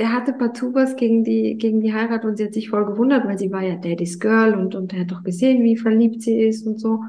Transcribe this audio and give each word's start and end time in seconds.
der 0.00 0.14
hatte 0.14 0.32
partout 0.32 0.72
was 0.72 0.96
gegen 0.96 1.24
die, 1.24 1.58
gegen 1.58 1.82
die 1.82 1.92
Heirat 1.92 2.24
und 2.24 2.38
sie 2.38 2.46
hat 2.46 2.54
sich 2.54 2.70
voll 2.70 2.86
gewundert, 2.86 3.26
weil 3.26 3.38
sie 3.38 3.52
war 3.52 3.62
ja 3.62 3.76
Daddy's 3.76 4.18
Girl 4.18 4.54
und, 4.54 4.74
und 4.74 4.94
er 4.94 5.00
hat 5.00 5.10
doch 5.10 5.22
gesehen, 5.22 5.62
wie 5.62 5.76
verliebt 5.76 6.22
sie 6.22 6.40
ist 6.40 6.66
und 6.66 6.80
so. 6.80 7.04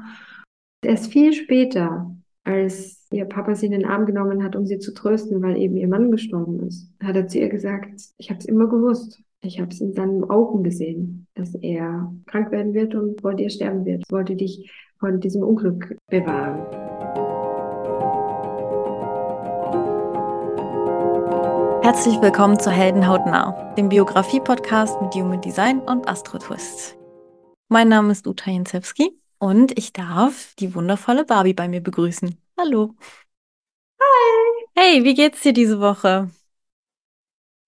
Erst 0.84 1.10
viel 1.10 1.32
später, 1.32 2.14
als 2.44 3.06
ihr 3.10 3.24
Papa 3.24 3.54
sie 3.54 3.66
in 3.66 3.72
den 3.72 3.86
Arm 3.86 4.04
genommen 4.04 4.44
hat, 4.44 4.56
um 4.56 4.66
sie 4.66 4.78
zu 4.78 4.92
trösten, 4.92 5.40
weil 5.42 5.56
eben 5.56 5.78
ihr 5.78 5.88
Mann 5.88 6.10
gestorben 6.10 6.60
ist, 6.66 6.92
hat 7.02 7.16
er 7.16 7.28
zu 7.28 7.38
ihr 7.38 7.48
gesagt, 7.48 8.10
ich 8.18 8.28
habe 8.28 8.40
es 8.40 8.44
immer 8.44 8.66
gewusst. 8.66 9.22
Ich 9.44 9.58
habe 9.58 9.70
es 9.70 9.80
in 9.80 9.94
seinen 9.94 10.24
Augen 10.24 10.62
gesehen, 10.62 11.26
dass 11.34 11.54
er 11.54 12.12
krank 12.26 12.52
werden 12.52 12.74
wird 12.74 12.94
und 12.94 13.22
vor 13.22 13.34
dir 13.34 13.48
sterben 13.48 13.84
wird. 13.86 14.02
Ich 14.06 14.12
wollte 14.12 14.36
dich 14.36 14.70
von 15.00 15.18
diesem 15.18 15.42
Unglück 15.42 15.96
bewahren. 16.08 16.81
Herzlich 21.82 22.22
willkommen 22.22 22.60
zu 22.60 22.70
Heldenhaut 22.70 23.26
nah, 23.26 23.74
dem 23.74 23.88
Biografie-Podcast 23.88 25.02
mit 25.02 25.14
Human 25.14 25.40
Design 25.40 25.80
und 25.80 26.08
Astro 26.08 26.38
Twist. 26.38 26.96
Mein 27.68 27.88
Name 27.88 28.12
ist 28.12 28.24
Uta 28.24 28.52
Jensewski 28.52 29.18
und 29.40 29.76
ich 29.76 29.92
darf 29.92 30.54
die 30.60 30.76
wundervolle 30.76 31.24
Barbie 31.24 31.54
bei 31.54 31.66
mir 31.66 31.80
begrüßen. 31.80 32.40
Hallo. 32.56 32.94
Hi. 34.00 34.66
Hey, 34.76 35.02
wie 35.02 35.14
geht's 35.14 35.42
dir 35.42 35.52
diese 35.52 35.80
Woche? 35.80 36.30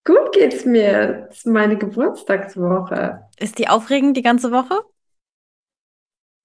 Gut 0.05 0.31
geht's 0.33 0.65
mir. 0.65 1.27
Es 1.31 1.39
ist 1.39 1.47
meine 1.47 1.77
Geburtstagswoche. 1.77 3.29
Ist 3.41 3.59
die 3.59 3.67
aufregend 3.67 4.17
die 4.17 4.23
ganze 4.23 4.53
Woche? 4.53 4.81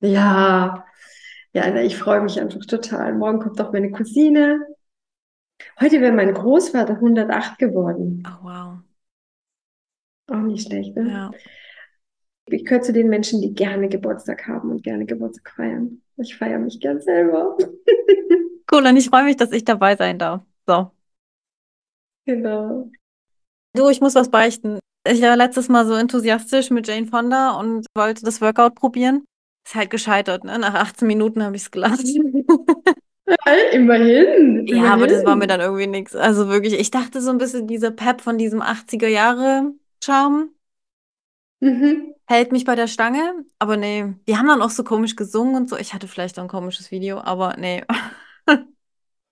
Ja, 0.01 0.85
ja, 1.53 1.75
ich 1.75 1.97
freue 1.97 2.21
mich 2.21 2.39
einfach 2.39 2.65
total. 2.65 3.13
Morgen 3.13 3.39
kommt 3.39 3.61
auch 3.61 3.71
meine 3.71 3.91
Cousine. 3.91 4.59
Heute 5.79 6.01
wäre 6.01 6.13
mein 6.13 6.33
Großvater 6.33 6.93
108 6.95 7.57
geworden. 7.57 8.23
Oh, 8.27 8.45
wow. 8.45 8.79
Auch 10.27 10.41
nicht 10.43 10.67
schlecht, 10.67 10.95
ne? 10.95 11.09
Ja. 11.09 11.31
Ich 12.45 12.65
gehöre 12.65 12.81
zu 12.81 12.93
den 12.93 13.09
Menschen, 13.09 13.41
die 13.41 13.53
gerne 13.53 13.89
Geburtstag 13.89 14.47
haben 14.47 14.71
und 14.71 14.83
gerne 14.83 15.05
Geburtstag 15.05 15.53
feiern. 15.55 16.01
Ich 16.17 16.35
feiere 16.35 16.59
mich 16.59 16.79
gern 16.79 17.01
selber. 17.01 17.57
Cool, 18.71 18.85
und 18.85 18.97
ich 18.97 19.09
freue 19.09 19.23
mich, 19.23 19.35
dass 19.35 19.51
ich 19.51 19.63
dabei 19.63 19.95
sein 19.95 20.19
darf. 20.19 20.43
So. 20.67 20.91
Genau. 22.25 22.91
Du, 23.73 23.89
ich 23.89 23.99
muss 23.99 24.13
was 24.13 24.29
beichten. 24.29 24.77
Ich 25.07 25.23
war 25.23 25.35
letztes 25.35 25.69
Mal 25.69 25.87
so 25.87 25.95
enthusiastisch 25.95 26.69
mit 26.69 26.87
Jane 26.87 27.07
Fonda 27.07 27.59
und 27.59 27.87
wollte 27.95 28.23
das 28.23 28.41
Workout 28.41 28.75
probieren. 28.75 29.25
Ist 29.65 29.73
halt 29.73 29.89
gescheitert, 29.89 30.43
ne? 30.43 30.59
Nach 30.59 30.75
18 30.75 31.07
Minuten 31.07 31.41
habe 31.43 31.55
ich 31.55 31.63
es 31.63 31.71
gelassen. 31.71 32.45
immerhin. 33.73 34.67
Ja, 34.67 34.77
immerhin. 34.77 34.93
aber 34.93 35.07
das 35.07 35.25
war 35.25 35.35
mir 35.35 35.47
dann 35.47 35.61
irgendwie 35.61 35.87
nichts. 35.87 36.15
Also 36.15 36.47
wirklich, 36.49 36.73
ich 36.73 36.91
dachte 36.91 37.21
so 37.21 37.31
ein 37.31 37.37
bisschen, 37.39 37.67
dieser 37.67 37.91
Pep 37.91 38.21
von 38.21 38.37
diesem 38.37 38.61
80er 38.61 39.07
Jahre 39.07 39.73
Charme 40.03 40.49
Mhm. 41.61 42.13
hält 42.25 42.51
mich 42.51 42.65
bei 42.65 42.75
der 42.75 42.87
Stange. 42.87 43.45
Aber 43.59 43.77
nee, 43.77 44.13
die 44.27 44.37
haben 44.37 44.47
dann 44.47 44.61
auch 44.61 44.69
so 44.69 44.83
komisch 44.83 45.15
gesungen 45.15 45.55
und 45.55 45.69
so. 45.69 45.77
Ich 45.77 45.93
hatte 45.93 46.07
vielleicht 46.07 46.37
auch 46.39 46.43
ein 46.43 46.49
komisches 46.49 46.91
Video, 46.91 47.19
aber 47.19 47.55
nee. 47.57 47.83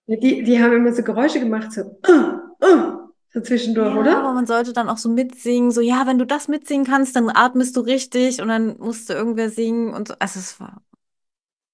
Die, 0.06 0.42
die 0.42 0.62
haben 0.62 0.72
immer 0.72 0.92
so 0.92 1.02
Geräusche 1.02 1.38
gemacht, 1.38 1.70
so, 1.72 1.82
uh, 1.82 2.64
uh, 2.64 3.08
so 3.28 3.40
zwischendurch, 3.42 3.94
Ja, 3.94 4.00
oder? 4.00 4.18
aber 4.20 4.32
man 4.32 4.46
sollte 4.46 4.72
dann 4.72 4.88
auch 4.88 4.96
so 4.96 5.10
mitsingen. 5.10 5.70
So, 5.70 5.80
ja, 5.82 6.06
wenn 6.06 6.18
du 6.18 6.24
das 6.26 6.48
mitsingen 6.48 6.86
kannst, 6.86 7.14
dann 7.14 7.28
atmest 7.28 7.76
du 7.76 7.80
richtig 7.80 8.40
und 8.40 8.48
dann 8.48 8.78
musste 8.78 9.12
irgendwer 9.12 9.50
singen 9.50 9.92
und 9.92 10.08
so. 10.08 10.14
Also 10.18 10.38
es 10.40 10.58
war 10.60 10.82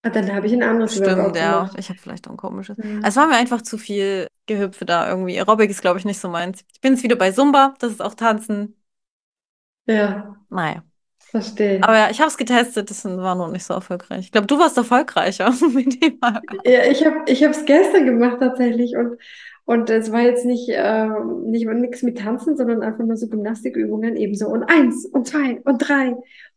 Ah, 0.04 0.10
dann 0.10 0.32
habe 0.34 0.46
ich 0.46 0.52
ein 0.52 0.62
anderes 0.62 0.92
stimmt, 0.94 1.16
Workout 1.16 1.36
ja. 1.36 1.60
gemacht. 1.60 1.76
Ich 1.78 1.88
habe 1.88 1.98
vielleicht 1.98 2.26
auch 2.28 2.32
ein 2.32 2.36
komisches. 2.36 2.76
Ja. 2.76 3.00
Es 3.02 3.16
war 3.16 3.26
mir 3.26 3.36
einfach 3.36 3.62
zu 3.62 3.78
viel 3.78 4.28
Gehüpfe 4.46 4.84
da 4.84 5.08
irgendwie. 5.08 5.38
Aerobic 5.38 5.70
ist, 5.70 5.80
glaube 5.80 5.98
ich, 5.98 6.04
nicht 6.04 6.20
so 6.20 6.28
meins. 6.28 6.62
Ich 6.72 6.80
bin 6.80 6.92
jetzt 6.94 7.02
wieder 7.02 7.16
bei 7.16 7.32
Zumba, 7.32 7.74
das 7.78 7.92
ist 7.92 8.02
auch 8.02 8.14
Tanzen. 8.14 8.76
Ja, 9.86 10.36
Naja. 10.50 10.82
verstehe. 11.18 11.82
Aber 11.82 11.98
ja, 11.98 12.10
ich 12.10 12.20
habe 12.20 12.28
es 12.28 12.36
getestet, 12.36 12.90
das 12.90 13.04
war 13.04 13.34
noch 13.34 13.50
nicht 13.50 13.64
so 13.64 13.74
erfolgreich. 13.74 14.20
Ich 14.26 14.32
glaube, 14.32 14.46
du 14.46 14.58
warst 14.58 14.76
erfolgreicher 14.76 15.50
mit 15.74 16.02
dem 16.02 16.20
Workout. 16.22 16.66
Ja, 16.66 16.84
ich 16.90 17.04
habe 17.04 17.22
ich 17.26 17.42
es 17.42 17.64
gestern 17.64 18.06
gemacht 18.06 18.38
tatsächlich 18.40 18.96
und 18.96 19.18
und 19.66 19.88
es 19.88 20.12
war 20.12 20.20
jetzt 20.20 20.44
nicht 20.44 20.68
ähm, 20.70 21.44
nicht 21.50 21.66
nichts 21.66 22.02
mit 22.02 22.18
Tanzen, 22.18 22.56
sondern 22.56 22.82
einfach 22.82 23.04
nur 23.04 23.16
so 23.16 23.28
Gymnastikübungen 23.28 24.16
ebenso 24.16 24.48
und 24.48 24.64
eins 24.64 25.06
und 25.06 25.26
zwei 25.26 25.60
und 25.64 25.78
drei. 25.78 26.14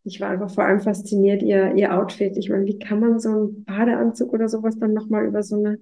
Ich 0.07 0.21
war 0.21 0.29
einfach 0.29 0.49
vor 0.49 0.63
allem 0.63 0.79
fasziniert 0.79 1.43
ihr 1.43 1.73
ihr 1.75 1.93
Outfit. 1.93 2.37
Ich 2.37 2.49
meine, 2.49 2.65
wie 2.65 2.79
kann 2.79 2.99
man 2.99 3.19
so 3.19 3.29
einen 3.29 3.65
Badeanzug 3.65 4.33
oder 4.33 4.47
sowas 4.49 4.77
dann 4.79 4.93
noch 4.93 5.09
mal 5.09 5.25
über 5.25 5.43
so 5.43 5.57
eine 5.57 5.79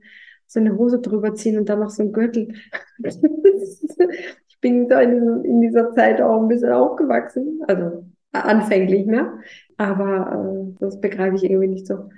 so 0.47 0.59
eine 0.59 0.78
Hose 0.78 1.00
drüber 1.00 1.34
ziehen 1.36 1.58
und 1.58 1.69
dann 1.69 1.80
noch 1.80 1.90
so 1.90 2.03
einen 2.03 2.13
Gürtel? 2.13 2.53
Ich 4.47 4.62
bin 4.62 4.88
da 4.88 5.02
in, 5.02 5.44
in 5.44 5.62
dieser 5.62 5.91
Zeit 5.94 6.22
auch 6.22 6.41
ein 6.41 6.47
bisschen 6.47 6.72
aufgewachsen, 6.72 7.59
also 7.68 8.06
anfänglich, 8.31 9.06
ne? 9.06 9.40
Aber 9.78 10.72
äh, 10.72 10.75
das 10.80 11.00
begreife 11.00 11.36
ich 11.36 11.44
irgendwie 11.44 11.68
nicht 11.68 11.86
so. 11.86 12.09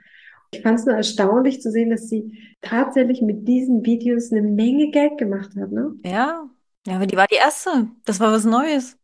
Ich 0.51 0.61
fand 0.61 0.79
es 0.79 0.85
nur 0.85 0.95
erstaunlich 0.95 1.61
zu 1.61 1.71
sehen, 1.71 1.89
dass 1.89 2.07
sie 2.07 2.37
tatsächlich 2.61 3.21
mit 3.21 3.47
diesen 3.47 3.85
Videos 3.85 4.31
eine 4.31 4.43
Menge 4.43 4.91
Geld 4.91 5.17
gemacht 5.17 5.49
hat, 5.59 5.71
ne? 5.71 5.93
Ja. 6.05 6.47
Ja, 6.87 6.95
aber 6.95 7.05
die 7.05 7.17
war 7.17 7.27
die 7.27 7.35
erste. 7.35 7.87
Das 8.05 8.21
war 8.21 8.31
was 8.31 8.45
Neues. 8.45 8.97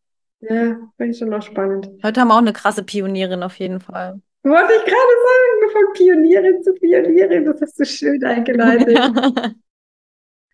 Ja, 0.50 0.78
finde 0.98 1.12
ich 1.12 1.18
schon 1.18 1.34
auch 1.34 1.42
spannend. 1.42 1.90
Heute 2.04 2.22
haben 2.22 2.28
wir 2.28 2.36
auch 2.36 2.40
eine 2.40 2.54
krasse 2.54 2.84
Pionierin 2.84 3.44
auf 3.44 3.58
jeden 3.60 3.80
Fall. 3.80 4.22
Wollte 4.44 4.74
ich 4.74 4.84
gerade 4.84 4.92
sagen, 4.92 5.72
von 5.72 5.94
Pionierin 5.94 6.64
zu 6.64 6.74
Pionierin, 6.74 7.46
das 7.46 7.62
hast 7.62 7.80
du 7.80 7.86
schön 7.86 8.24
eingeleitet. 8.24 8.98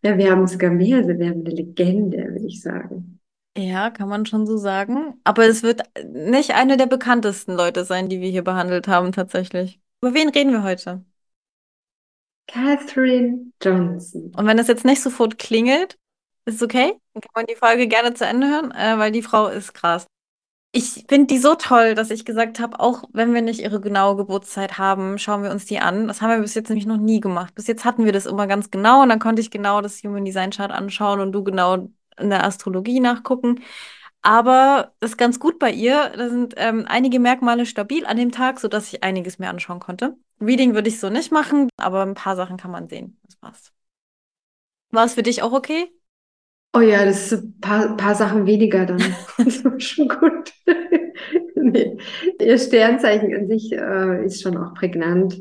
Ja, 0.02 0.18
wir 0.18 0.32
haben 0.32 0.48
sogar 0.48 0.72
mehr, 0.72 0.98
also 0.98 1.10
wir 1.10 1.30
haben 1.30 1.42
eine 1.42 1.50
Legende, 1.50 2.20
würde 2.20 2.46
ich 2.48 2.62
sagen. 2.62 3.20
Ja, 3.58 3.90
kann 3.90 4.08
man 4.08 4.26
schon 4.26 4.48
so 4.48 4.56
sagen. 4.56 5.20
Aber 5.26 5.46
es 5.46 5.62
wird 5.62 5.82
nicht 6.06 6.56
eine 6.56 6.78
der 6.78 6.86
bekanntesten 6.86 7.54
Leute 7.54 7.84
sein, 7.84 8.08
die 8.08 8.22
wir 8.22 8.30
hier 8.30 8.44
behandelt 8.44 8.88
haben, 8.88 9.12
tatsächlich. 9.12 9.82
Über 10.02 10.14
wen 10.14 10.30
reden 10.30 10.54
wir 10.54 10.64
heute? 10.64 11.04
Catherine 12.48 13.52
Johnson. 13.62 14.32
Und 14.38 14.48
wenn 14.48 14.58
das 14.58 14.68
jetzt 14.68 14.86
nicht 14.86 15.02
sofort 15.02 15.38
klingelt, 15.38 15.98
ist 16.56 16.64
okay. 16.64 16.94
Dann 17.14 17.22
kann 17.22 17.32
man 17.36 17.46
die 17.46 17.56
Folge 17.56 17.88
gerne 17.88 18.14
zu 18.14 18.26
Ende 18.26 18.48
hören, 18.48 18.72
äh, 18.72 18.98
weil 18.98 19.12
die 19.12 19.22
Frau 19.22 19.48
ist 19.48 19.74
krass. 19.74 20.06
Ich 20.72 21.06
finde 21.10 21.26
die 21.26 21.40
so 21.40 21.56
toll, 21.56 21.96
dass 21.96 22.12
ich 22.12 22.26
gesagt 22.26 22.60
habe, 22.60 22.80
auch 22.80 23.04
wenn 23.12 23.34
wir 23.34 23.42
nicht 23.42 23.60
ihre 23.60 23.82
genaue 23.82 24.16
Geburtszeit 24.18 24.78
haben, 24.78 25.18
schauen 25.18 25.42
wir 25.42 25.50
uns 25.50 25.66
die 25.66 25.80
an. 25.80 26.08
Das 26.08 26.22
haben 26.22 26.30
wir 26.30 26.40
bis 26.40 26.54
jetzt 26.54 26.70
nämlich 26.70 26.86
noch 26.86 26.98
nie 26.98 27.20
gemacht. 27.20 27.56
Bis 27.56 27.66
jetzt 27.66 27.86
hatten 27.86 28.06
wir 28.06 28.12
das 28.12 28.28
immer 28.28 28.46
ganz 28.46 28.70
genau 28.70 29.02
und 29.02 29.10
dann 29.10 29.18
konnte 29.20 29.42
ich 29.42 29.50
genau 29.50 29.82
das 29.82 30.04
Human 30.04 30.26
Design 30.26 30.52
Chart 30.52 30.72
anschauen 30.72 31.22
und 31.22 31.32
du 31.32 31.44
genau 31.44 31.90
in 32.20 32.30
der 32.30 32.44
Astrologie 32.44 33.00
nachgucken. 33.00 33.62
Aber 34.22 34.94
das 35.00 35.12
ist 35.12 35.18
ganz 35.18 35.40
gut 35.40 35.60
bei 35.60 35.72
ihr. 35.72 36.12
Da 36.16 36.30
sind 36.30 36.54
ähm, 36.58 36.86
einige 36.88 37.20
Merkmale 37.20 37.66
stabil 37.66 38.06
an 38.06 38.18
dem 38.18 38.32
Tag, 38.32 38.60
sodass 38.60 38.94
ich 38.94 39.04
einiges 39.04 39.40
mehr 39.40 39.50
anschauen 39.50 39.80
konnte. 39.80 40.18
Reading 40.42 40.74
würde 40.74 40.90
ich 40.90 41.00
so 41.00 41.10
nicht 41.10 41.32
machen, 41.32 41.70
aber 41.78 42.04
ein 42.04 42.16
paar 42.16 42.36
Sachen 42.36 42.58
kann 42.58 42.72
man 42.72 42.90
sehen. 42.90 43.18
Das 43.24 43.36
passt. 43.38 43.74
War 44.92 45.06
es 45.06 45.14
für 45.14 45.24
dich 45.24 45.42
auch 45.42 45.52
okay? 45.52 45.92
Oh 46.74 46.82
ja, 46.82 47.04
das 47.04 47.32
ist 47.32 47.44
ein 47.44 47.60
paar, 47.60 47.98
paar 47.98 48.16
Sachen 48.16 48.46
weniger 48.46 48.86
dann. 48.86 49.00
Das 49.38 49.58
ist 49.58 49.84
schon 49.84 50.08
gut. 50.08 50.54
Nee. 51.62 51.98
Ihr 52.40 52.58
Sternzeichen 52.58 53.36
an 53.36 53.48
sich 53.48 53.72
äh, 53.74 54.26
ist 54.26 54.42
schon 54.42 54.58
auch 54.58 54.74
prägnant. 54.74 55.38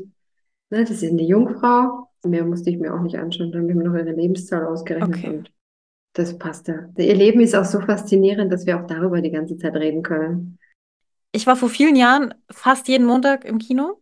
Ne, 0.69 0.81
das 0.81 0.91
ist 0.91 1.03
eine 1.03 1.23
Jungfrau. 1.23 2.09
Mehr 2.23 2.43
musste 2.43 2.69
ich 2.69 2.77
mir 2.77 2.93
auch 2.93 3.01
nicht 3.01 3.15
anschauen. 3.17 3.51
Dann 3.51 3.61
haben 3.61 3.67
wir 3.69 3.75
noch 3.75 3.95
ihre 3.95 4.11
Lebenszahl 4.11 4.65
ausgerechnet 4.65 5.17
Okay. 5.17 5.29
und 5.29 5.51
das 6.13 6.37
passt 6.37 6.67
ja. 6.67 6.89
Ihr 6.97 7.15
Leben 7.15 7.39
ist 7.39 7.55
auch 7.55 7.65
so 7.65 7.79
faszinierend, 7.79 8.51
dass 8.51 8.65
wir 8.65 8.79
auch 8.79 8.85
darüber 8.85 9.21
die 9.21 9.31
ganze 9.31 9.57
Zeit 9.57 9.75
reden 9.75 10.03
können. 10.03 10.59
Ich 11.31 11.47
war 11.47 11.55
vor 11.55 11.69
vielen 11.69 11.95
Jahren 11.95 12.33
fast 12.51 12.87
jeden 12.87 13.05
Montag 13.07 13.45
im 13.45 13.57
Kino, 13.57 14.01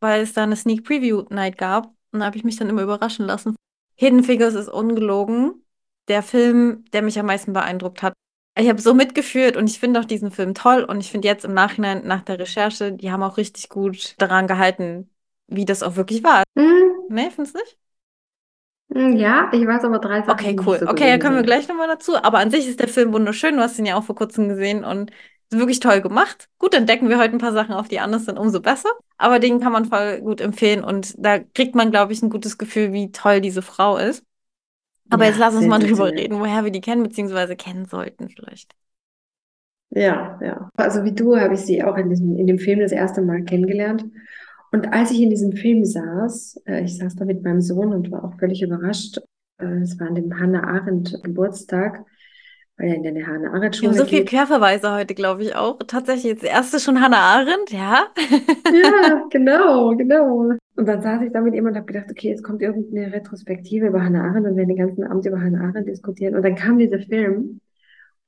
weil 0.00 0.22
es 0.22 0.32
da 0.32 0.44
eine 0.44 0.56
Sneak 0.56 0.84
Preview 0.84 1.24
Night 1.30 1.58
gab. 1.58 1.94
Und 2.12 2.20
da 2.20 2.26
habe 2.26 2.36
ich 2.36 2.44
mich 2.44 2.56
dann 2.56 2.68
immer 2.68 2.82
überraschen 2.82 3.26
lassen. 3.26 3.54
Hidden 3.96 4.24
Figures 4.24 4.54
ist 4.54 4.68
ungelogen. 4.68 5.62
Der 6.08 6.22
Film, 6.22 6.84
der 6.92 7.02
mich 7.02 7.18
am 7.18 7.26
meisten 7.26 7.52
beeindruckt 7.52 8.02
hat. 8.02 8.14
Ich 8.58 8.68
habe 8.68 8.80
so 8.80 8.94
mitgeführt 8.94 9.56
und 9.56 9.68
ich 9.70 9.78
finde 9.78 10.00
auch 10.00 10.04
diesen 10.04 10.30
Film 10.30 10.54
toll. 10.54 10.84
Und 10.84 11.00
ich 11.00 11.10
finde 11.10 11.28
jetzt 11.28 11.44
im 11.44 11.54
Nachhinein, 11.54 12.06
nach 12.06 12.22
der 12.22 12.38
Recherche, 12.38 12.92
die 12.92 13.10
haben 13.10 13.22
auch 13.22 13.36
richtig 13.36 13.68
gut 13.68 14.14
daran 14.18 14.46
gehalten, 14.46 15.10
wie 15.46 15.64
das 15.64 15.82
auch 15.82 15.96
wirklich 15.96 16.22
war. 16.24 16.42
Hm, 16.56 17.10
Ne, 17.10 17.30
findest 17.30 17.54
du 17.56 17.60
nicht? 17.60 17.78
hm, 18.92 19.16
ja, 19.16 19.50
ich 19.52 19.66
weiß 19.66 19.84
aber 19.84 19.98
drei 19.98 20.22
Sachen, 20.22 20.46
Okay, 20.46 20.54
cool. 20.64 20.78
so 20.78 20.86
Okay, 20.86 21.06
da 21.10 21.18
kommen 21.18 21.36
wir 21.36 21.42
gleich 21.42 21.66
nochmal 21.68 21.88
dazu. 21.88 22.16
Aber 22.16 22.38
an 22.38 22.50
sich 22.50 22.66
ist 22.68 22.78
der 22.80 22.88
Film 22.88 23.12
wunderschön. 23.12 23.56
Du 23.56 23.62
hast 23.62 23.78
ihn 23.78 23.86
ja 23.86 23.96
auch 23.96 24.04
vor 24.04 24.14
kurzem 24.14 24.48
gesehen 24.48 24.84
und 24.84 25.10
wirklich 25.50 25.80
toll 25.80 26.00
gemacht. 26.00 26.48
Gut, 26.58 26.72
dann 26.74 26.86
decken 26.86 27.08
wir 27.08 27.18
heute 27.18 27.32
ein 27.34 27.38
paar 27.38 27.52
Sachen 27.52 27.74
auf, 27.74 27.88
die 27.88 27.98
anders 27.98 28.26
sind, 28.26 28.38
umso 28.38 28.60
besser. 28.60 28.90
Aber 29.16 29.40
den 29.40 29.58
kann 29.60 29.72
man 29.72 29.86
voll 29.86 30.20
gut 30.20 30.40
empfehlen 30.40 30.84
und 30.84 31.14
da 31.18 31.40
kriegt 31.40 31.74
man, 31.74 31.90
glaube 31.90 32.12
ich, 32.12 32.22
ein 32.22 32.30
gutes 32.30 32.58
Gefühl, 32.58 32.92
wie 32.92 33.10
toll 33.10 33.40
diese 33.40 33.62
Frau 33.62 33.96
ist. 33.96 34.24
Aber 35.10 35.24
jetzt 35.26 35.36
Ja, 35.36 35.38
lass 35.38 35.54
uns 35.54 35.66
mal 35.66 35.78
drüber 35.80 36.10
reden, 36.10 36.40
woher 36.40 36.64
wir 36.64 36.70
die 36.72 36.80
kennen, 36.80 37.02
beziehungsweise 37.02 37.56
kennen 37.56 37.86
sollten 37.86 38.28
vielleicht. 38.28 38.74
Ja, 39.90 40.38
ja. 40.42 40.70
Also 40.76 41.04
wie 41.04 41.12
du 41.14 41.36
habe 41.36 41.54
ich 41.54 41.60
sie 41.60 41.82
auch 41.82 41.96
in 41.96 42.08
diesem, 42.10 42.36
in 42.36 42.46
dem 42.46 42.58
Film 42.58 42.80
das 42.80 42.92
erste 42.92 43.22
Mal 43.22 43.42
kennengelernt. 43.44 44.04
Und 44.72 44.92
als 44.92 45.10
ich 45.10 45.20
in 45.20 45.30
diesem 45.30 45.52
Film 45.52 45.84
saß, 45.84 46.62
äh, 46.66 46.84
ich 46.84 46.96
saß 46.96 47.16
da 47.16 47.24
mit 47.24 47.42
meinem 47.42 47.60
Sohn 47.60 47.92
und 47.92 48.10
war 48.12 48.24
auch 48.24 48.38
völlig 48.38 48.62
überrascht. 48.62 49.18
Äh, 49.58 49.80
es 49.82 49.98
war 49.98 50.06
an 50.08 50.14
dem 50.14 50.38
Hannah 50.38 50.62
Arendt 50.64 51.18
Geburtstag. 51.24 52.04
Weil 52.80 52.88
er 52.88 52.94
in 52.96 53.06
eine 53.06 53.26
Hannah 53.26 53.40
Wir 53.40 53.48
haben 53.48 53.56
Arendt-Schule 53.56 53.94
so 53.94 54.04
viel 54.04 54.20
geht. 54.20 54.30
Querverweise 54.30 54.92
heute, 54.94 55.14
glaube 55.14 55.42
ich 55.42 55.54
auch. 55.54 55.78
Tatsächlich, 55.86 56.34
das 56.34 56.44
erste 56.44 56.80
schon 56.80 57.00
Hannah 57.00 57.18
Arendt, 57.18 57.70
ja. 57.70 58.06
Ja, 58.72 59.26
genau, 59.30 59.94
genau. 59.96 60.52
Und 60.76 60.86
dann 60.86 61.02
saß 61.02 61.22
ich 61.22 61.32
da 61.32 61.42
mit 61.42 61.54
ihm 61.54 61.66
und 61.66 61.76
habe 61.76 61.84
gedacht, 61.84 62.06
okay, 62.10 62.30
jetzt 62.30 62.42
kommt 62.42 62.62
irgendeine 62.62 63.12
Retrospektive 63.12 63.88
über 63.88 64.02
Hannah 64.02 64.22
Arendt 64.22 64.46
und 64.46 64.56
wir 64.56 64.64
den 64.64 64.76
ganzen 64.76 65.04
Abend 65.04 65.26
über 65.26 65.40
Hannah 65.40 65.68
Arendt 65.68 65.88
diskutieren. 65.88 66.34
Und 66.34 66.42
dann 66.42 66.54
kam 66.54 66.78
dieser 66.78 67.00
Film 67.00 67.60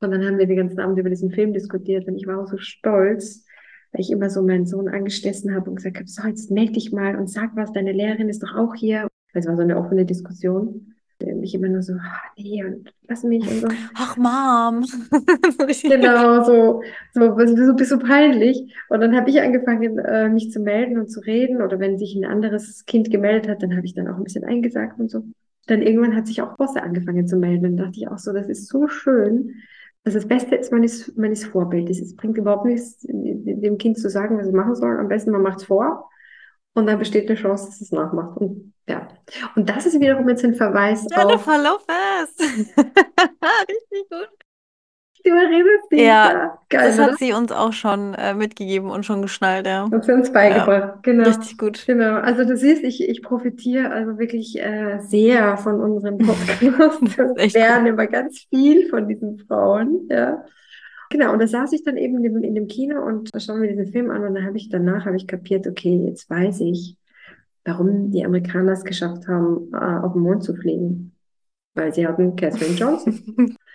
und 0.00 0.10
dann 0.10 0.24
haben 0.26 0.38
wir 0.38 0.46
den 0.46 0.56
ganzen 0.56 0.80
Abend 0.80 0.98
über 0.98 1.08
diesen 1.08 1.30
Film 1.30 1.54
diskutiert 1.54 2.06
und 2.06 2.16
ich 2.16 2.26
war 2.26 2.38
auch 2.38 2.48
so 2.48 2.58
stolz, 2.58 3.46
weil 3.92 4.02
ich 4.02 4.10
immer 4.10 4.28
so 4.28 4.42
meinen 4.42 4.66
Sohn 4.66 4.88
angestessen 4.88 5.54
habe 5.54 5.70
und 5.70 5.76
gesagt 5.76 5.96
habe, 5.96 6.08
so, 6.08 6.26
jetzt 6.28 6.50
melde 6.50 6.72
dich 6.72 6.92
mal 6.92 7.16
und 7.16 7.30
sag 7.30 7.56
was, 7.56 7.72
deine 7.72 7.92
Lehrerin 7.92 8.28
ist 8.28 8.42
doch 8.42 8.54
auch 8.54 8.74
hier. 8.74 9.08
Es 9.32 9.46
war 9.46 9.56
so 9.56 9.62
eine 9.62 9.78
offene 9.78 10.04
Diskussion. 10.04 10.94
Ich 11.42 11.54
immer 11.54 11.68
nur 11.68 11.82
so, 11.82 11.94
ah, 11.94 12.20
nee, 12.36 12.64
und 12.64 12.92
lass 13.08 13.24
mich 13.24 13.42
und 13.42 13.60
so. 13.60 13.68
Ach, 13.94 14.16
Mom. 14.16 14.84
Genau, 15.82 16.44
so, 16.44 16.82
so, 17.12 17.38
so, 17.38 17.76
so, 17.76 17.84
so 17.84 17.98
peinlich. 17.98 18.74
Und 18.88 19.00
dann 19.00 19.16
habe 19.16 19.30
ich 19.30 19.40
angefangen, 19.40 19.98
äh, 19.98 20.28
mich 20.28 20.50
zu 20.50 20.60
melden 20.60 20.98
und 20.98 21.08
zu 21.08 21.20
reden. 21.20 21.62
Oder 21.62 21.78
wenn 21.78 21.98
sich 21.98 22.14
ein 22.14 22.24
anderes 22.24 22.84
Kind 22.86 23.10
gemeldet 23.10 23.48
hat, 23.48 23.62
dann 23.62 23.76
habe 23.76 23.86
ich 23.86 23.94
dann 23.94 24.08
auch 24.08 24.16
ein 24.16 24.24
bisschen 24.24 24.44
eingesagt 24.44 24.98
und 24.98 25.10
so. 25.10 25.24
Dann 25.66 25.82
irgendwann 25.82 26.16
hat 26.16 26.26
sich 26.26 26.42
auch 26.42 26.56
Bosse 26.56 26.82
angefangen 26.82 27.26
zu 27.26 27.36
melden. 27.36 27.62
Dann 27.62 27.76
dachte 27.76 27.98
ich 27.98 28.08
auch 28.08 28.18
so, 28.18 28.32
das 28.32 28.48
ist 28.48 28.68
so 28.68 28.88
schön. 28.88 29.54
Also 30.04 30.18
das 30.18 30.26
Beste 30.26 30.56
ist, 30.56 30.72
man 30.72 30.82
ist, 30.82 31.16
man 31.16 31.32
ist 31.32 31.44
Vorbild. 31.44 31.88
Es 31.88 32.16
bringt 32.16 32.36
überhaupt 32.36 32.66
nichts, 32.66 32.98
dem 33.08 33.78
Kind 33.78 33.98
zu 33.98 34.10
sagen, 34.10 34.38
was 34.38 34.46
es 34.46 34.52
machen 34.52 34.74
soll. 34.74 34.98
Am 34.98 35.08
besten, 35.08 35.30
man 35.30 35.42
macht 35.42 35.60
es 35.60 35.64
vor. 35.64 36.08
Und 36.74 36.86
dann 36.86 36.98
besteht 36.98 37.28
eine 37.28 37.38
Chance, 37.38 37.66
dass 37.66 37.80
es 37.80 37.92
nachmacht. 37.92 38.38
Und 38.38 38.72
ja. 38.88 39.08
Und 39.56 39.68
das 39.68 39.86
ist 39.86 40.00
wiederum 40.00 40.28
jetzt 40.28 40.44
ein 40.44 40.54
Verweis 40.54 41.06
Jennifer 41.10 41.34
auf. 41.34 41.46
Lopez. 41.46 42.36
Richtig 42.78 44.08
gut. 44.10 44.28
Du 45.24 45.30
erinnerst 45.30 45.92
dich, 45.92 46.00
Ja, 46.00 46.32
ja. 46.32 46.58
Geil, 46.68 46.88
das 46.88 46.98
oder? 46.98 47.12
hat 47.12 47.18
sie 47.18 47.32
uns 47.32 47.52
auch 47.52 47.72
schon 47.72 48.14
äh, 48.14 48.34
mitgegeben 48.34 48.90
und 48.90 49.06
schon 49.06 49.22
geschnallt, 49.22 49.66
ja. 49.66 49.88
Hat 49.90 50.04
sie 50.04 50.12
uns 50.12 50.32
beigebracht, 50.32 51.02
genau. 51.02 51.28
Richtig 51.28 51.58
gut. 51.58 51.84
Genau, 51.86 52.16
also 52.16 52.44
du 52.44 52.56
siehst, 52.56 52.82
ich, 52.82 53.08
ich 53.08 53.22
profitiere 53.22 53.90
also 53.90 54.18
wirklich 54.18 54.58
äh, 54.58 54.98
sehr 55.00 55.56
von 55.58 55.80
unserem 55.80 56.18
Podcast 56.18 57.38
echt 57.38 57.54
lerne 57.54 57.90
immer 57.90 58.08
ganz 58.08 58.46
viel 58.50 58.88
von 58.88 59.06
diesen 59.06 59.38
Frauen, 59.46 60.08
ja. 60.10 60.44
Genau, 61.12 61.34
und 61.34 61.42
da 61.42 61.46
saß 61.46 61.74
ich 61.74 61.84
dann 61.84 61.98
eben 61.98 62.16
in 62.16 62.22
dem, 62.22 62.42
in 62.42 62.54
dem 62.54 62.68
Kino 62.68 63.04
und 63.04 63.28
schauen 63.36 63.60
wir 63.60 63.68
diesen 63.68 63.92
Film 63.92 64.10
an 64.10 64.24
und 64.24 64.34
dann 64.34 64.46
habe 64.46 64.56
ich 64.56 64.70
danach 64.70 65.04
habe 65.04 65.14
ich 65.14 65.26
kapiert, 65.26 65.66
okay, 65.66 66.06
jetzt 66.06 66.30
weiß 66.30 66.60
ich, 66.62 66.96
warum 67.66 68.10
die 68.10 68.24
Amerikaner 68.24 68.72
es 68.72 68.82
geschafft 68.82 69.28
haben, 69.28 69.70
äh, 69.74 69.76
auf 69.76 70.14
den 70.14 70.22
Mond 70.22 70.42
zu 70.42 70.54
fliegen. 70.54 71.14
Weil 71.74 71.92
sie 71.92 72.06
hatten 72.06 72.34
Catherine 72.34 72.76
Johnson. 72.76 73.56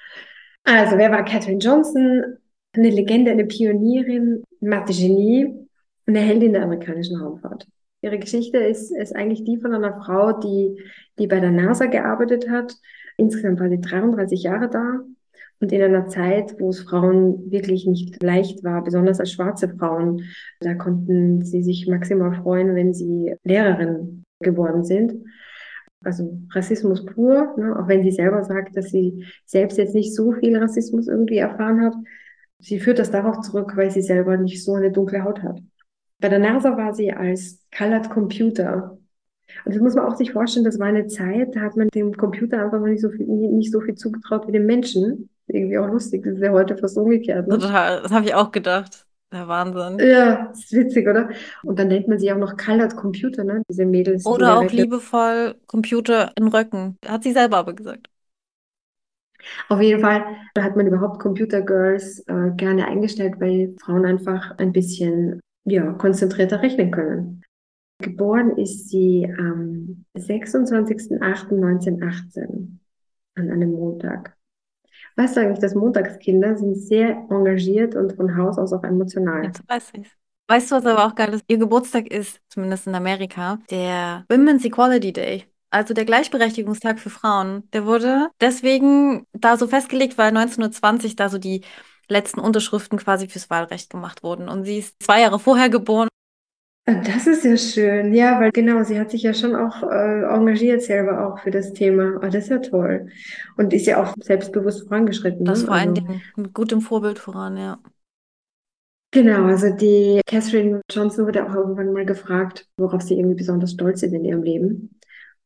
Also, 0.69 0.97
wer 0.97 1.11
war 1.11 1.23
Catherine 1.23 1.59
Johnson? 1.59 2.39
Eine 2.73 2.89
Legende, 2.89 3.31
eine 3.31 3.45
Pionierin, 3.45 4.43
Mathe-Genie, 4.59 5.55
eine 6.05 6.19
Heldin 6.19 6.51
der 6.51 6.63
amerikanischen 6.63 7.21
Raumfahrt. 7.21 7.65
Ihre 8.01 8.19
Geschichte 8.19 8.57
ist, 8.57 8.91
ist 8.91 9.15
eigentlich 9.15 9.45
die 9.45 9.55
von 9.61 9.73
einer 9.73 10.01
Frau, 10.03 10.33
die, 10.33 10.77
die 11.19 11.27
bei 11.27 11.39
der 11.39 11.51
NASA 11.51 11.85
gearbeitet 11.85 12.49
hat. 12.49 12.75
Insgesamt 13.15 13.61
war 13.61 13.69
sie 13.69 13.79
33 13.79 14.43
Jahre 14.43 14.69
da. 14.69 14.99
Und 15.59 15.71
in 15.71 15.81
einer 15.81 16.07
Zeit, 16.07 16.59
wo 16.59 16.69
es 16.69 16.81
Frauen 16.81 17.49
wirklich 17.51 17.87
nicht 17.87 18.21
leicht 18.21 18.63
war, 18.63 18.83
besonders 18.83 19.19
als 19.19 19.31
schwarze 19.31 19.69
Frauen, 19.69 20.23
da 20.59 20.75
konnten 20.75 21.43
sie 21.43 21.63
sich 21.63 21.87
maximal 21.87 22.35
freuen, 22.35 22.75
wenn 22.75 22.93
sie 22.93 23.33
Lehrerin 23.43 24.23
geworden 24.39 24.83
sind. 24.83 25.13
Also 26.03 26.39
Rassismus 26.51 27.05
pur, 27.05 27.55
ne? 27.57 27.75
auch 27.77 27.87
wenn 27.87 28.03
sie 28.03 28.11
selber 28.11 28.43
sagt, 28.43 28.77
dass 28.77 28.91
sie 28.91 29.25
selbst 29.45 29.77
jetzt 29.77 29.95
nicht 29.95 30.13
so 30.13 30.31
viel 30.31 30.55
Rassismus 30.57 31.07
irgendwie 31.07 31.37
erfahren 31.37 31.81
hat. 31.81 31.95
Sie 32.59 32.79
führt 32.79 32.99
das 32.99 33.11
darauf 33.11 33.41
zurück, 33.41 33.73
weil 33.75 33.89
sie 33.89 34.01
selber 34.01 34.37
nicht 34.37 34.63
so 34.63 34.75
eine 34.75 34.91
dunkle 34.91 35.23
Haut 35.23 35.41
hat. 35.41 35.59
Bei 36.19 36.29
der 36.29 36.39
NASA 36.39 36.77
war 36.77 36.93
sie 36.93 37.11
als 37.11 37.63
Colored 37.75 38.09
Computer. 38.09 38.97
Und 39.65 39.73
das 39.73 39.81
muss 39.81 39.95
man 39.95 40.05
auch 40.05 40.15
sich 40.15 40.33
vorstellen, 40.33 40.65
das 40.65 40.79
war 40.79 40.87
eine 40.87 41.07
Zeit, 41.07 41.55
da 41.55 41.61
hat 41.61 41.77
man 41.77 41.87
dem 41.89 42.15
Computer 42.15 42.63
einfach 42.63 42.79
noch 42.79 42.87
nicht 42.87 43.01
so 43.01 43.09
viel, 43.09 43.25
nicht 43.27 43.71
so 43.71 43.81
viel 43.81 43.95
zugetraut 43.95 44.47
wie 44.47 44.51
dem 44.51 44.65
Menschen. 44.65 45.29
Irgendwie 45.47 45.77
auch 45.77 45.87
lustig, 45.87 46.23
das 46.23 46.35
ist 46.35 46.41
ja 46.41 46.51
heute 46.51 46.77
fast 46.77 46.97
umgekehrt. 46.97 47.47
Ne? 47.47 47.57
Total, 47.57 48.01
das 48.01 48.11
habe 48.11 48.25
ich 48.25 48.35
auch 48.35 48.51
gedacht. 48.51 49.05
Der 49.31 49.47
Wahnsinn. 49.47 49.99
Ja, 49.99 50.51
ist 50.51 50.71
witzig, 50.71 51.07
oder? 51.07 51.29
Und 51.63 51.77
dann 51.77 51.89
nennt 51.89 52.07
man 52.07 52.17
sie 52.17 52.31
auch 52.31 52.37
noch 52.37 52.55
Colored 52.55 52.95
Computer, 52.95 53.43
ne? 53.43 53.61
Diese 53.69 53.85
Mädels. 53.85 54.25
Oder 54.25 54.55
auch 54.55 54.59
direkt- 54.61 54.77
liebevoll 54.77 55.55
Computer 55.67 56.31
in 56.37 56.47
Röcken. 56.47 56.97
Hat 57.05 57.23
sie 57.23 57.33
selber 57.33 57.57
aber 57.57 57.73
gesagt. 57.73 58.07
Auf 59.69 59.81
jeden 59.81 60.01
Fall 60.01 60.23
hat 60.57 60.75
man 60.77 60.87
überhaupt 60.87 61.19
Computer 61.19 61.61
Girls 61.61 62.19
äh, 62.27 62.51
gerne 62.55 62.87
eingestellt, 62.87 63.35
weil 63.39 63.75
Frauen 63.81 64.05
einfach 64.05 64.57
ein 64.59 64.71
bisschen 64.71 65.39
ja, 65.65 65.91
konzentrierter 65.93 66.61
rechnen 66.61 66.91
können. 66.91 67.41
Geboren 68.01 68.55
ist 68.57 68.89
sie 68.89 69.27
am 69.37 70.05
26.08.1918 70.15 72.79
an 73.35 73.51
einem 73.51 73.71
Montag. 73.71 74.36
Weißt 75.17 75.35
du 75.35 75.41
eigentlich, 75.41 75.59
dass 75.59 75.73
Montagskinder 75.73 76.57
sind 76.57 76.75
sehr 76.75 77.25
engagiert 77.29 77.95
und 77.95 78.13
von 78.13 78.37
Haus 78.37 78.57
aus 78.57 78.71
auch 78.71 78.83
emotional. 78.83 79.45
Jetzt 79.45 79.61
weiß 79.67 79.89
ich's. 79.93 80.11
Weißt 80.47 80.71
du, 80.71 80.75
was 80.75 80.85
aber 80.85 81.05
auch 81.05 81.15
geil 81.15 81.33
ist? 81.33 81.43
Ihr 81.47 81.57
Geburtstag 81.57 82.07
ist, 82.07 82.39
zumindest 82.47 82.87
in 82.87 82.95
Amerika, 82.95 83.59
der 83.69 84.25
Women's 84.29 84.63
Equality 84.63 85.11
Day. 85.11 85.43
Also 85.69 85.93
der 85.93 86.05
Gleichberechtigungstag 86.05 86.99
für 86.99 87.09
Frauen. 87.09 87.67
Der 87.73 87.85
wurde 87.85 88.29
deswegen 88.39 89.25
da 89.33 89.57
so 89.57 89.67
festgelegt, 89.67 90.17
weil 90.17 90.27
1920 90.27 91.17
da 91.17 91.27
so 91.27 91.37
die 91.37 91.65
letzten 92.07 92.39
Unterschriften 92.39 92.97
quasi 92.97 93.27
fürs 93.27 93.49
Wahlrecht 93.49 93.89
gemacht 93.89 94.23
wurden. 94.23 94.47
Und 94.47 94.63
sie 94.63 94.77
ist 94.77 94.95
zwei 95.03 95.21
Jahre 95.21 95.39
vorher 95.39 95.69
geboren. 95.69 96.07
Das 96.87 97.27
ist 97.27 97.43
ja 97.43 97.57
schön, 97.57 98.13
ja, 98.13 98.39
weil 98.39 98.51
genau, 98.51 98.81
sie 98.83 98.97
hat 98.99 99.11
sich 99.11 99.23
ja 99.23 99.33
schon 99.33 99.55
auch 99.55 99.83
äh, 99.83 100.21
engagiert 100.23 100.81
selber 100.81 101.27
auch 101.27 101.39
für 101.39 101.51
das 101.51 101.73
Thema. 101.73 102.17
Ah, 102.21 102.29
das 102.29 102.45
ist 102.45 102.49
ja 102.49 102.59
toll. 102.59 103.07
Und 103.57 103.73
ist 103.73 103.87
ja 103.87 104.01
auch 104.01 104.13
selbstbewusst 104.21 104.87
vorangeschritten, 104.87 105.45
Das 105.45 105.63
ne? 105.63 105.65
vor 105.65 105.73
allen 105.75 105.95
Also, 105.95 105.95
Dingen 105.95 106.21
mit 106.35 106.53
gutem 106.53 106.81
Vorbild 106.81 107.17
voran, 107.19 107.57
ja. 107.57 107.79
genau, 109.11 109.45
also 109.45 109.69
die 109.75 110.21
Catherine 110.25 110.81
Johnson 110.91 111.25
wurde 111.25 111.45
auch 111.49 111.53
irgendwann 111.55 111.93
mal 111.93 112.05
gefragt, 112.05 112.67
worauf 112.77 113.01
sie 113.01 113.15
irgendwie 113.17 113.35
besonders 113.35 113.71
stolz 113.73 114.03
ist 114.03 114.13
in 114.13 114.25
ihrem 114.25 114.43
Leben. 114.43 114.99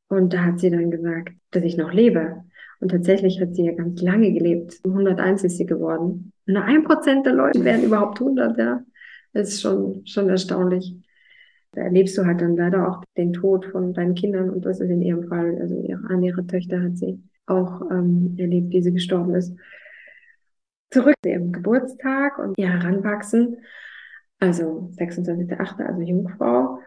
Und 0.10 0.34
da 0.34 0.44
hat 0.46 0.60
sie 0.60 0.70
dann 0.72 0.92
gesagt, 0.92 1.32
dass 1.52 1.64
ich 1.64 1.78
noch 1.78 1.94
lebe. 1.94 2.44
Und 2.82 2.90
tatsächlich 2.92 3.40
hat 3.42 3.56
sie 3.56 3.66
ja 3.66 3.74
ganz 3.74 4.02
lange 4.02 4.34
gelebt. 4.34 4.80
101 4.86 5.44
ist 5.44 5.58
sie 5.58 5.66
geworden. 5.66 6.34
Nur 6.46 6.64
ein 6.64 6.84
Prozent 6.84 7.26
der 7.26 7.34
Leute 7.34 7.64
werden 7.64 7.86
überhaupt 7.86 8.20
100, 8.20 8.58
ja. 8.58 8.84
Das 9.34 9.50
ist 9.50 9.62
schon, 9.62 10.06
schon 10.06 10.30
erstaunlich. 10.30 10.96
Da 11.74 11.82
erlebst 11.82 12.18
du 12.18 12.26
halt 12.26 12.42
dann 12.42 12.58
leider 12.58 12.88
auch 12.90 13.04
den 13.18 13.34
Tod 13.34 13.66
von 13.66 13.94
deinen 13.94 14.14
Kindern 14.14 14.50
und 14.50 14.66
das 14.66 14.80
ist 14.80 14.90
in 14.90 15.02
ihrem 15.02 15.28
Fall, 15.28 15.58
also 15.60 15.76
ihre, 15.76 16.10
an 16.10 16.22
ihre 16.22 16.46
Töchter 16.46 16.82
hat 16.82 16.98
sie 16.98 17.22
auch 17.46 17.82
ähm, 17.92 18.36
erlebt, 18.38 18.72
wie 18.72 18.82
sie 18.82 18.94
gestorben 18.94 19.36
ist. 19.36 19.56
Zurück 20.90 21.16
zu 21.24 21.30
ihrem 21.30 21.54
Geburtstag 21.54 22.38
und 22.40 22.58
ihr 22.58 22.70
Heranwachsen, 22.70 23.58
also 24.40 24.92
26.8., 24.98 25.86
also 25.86 26.02
Jungfrau. 26.02 26.80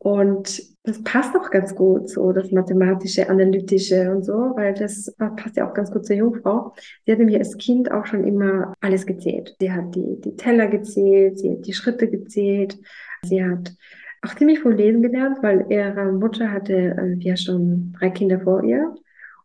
Und 0.00 0.62
das 0.84 1.02
passt 1.02 1.34
auch 1.34 1.50
ganz 1.50 1.74
gut, 1.74 2.08
so 2.08 2.32
das 2.32 2.52
mathematische, 2.52 3.28
analytische 3.28 4.12
und 4.12 4.22
so, 4.22 4.52
weil 4.54 4.74
das 4.74 5.12
passt 5.16 5.56
ja 5.56 5.68
auch 5.68 5.74
ganz 5.74 5.90
gut 5.90 6.06
zur 6.06 6.16
Jungfrau. 6.16 6.74
Sie 7.04 7.12
hat 7.12 7.18
nämlich 7.18 7.38
als 7.38 7.56
Kind 7.56 7.90
auch 7.90 8.06
schon 8.06 8.24
immer 8.24 8.74
alles 8.80 9.06
gezählt. 9.06 9.56
Sie 9.58 9.72
hat 9.72 9.94
die, 9.96 10.20
die 10.20 10.36
Teller 10.36 10.68
gezählt, 10.68 11.38
sie 11.40 11.50
hat 11.50 11.66
die 11.66 11.72
Schritte 11.72 12.08
gezählt, 12.08 12.78
sie 13.24 13.44
hat 13.44 13.72
auch 14.22 14.34
ziemlich 14.34 14.60
viel 14.60 14.72
lesen 14.72 15.02
gelernt, 15.02 15.38
weil 15.42 15.66
ihre 15.70 16.12
Mutter 16.12 16.50
hatte 16.50 16.74
äh, 16.74 17.14
ja 17.18 17.36
schon 17.36 17.92
drei 17.98 18.10
Kinder 18.10 18.40
vor 18.40 18.62
ihr 18.64 18.94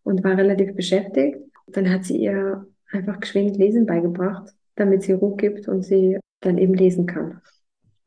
und 0.04 0.24
war 0.24 0.38
relativ 0.38 0.76
beschäftigt. 0.76 1.38
Dann 1.68 1.90
hat 1.90 2.06
sie 2.06 2.18
ihr 2.18 2.66
einfach 2.92 3.20
geschwind 3.20 3.58
Lesen 3.58 3.86
beigebracht, 3.86 4.54
damit 4.76 5.04
sie 5.04 5.14
Ruhe 5.14 5.36
gibt 5.36 5.68
und 5.68 5.84
sie 5.84 6.20
dann 6.42 6.58
eben 6.58 6.74
lesen 6.74 7.06
kann. 7.06 7.42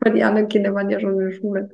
Weil 0.00 0.14
die 0.14 0.22
anderen 0.22 0.48
Kinder 0.48 0.74
waren 0.74 0.90
ja 0.90 1.00
schon 1.00 1.14
in 1.14 1.30
der 1.30 1.32
Schule. 1.32 1.70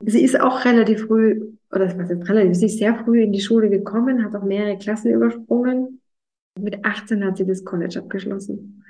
Sie 0.00 0.22
ist 0.22 0.40
auch 0.40 0.64
relativ 0.64 1.06
früh, 1.06 1.52
oder 1.72 1.86
was 1.98 2.10
ist 2.10 2.28
relativ, 2.28 2.56
sie 2.56 2.66
ist 2.66 2.78
sehr 2.78 2.94
früh 2.94 3.22
in 3.22 3.32
die 3.32 3.40
Schule 3.40 3.70
gekommen, 3.70 4.24
hat 4.24 4.36
auch 4.36 4.44
mehrere 4.44 4.78
Klassen 4.78 5.12
übersprungen. 5.12 6.00
Mit 6.58 6.84
18 6.84 7.24
hat 7.24 7.36
sie 7.36 7.46
das 7.46 7.64
College 7.64 8.00
abgeschlossen. 8.00 8.84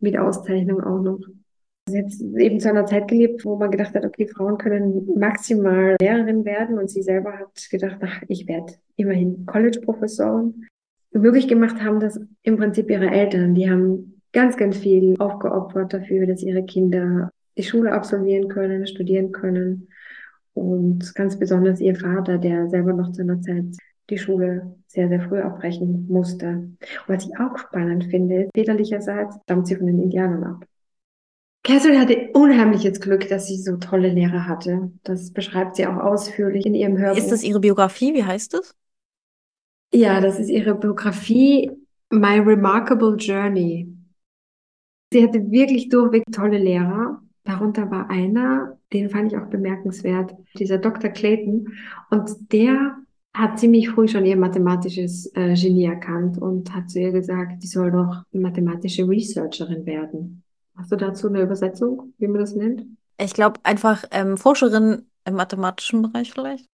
Mit 0.00 0.18
Auszeichnung 0.18 0.82
auch 0.82 1.00
noch. 1.00 1.20
Sie 1.88 1.98
hat 1.98 2.12
eben 2.40 2.58
zu 2.58 2.68
einer 2.68 2.86
Zeit 2.86 3.06
gelebt, 3.06 3.44
wo 3.44 3.56
man 3.56 3.70
gedacht 3.70 3.94
hat, 3.94 4.04
okay, 4.04 4.26
Frauen 4.26 4.58
können 4.58 5.08
maximal 5.16 5.96
Lehrerin 6.00 6.44
werden 6.44 6.78
und 6.78 6.90
sie 6.90 7.02
selber 7.02 7.38
hat 7.38 7.70
gedacht, 7.70 7.98
ach, 8.00 8.22
ich 8.26 8.48
werde 8.48 8.72
immerhin 8.96 9.46
College-Professorin. 9.46 10.66
Möglich 11.12 11.46
gemacht 11.46 11.80
haben 11.82 12.00
das 12.00 12.20
im 12.42 12.56
Prinzip 12.56 12.90
ihre 12.90 13.08
Eltern. 13.10 13.54
Die 13.54 13.70
haben 13.70 14.20
ganz, 14.32 14.56
ganz 14.56 14.76
viel 14.76 15.14
aufgeopfert 15.18 15.94
dafür, 15.94 16.26
dass 16.26 16.42
ihre 16.42 16.64
Kinder 16.64 17.30
die 17.56 17.62
Schule 17.62 17.92
absolvieren 17.92 18.48
können, 18.48 18.86
studieren 18.86 19.30
können. 19.32 19.88
Und 20.54 21.14
ganz 21.14 21.38
besonders 21.38 21.80
ihr 21.80 21.94
Vater, 21.94 22.38
der 22.38 22.68
selber 22.68 22.92
noch 22.92 23.12
zu 23.12 23.22
einer 23.22 23.40
Zeit 23.40 23.64
die 24.10 24.18
Schule 24.18 24.74
sehr, 24.86 25.08
sehr 25.08 25.20
früh 25.20 25.40
abbrechen 25.40 26.06
musste. 26.08 26.48
Und 26.48 26.78
was 27.06 27.26
ich 27.26 27.38
auch 27.38 27.56
spannend 27.58 28.04
finde, 28.04 28.48
väterlicherseits 28.54 29.38
stammt 29.44 29.66
sie 29.66 29.76
von 29.76 29.86
den 29.86 30.02
Indianern 30.02 30.44
ab. 30.44 30.66
Catherine 31.66 31.98
hatte 31.98 32.28
unheimliches 32.32 33.00
Glück, 33.00 33.28
dass 33.28 33.48
sie 33.48 33.56
so 33.56 33.76
tolle 33.76 34.08
Lehrer 34.08 34.46
hatte. 34.46 34.92
Das 35.02 35.32
beschreibt 35.32 35.74
sie 35.74 35.84
auch 35.88 35.96
ausführlich 35.96 36.64
in 36.64 36.76
ihrem 36.76 36.96
Hörbuch. 36.96 37.18
Ist 37.18 37.32
das 37.32 37.42
ihre 37.42 37.58
Biografie? 37.58 38.14
Wie 38.14 38.22
heißt 38.22 38.54
es? 38.54 38.72
Ja, 39.92 40.20
das 40.20 40.38
ist 40.38 40.48
ihre 40.48 40.76
Biografie 40.76 41.72
My 42.10 42.38
Remarkable 42.38 43.16
Journey. 43.16 43.92
Sie 45.12 45.24
hatte 45.24 45.50
wirklich 45.50 45.88
durchweg 45.88 46.22
tolle 46.30 46.58
Lehrer. 46.58 47.20
Darunter 47.42 47.90
war 47.90 48.10
einer, 48.10 48.78
den 48.92 49.10
fand 49.10 49.32
ich 49.32 49.38
auch 49.38 49.48
bemerkenswert, 49.48 50.36
dieser 50.56 50.78
Dr. 50.78 51.10
Clayton. 51.10 51.66
Und 52.10 52.52
der 52.52 52.96
hat 53.34 53.58
ziemlich 53.58 53.88
früh 53.88 54.06
schon 54.06 54.24
ihr 54.24 54.36
mathematisches 54.36 55.32
äh, 55.34 55.54
Genie 55.54 55.86
erkannt 55.86 56.38
und 56.38 56.72
hat 56.72 56.90
zu 56.90 57.00
ihr 57.00 57.10
gesagt, 57.10 57.60
sie 57.60 57.68
soll 57.68 57.90
doch 57.90 58.22
mathematische 58.30 59.08
Researcherin 59.08 59.84
werden. 59.84 60.44
Hast 60.76 60.92
du 60.92 60.96
dazu 60.96 61.28
eine 61.28 61.42
Übersetzung, 61.42 62.12
wie 62.18 62.28
man 62.28 62.40
das 62.40 62.54
nennt? 62.54 62.84
Ich 63.18 63.32
glaube 63.32 63.60
einfach 63.62 64.04
ähm, 64.10 64.36
Forscherin 64.36 65.06
im 65.24 65.34
mathematischen 65.34 66.02
Bereich 66.02 66.32
vielleicht. 66.32 66.66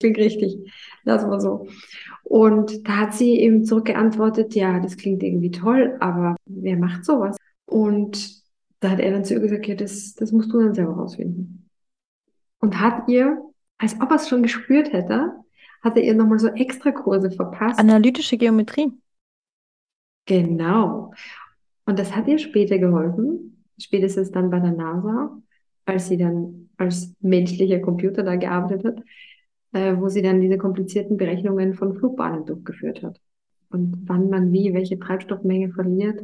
Klingt 0.00 0.18
richtig. 0.18 0.58
Lassen 1.04 1.30
wir 1.30 1.40
so. 1.40 1.68
Und 2.24 2.88
da 2.88 2.96
hat 2.96 3.14
sie 3.14 3.40
ihm 3.40 3.64
zurückgeantwortet, 3.64 4.54
ja, 4.54 4.80
das 4.80 4.96
klingt 4.96 5.22
irgendwie 5.22 5.52
toll, 5.52 5.96
aber 6.00 6.36
wer 6.46 6.76
macht 6.76 7.04
sowas? 7.04 7.36
Und 7.66 8.42
da 8.80 8.90
hat 8.90 8.98
er 8.98 9.12
dann 9.12 9.24
zu 9.24 9.34
ihr 9.34 9.40
gesagt, 9.40 9.66
ja, 9.66 9.76
das, 9.76 10.14
das 10.14 10.32
musst 10.32 10.52
du 10.52 10.58
dann 10.58 10.74
selber 10.74 10.94
rausfinden. 10.94 11.70
Und 12.58 12.80
hat 12.80 13.08
ihr, 13.08 13.40
als 13.78 13.94
ob 14.00 14.10
er 14.10 14.16
es 14.16 14.28
schon 14.28 14.42
gespürt 14.42 14.92
hätte, 14.92 15.32
hat 15.82 15.96
er 15.96 16.02
ihr 16.02 16.14
nochmal 16.14 16.40
so 16.40 16.48
extra 16.48 16.90
Kurse 16.90 17.30
verpasst. 17.30 17.78
Analytische 17.78 18.36
Geometrie. 18.36 18.92
Genau. 20.26 21.12
Und 21.92 21.98
das 21.98 22.16
hat 22.16 22.26
ihr 22.26 22.38
später 22.38 22.78
geholfen, 22.78 23.66
spätestens 23.78 24.30
dann 24.30 24.48
bei 24.48 24.60
der 24.60 24.72
NASA, 24.72 25.36
als 25.84 26.08
sie 26.08 26.16
dann 26.16 26.70
als 26.78 27.14
menschlicher 27.20 27.80
Computer 27.80 28.22
da 28.22 28.36
gearbeitet 28.36 28.86
hat, 28.86 29.04
äh, 29.74 29.94
wo 29.98 30.08
sie 30.08 30.22
dann 30.22 30.40
diese 30.40 30.56
komplizierten 30.56 31.18
Berechnungen 31.18 31.74
von 31.74 31.94
Flugbahnen 31.94 32.46
durchgeführt 32.46 33.02
hat. 33.02 33.20
Und 33.68 34.04
wann 34.06 34.30
man 34.30 34.52
wie, 34.52 34.72
welche 34.72 34.98
Treibstoffmenge 34.98 35.68
verliert 35.74 36.22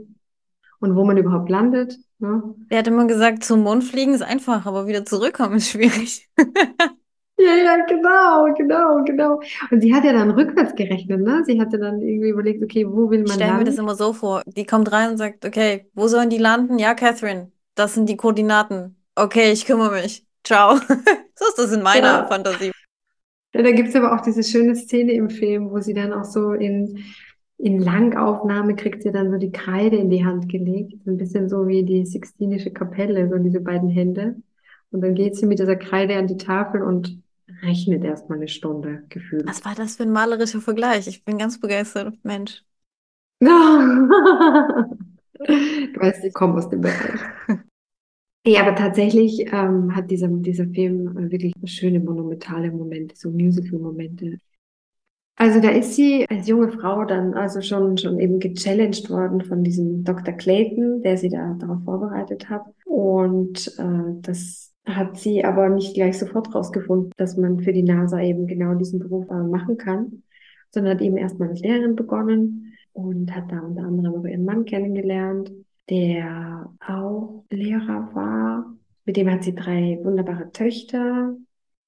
und 0.81 0.97
wo 0.97 1.05
man 1.05 1.19
überhaupt 1.19 1.51
landet. 1.51 1.99
Ne? 2.19 2.43
Er 2.71 2.79
hat 2.79 2.89
immer 2.89 3.07
gesagt, 3.07 3.45
zum 3.45 3.61
Mond 3.61 3.85
fliegen 3.85 4.15
ist 4.15 4.23
einfach, 4.23 4.65
aber 4.65 4.87
wieder 4.87 5.05
zurückkommen 5.05 5.57
ist 5.57 5.69
schwierig. 5.69 6.31
Ja, 7.39 7.55
ja, 7.55 7.85
genau, 7.87 8.53
genau, 8.55 9.05
genau. 9.05 9.41
Und 9.71 9.81
sie 9.81 9.95
hat 9.95 10.05
ja 10.05 10.13
dann 10.13 10.31
rückwärts 10.33 10.75
gerechnet, 10.75 11.21
ne? 11.21 11.43
Sie 11.45 11.61
hatte 11.61 11.79
dann 11.79 12.01
irgendwie 12.03 12.31
überlegt, 12.31 12.63
okay, 12.65 12.85
wo 12.87 13.11
will 13.11 13.25
Ich 13.25 13.29
man 13.29 13.35
stelle 13.35 13.55
mir 13.55 13.65
das 13.65 13.77
landen? 13.77 13.79
immer 13.79 13.95
so 13.95 14.13
vor. 14.13 14.43
Die 14.47 14.65
kommt 14.67 14.91
rein 14.93 15.11
und 15.11 15.17
sagt, 15.19 15.45
okay, 15.45 15.91
wo 15.95 16.09
sollen 16.09 16.31
die 16.31 16.39
landen? 16.39 16.79
Ja, 16.79 16.95
Catherine, 16.95 17.53
das 17.75 17.95
sind 17.95 18.09
die 18.09 18.17
Koordinaten. 18.17 18.97
Okay, 19.15 19.53
ich 19.53 19.67
kümmere 19.67 19.93
mich. 20.03 20.27
Ciao. 20.45 20.77
So 21.41 21.47
ist 21.51 21.59
das 21.59 21.71
in 21.73 21.83
meiner 21.83 22.25
Genau. 22.25 22.29
Fantasie. 22.29 22.73
Ja, 23.55 23.63
da 23.63 23.71
gibt's 23.73 23.95
aber 23.97 24.15
auch 24.15 24.21
diese 24.21 24.43
schöne 24.43 24.77
Szene 24.77 25.13
im 25.13 25.31
Film, 25.31 25.71
wo 25.71 25.81
sie 25.81 25.95
dann 25.95 26.13
auch 26.13 26.25
so 26.25 26.53
in, 26.53 27.05
in 27.57 27.81
Langaufnahme 27.81 28.77
kriegt 28.77 29.03
sie 29.03 29.11
dann 29.13 29.31
so 29.31 29.39
die 29.39 29.53
Kreide 29.53 29.97
in 29.97 30.11
die 30.11 30.25
Hand 30.25 30.49
gelegt. 30.49 30.95
Ein 31.07 31.17
bisschen 31.17 31.49
so 31.49 31.67
wie 31.67 31.85
die 31.85 32.05
Sixtinische 32.07 32.71
Kapelle, 32.73 33.29
so 33.31 33.39
diese 33.39 33.61
beiden 33.61 33.89
Hände. 33.89 34.37
Und 34.91 35.01
dann 35.03 35.15
geht 35.15 35.37
sie 35.37 35.47
mit 35.47 35.59
dieser 35.59 35.77
Kreide 35.77 36.17
an 36.17 36.27
die 36.27 36.37
Tafel 36.37 36.83
und 36.83 37.23
rechnet 37.63 38.05
erstmal 38.05 38.39
eine 38.39 38.49
Stunde 38.49 39.05
gefühlt. 39.09 39.47
Was 39.47 39.65
war 39.65 39.75
das 39.75 39.97
für 39.97 40.05
ein 40.05 40.13
malerischer 40.13 40.61
Vergleich? 40.61 41.07
Ich 41.07 41.25
bin 41.25 41.39
ganz 41.39 41.61
begeistert. 41.61 42.15
Mensch. 42.23 42.65
Du 45.41 46.01
weißt, 46.01 46.25
ich 46.25 46.35
komme 46.35 46.55
aus 46.55 46.69
dem 46.69 46.81
Bereich. 46.81 47.21
Ja, 48.47 48.63
aber 48.63 48.75
tatsächlich 48.75 49.53
ähm, 49.53 49.95
hat 49.95 50.11
dieser, 50.11 50.29
dieser 50.29 50.67
Film 50.67 51.31
wirklich 51.31 51.53
schöne 51.65 52.01
monumentale 52.01 52.71
Momente, 52.71 53.15
so 53.15 53.31
Musical-Momente. 53.31 54.39
Also 55.37 55.61
da 55.61 55.69
ist 55.69 55.95
sie 55.95 56.25
als 56.31 56.49
junge 56.49 56.71
Frau 56.71 57.05
dann 57.05 57.35
also 57.35 57.61
schon, 57.61 57.99
schon 57.99 58.19
eben 58.19 58.41
gechallenged 58.41 59.11
worden 59.11 59.43
von 59.43 59.65
diesem 59.65 60.03
Dr. 60.03 60.33
Clayton, 60.33 61.03
der 61.03 61.19
sie 61.19 61.29
da 61.29 61.55
darauf 61.59 61.83
vorbereitet 61.85 62.49
hat. 62.49 62.63
Und 62.87 63.69
äh, 63.79 64.21
das 64.23 64.68
hat 64.97 65.19
sie 65.19 65.45
aber 65.45 65.69
nicht 65.69 65.95
gleich 65.95 66.19
sofort 66.19 66.55
rausgefunden, 66.55 67.13
dass 67.17 67.37
man 67.37 67.61
für 67.61 67.73
die 67.73 67.83
NASA 67.83 68.21
eben 68.21 68.47
genau 68.47 68.75
diesen 68.75 68.99
Beruf 68.99 69.29
äh, 69.31 69.43
machen 69.43 69.77
kann, 69.77 70.23
sondern 70.71 70.95
hat 70.95 71.03
eben 71.03 71.17
erstmal 71.17 71.51
als 71.51 71.61
Lehrerin 71.61 71.97
begonnen 71.97 72.75
und 72.93 73.35
hat 73.35 73.51
da 73.51 73.61
unter 73.61 73.83
anderem 73.83 74.21
auch 74.21 74.25
ihren 74.25 74.45
Mann 74.45 74.65
kennengelernt, 74.65 75.53
der 75.89 76.71
auch 76.87 77.45
Lehrer 77.51 78.11
war. 78.15 78.75
Mit 79.05 79.17
dem 79.17 79.31
hat 79.31 79.45
sie 79.45 79.55
drei 79.55 79.99
wunderbare 80.03 80.51
Töchter. 80.53 81.35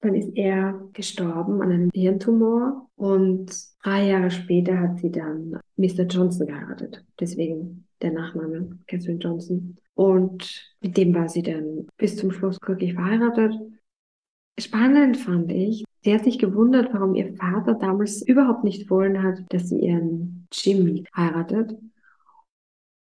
Dann 0.01 0.15
ist 0.15 0.35
er 0.35 0.81
gestorben 0.93 1.61
an 1.61 1.71
einem 1.71 1.89
Hirntumor 1.93 2.89
und 2.95 3.51
drei 3.83 4.07
Jahre 4.07 4.31
später 4.31 4.79
hat 4.79 4.99
sie 4.99 5.11
dann 5.11 5.59
Mr. 5.77 6.05
Johnson 6.09 6.47
geheiratet. 6.47 7.05
Deswegen 7.19 7.85
der 8.01 8.11
Nachname 8.11 8.79
Catherine 8.87 9.19
Johnson. 9.19 9.77
Und 9.93 10.73
mit 10.81 10.97
dem 10.97 11.13
war 11.13 11.29
sie 11.29 11.43
dann 11.43 11.87
bis 11.97 12.17
zum 12.17 12.31
Schluss 12.31 12.59
glücklich 12.59 12.93
verheiratet. 12.93 13.53
Spannend 14.59 15.17
fand 15.17 15.51
ich, 15.51 15.83
sie 16.03 16.13
hat 16.13 16.23
sich 16.23 16.37
gewundert, 16.39 16.93
warum 16.93 17.15
ihr 17.15 17.33
Vater 17.35 17.75
damals 17.75 18.21
überhaupt 18.21 18.63
nicht 18.63 18.89
wollen 18.89 19.23
hat, 19.23 19.39
dass 19.49 19.69
sie 19.69 19.79
ihren 19.79 20.47
Jimmy 20.51 21.05
heiratet. 21.15 21.77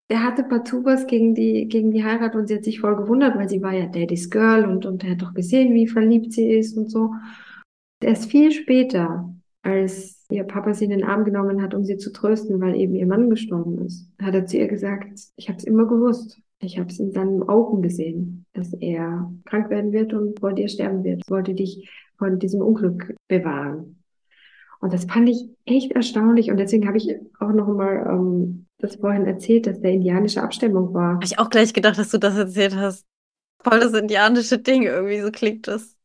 Der 0.08 0.22
hatte 0.22 0.44
partout 0.44 0.84
was 0.84 1.06
gegen 1.06 1.34
die, 1.34 1.66
gegen 1.66 1.90
die 1.90 2.04
Heirat 2.04 2.36
und 2.36 2.46
sie 2.46 2.56
hat 2.56 2.64
sich 2.64 2.80
voll 2.80 2.96
gewundert, 2.96 3.36
weil 3.36 3.48
sie 3.48 3.60
war 3.60 3.72
ja 3.72 3.86
Daddy's 3.86 4.30
Girl 4.30 4.64
und, 4.64 4.86
und 4.86 5.02
er 5.02 5.12
hat 5.12 5.22
doch 5.22 5.34
gesehen, 5.34 5.74
wie 5.74 5.88
verliebt 5.88 6.32
sie 6.32 6.48
ist 6.52 6.76
und 6.76 6.90
so. 6.90 7.12
Erst 8.00 8.30
viel 8.30 8.52
später, 8.52 9.35
als 9.66 10.24
ihr 10.30 10.44
Papa 10.44 10.74
sie 10.74 10.84
in 10.84 10.90
den 10.90 11.04
Arm 11.04 11.24
genommen 11.24 11.60
hat, 11.60 11.74
um 11.74 11.84
sie 11.84 11.96
zu 11.96 12.12
trösten, 12.12 12.60
weil 12.60 12.76
eben 12.76 12.94
ihr 12.94 13.06
Mann 13.06 13.28
gestorben 13.28 13.84
ist, 13.84 14.08
hat 14.22 14.34
er 14.34 14.46
zu 14.46 14.56
ihr 14.56 14.68
gesagt, 14.68 15.18
ich 15.34 15.48
habe 15.48 15.58
es 15.58 15.64
immer 15.64 15.86
gewusst. 15.86 16.38
Ich 16.60 16.78
habe 16.78 16.88
es 16.88 17.00
in 17.00 17.10
seinen 17.10 17.42
Augen 17.42 17.82
gesehen, 17.82 18.46
dass 18.54 18.72
er 18.74 19.30
krank 19.44 19.68
werden 19.68 19.92
wird 19.92 20.14
und 20.14 20.38
vor 20.40 20.52
dir 20.52 20.68
sterben 20.68 21.04
wird. 21.04 21.22
Ich 21.24 21.30
wollte 21.30 21.52
dich 21.54 21.90
von 22.16 22.38
diesem 22.38 22.62
Unglück 22.62 23.14
bewahren. 23.28 24.02
Und 24.80 24.92
das 24.92 25.04
fand 25.04 25.28
ich 25.28 25.50
echt 25.64 25.92
erstaunlich. 25.92 26.50
Und 26.50 26.58
deswegen 26.58 26.86
habe 26.86 26.96
ich 26.96 27.14
auch 27.40 27.52
noch 27.52 27.66
mal 27.66 28.06
ähm, 28.08 28.66
das 28.78 28.96
vorhin 28.96 29.26
erzählt, 29.26 29.66
dass 29.66 29.80
der 29.80 29.92
indianische 29.92 30.42
Abstammung 30.42 30.94
war. 30.94 31.14
Habe 31.14 31.24
ich 31.24 31.38
auch 31.38 31.50
gleich 31.50 31.74
gedacht, 31.74 31.98
dass 31.98 32.10
du 32.10 32.18
das 32.18 32.36
erzählt 32.36 32.76
hast. 32.76 33.04
Voll 33.62 33.80
das 33.80 33.92
indianische 33.94 34.58
Ding, 34.58 34.84
irgendwie 34.84 35.20
so 35.20 35.30
klingt 35.30 35.66
das. 35.66 35.95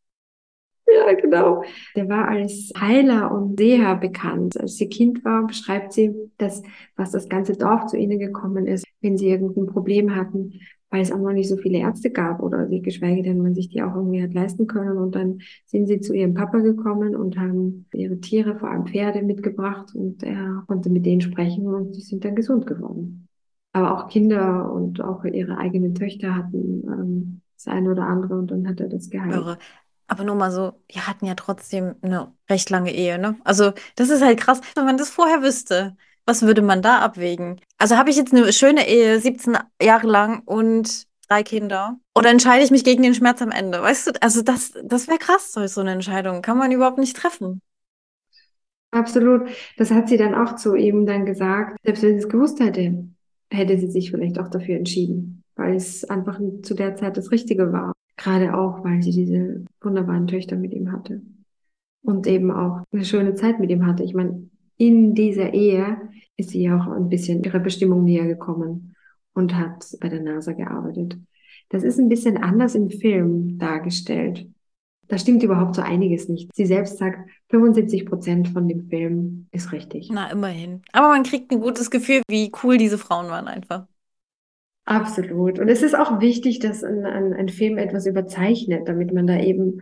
Ja, 1.08 1.14
genau. 1.14 1.64
Der 1.96 2.10
war 2.10 2.28
als 2.28 2.72
Heiler 2.80 3.32
und 3.32 3.58
Seher 3.58 3.96
bekannt. 3.96 4.60
Als 4.60 4.76
sie 4.78 4.90
Kind 4.90 5.24
war, 5.24 5.48
beschreibt 5.48 5.94
sie, 5.94 6.14
dass 6.38 6.64
was 6.96 7.12
das 7.12 7.30
ganze 7.30 7.54
Dorf 7.54 7.88
zu 7.88 7.98
ihnen 7.98 8.20
gekommen 8.20 8.68
ist, 8.68 8.86
wenn 9.02 9.18
sie 9.18 9.30
irgendein 9.30 9.68
Problem 9.68 10.16
hatten, 10.16 10.54
weil 10.90 11.02
es 11.02 11.12
auch 11.12 11.18
noch 11.18 11.32
nicht 11.32 11.48
so 11.48 11.58
viele 11.58 11.80
Ärzte 11.80 12.12
gab 12.12 12.42
oder 12.42 12.70
wie 12.70 12.82
geschweige 12.82 13.24
denn 13.24 13.42
man 13.42 13.56
sich 13.56 13.70
die 13.70 13.82
auch 13.82 13.96
irgendwie 13.96 14.22
hat 14.22 14.34
leisten 14.34 14.68
können. 14.68 14.98
Und 14.98 15.16
dann 15.16 15.40
sind 15.66 15.88
sie 15.88 16.02
zu 16.02 16.14
ihrem 16.14 16.34
Papa 16.34 16.60
gekommen 16.60 17.16
und 17.16 17.38
haben 17.38 17.88
ihre 17.94 18.20
Tiere, 18.20 18.58
vor 18.58 18.70
allem 18.70 18.86
Pferde, 18.86 19.22
mitgebracht 19.22 19.96
und 19.96 20.24
er 20.24 20.64
konnte 20.68 20.90
mit 20.90 21.06
denen 21.06 21.22
sprechen 21.22 21.68
und 21.68 21.96
sie 21.96 22.02
sind 22.02 22.26
dann 22.26 22.36
gesund 22.36 22.68
geworden. 22.68 23.28
Aber 23.74 23.94
auch 23.98 24.10
Kinder 24.10 24.72
und 24.72 25.02
auch 25.02 25.24
ihre 25.24 25.58
eigenen 25.58 25.96
Töchter 25.96 26.36
hatten 26.36 26.84
ähm, 26.88 27.42
das 27.56 27.68
eine 27.74 27.92
oder 27.92 28.04
andere 28.04 28.36
und 28.38 28.52
dann 28.52 28.68
hat 28.68 28.82
er 28.82 28.90
das 28.90 29.10
geheilt. 29.10 29.34
Aber 30.12 30.26
nur 30.26 30.36
mal 30.36 30.52
so, 30.52 30.74
die 30.94 31.00
hatten 31.00 31.26
ja 31.26 31.36
trotzdem 31.36 31.96
eine 32.02 32.34
recht 32.50 32.70
lange 32.70 32.94
Ehe, 32.94 33.18
ne? 33.18 33.38
Also, 33.46 33.72
das 33.96 34.10
ist 34.10 34.22
halt 34.22 34.42
krass, 34.42 34.60
wenn 34.76 34.84
man 34.84 34.98
das 34.98 35.10
vorher 35.10 35.42
wüsste. 35.42 35.96
Was 36.26 36.42
würde 36.42 36.62
man 36.62 36.82
da 36.82 37.00
abwägen? 37.00 37.62
Also, 37.78 37.96
habe 37.96 38.10
ich 38.10 38.18
jetzt 38.18 38.34
eine 38.34 38.52
schöne 38.52 38.90
Ehe, 38.90 39.22
17 39.22 39.58
Jahre 39.82 40.08
lang 40.08 40.42
und 40.44 41.08
drei 41.30 41.44
Kinder? 41.44 41.98
Oder 42.14 42.30
entscheide 42.30 42.62
ich 42.62 42.72
mich 42.72 42.84
gegen 42.84 43.04
den 43.04 43.14
Schmerz 43.14 43.42
am 43.42 43.52
Ende? 43.52 43.82
Weißt 43.82 44.08
du, 44.08 44.12
also 44.22 44.42
das, 44.42 44.74
das 44.84 45.08
wäre 45.08 45.18
krass, 45.18 45.54
so 45.54 45.80
eine 45.80 45.94
Entscheidung. 45.94 46.42
Kann 46.42 46.58
man 46.58 46.74
überhaupt 46.74 46.98
nicht 46.98 47.16
treffen. 47.16 47.62
Absolut. 48.92 49.48
Das 49.78 49.92
hat 49.92 50.10
sie 50.10 50.18
dann 50.18 50.36
auch 50.36 50.58
zu 50.58 50.76
ihm 50.76 51.06
dann 51.06 51.26
gesagt. 51.26 51.78
Selbst 51.86 52.04
wenn 52.04 52.20
sie 52.20 52.26
es 52.26 52.30
gewusst 52.30 52.60
hätte, 52.60 53.06
hätte 53.50 53.78
sie 53.78 53.90
sich 53.90 54.12
vielleicht 54.12 54.40
auch 54.40 54.50
dafür 54.50 54.76
entschieden, 54.76 55.46
weil 55.56 55.74
es 55.74 56.04
einfach 56.04 56.38
zu 56.64 56.74
der 56.74 56.98
Zeit 56.98 57.16
das 57.16 57.32
Richtige 57.32 57.72
war. 57.72 57.94
Gerade 58.22 58.56
auch, 58.56 58.84
weil 58.84 59.02
sie 59.02 59.12
diese 59.12 59.66
wunderbaren 59.82 60.28
Töchter 60.28 60.56
mit 60.56 60.74
ihm 60.74 60.92
hatte. 60.92 61.22
Und 62.04 62.28
eben 62.28 62.52
auch 62.52 62.84
eine 62.92 63.04
schöne 63.04 63.34
Zeit 63.34 63.60
mit 63.60 63.72
ihm 63.72 63.86
hatte. 63.88 64.04
Ich 64.04 64.14
meine, 64.14 64.48
in 64.78 65.16
dieser 65.16 65.54
Ehe 65.56 65.98
ist 66.38 66.52
sie 66.52 66.70
auch 66.70 66.86
ein 66.88 67.10
bisschen 67.10 67.44
ihrer 67.44 67.60
Bestimmung 67.60 68.04
näher 68.04 68.28
gekommen 68.28 68.96
und 69.34 69.56
hat 69.56 69.86
bei 70.00 70.10
der 70.10 70.22
NASA 70.22 70.54
gearbeitet. 70.54 71.18
Das 71.70 71.82
ist 71.84 72.00
ein 72.00 72.10
bisschen 72.10 72.38
anders 72.38 72.76
im 72.76 72.92
Film 72.92 73.58
dargestellt. 73.58 74.48
da 75.08 75.18
stimmt 75.18 75.42
überhaupt 75.42 75.76
so 75.76 75.82
einiges 75.82 76.30
nicht. 76.30 76.50
Sie 76.56 76.66
selbst 76.66 77.00
sagt, 77.00 77.28
75 77.50 78.06
Prozent 78.06 78.50
von 78.50 78.68
dem 78.68 78.88
Film 78.88 79.48
ist 79.52 79.72
richtig. 79.72 80.10
Na, 80.12 80.32
immerhin. 80.32 80.84
Aber 80.94 81.10
man 81.10 81.24
kriegt 81.24 81.52
ein 81.52 81.60
gutes 81.60 81.90
Gefühl, 81.90 82.22
wie 82.30 82.52
cool 82.64 82.78
diese 82.78 82.98
Frauen 82.98 83.28
waren 83.28 83.48
einfach. 83.48 83.88
Absolut. 84.86 85.60
Und 85.60 85.70
es 85.70 85.84
ist 85.84 85.96
auch 85.96 86.20
wichtig, 86.20 86.60
dass 86.60 86.84
ein, 86.84 87.06
ein, 87.06 87.34
ein 87.34 87.50
Film 87.50 87.78
etwas 87.78 88.06
überzeichnet, 88.06 88.88
damit 88.88 89.14
man 89.14 89.28
da 89.28 89.40
eben 89.40 89.82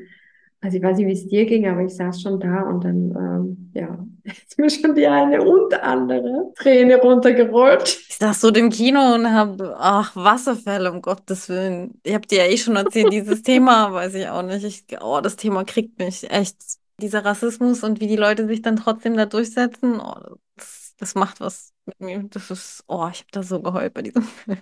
also 0.62 0.75
ich 0.75 0.84
weiß 0.84 0.98
nicht, 0.98 1.08
wie 1.08 1.13
es 1.13 1.27
dir 1.27 1.46
ging, 1.46 1.68
aber 1.68 1.84
ich 1.84 1.96
saß 1.96 2.22
schon 2.22 2.39
da 2.39 2.63
und 2.63 2.84
dann, 2.84 3.12
ähm, 3.15 3.72
ja, 3.74 4.06
ist 4.24 4.58
mir 4.58 4.70
schon 4.70 4.94
die 4.94 5.08
eine 5.08 5.41
und 5.41 5.74
andere 5.82 6.51
Träne 6.56 6.98
runtergerollt. 6.98 7.88
Ich 8.10 8.18
saß 8.18 8.41
so 8.41 8.50
im 8.50 8.70
Kino 8.70 9.15
und 9.15 9.32
habe, 9.32 9.75
ach, 9.77 10.15
Wasserfälle, 10.15 10.91
um 10.91 11.01
Gottes 11.01 11.48
Willen. 11.48 12.01
Ich 12.03 12.13
habe 12.13 12.27
dir 12.27 12.39
ja 12.39 12.51
eh 12.51 12.58
schon 12.58 12.75
erzählt, 12.75 13.13
dieses 13.13 13.41
Thema, 13.41 13.94
weiß 13.94 14.15
ich 14.15 14.27
auch 14.27 14.41
nicht. 14.41 14.65
Ich, 14.65 14.86
oh, 15.01 15.22
das 15.22 15.38
Thema 15.38 15.63
kriegt 15.63 15.98
mich 16.00 16.29
echt. 16.29 16.58
Dieser 17.01 17.24
Rassismus 17.24 17.86
und 17.86 18.01
wie 18.01 18.08
die 18.08 18.18
Leute 18.18 18.46
sich 18.46 18.62
dann 18.62 18.75
trotzdem 18.75 19.15
da 19.15 19.25
durchsetzen, 19.25 20.01
oh, 20.01 20.36
das, 20.58 20.96
das 20.98 21.15
macht 21.15 21.39
was 21.39 21.72
mit 21.86 22.01
mir. 22.01 22.24
Das 22.29 22.51
ist, 22.51 22.84
oh, 22.88 23.08
ich 23.10 23.20
habe 23.20 23.29
da 23.32 23.41
so 23.41 23.62
geheult 23.62 23.94
bei 23.94 24.01
diesem 24.01 24.24
Film. 24.46 24.58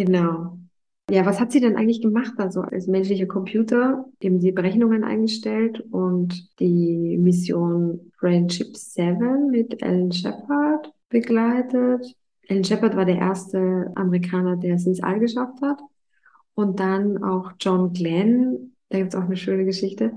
Genau. 0.00 0.58
Ja, 1.10 1.26
was 1.26 1.40
hat 1.40 1.52
sie 1.52 1.60
denn 1.60 1.76
eigentlich 1.76 2.00
gemacht, 2.00 2.32
also 2.38 2.62
als 2.62 2.86
menschlicher 2.86 3.26
Computer? 3.26 4.06
Eben 4.20 4.40
die 4.40 4.50
Berechnungen 4.50 5.04
eingestellt 5.04 5.84
und 5.90 6.58
die 6.58 7.18
Mission 7.18 8.10
Friendship 8.18 8.74
7 8.74 9.50
mit 9.50 9.82
Alan 9.82 10.10
Shepard 10.10 10.90
begleitet. 11.10 12.16
Alan 12.48 12.64
Shepard 12.64 12.96
war 12.96 13.04
der 13.04 13.18
erste 13.18 13.92
Amerikaner, 13.94 14.56
der 14.56 14.76
es 14.76 14.86
ins 14.86 15.02
All 15.02 15.20
geschafft 15.20 15.60
hat. 15.60 15.80
Und 16.54 16.80
dann 16.80 17.22
auch 17.22 17.52
John 17.60 17.92
Glenn, 17.92 18.74
da 18.88 18.98
gibt 18.98 19.12
es 19.12 19.20
auch 19.20 19.24
eine 19.24 19.36
schöne 19.36 19.66
Geschichte, 19.66 20.14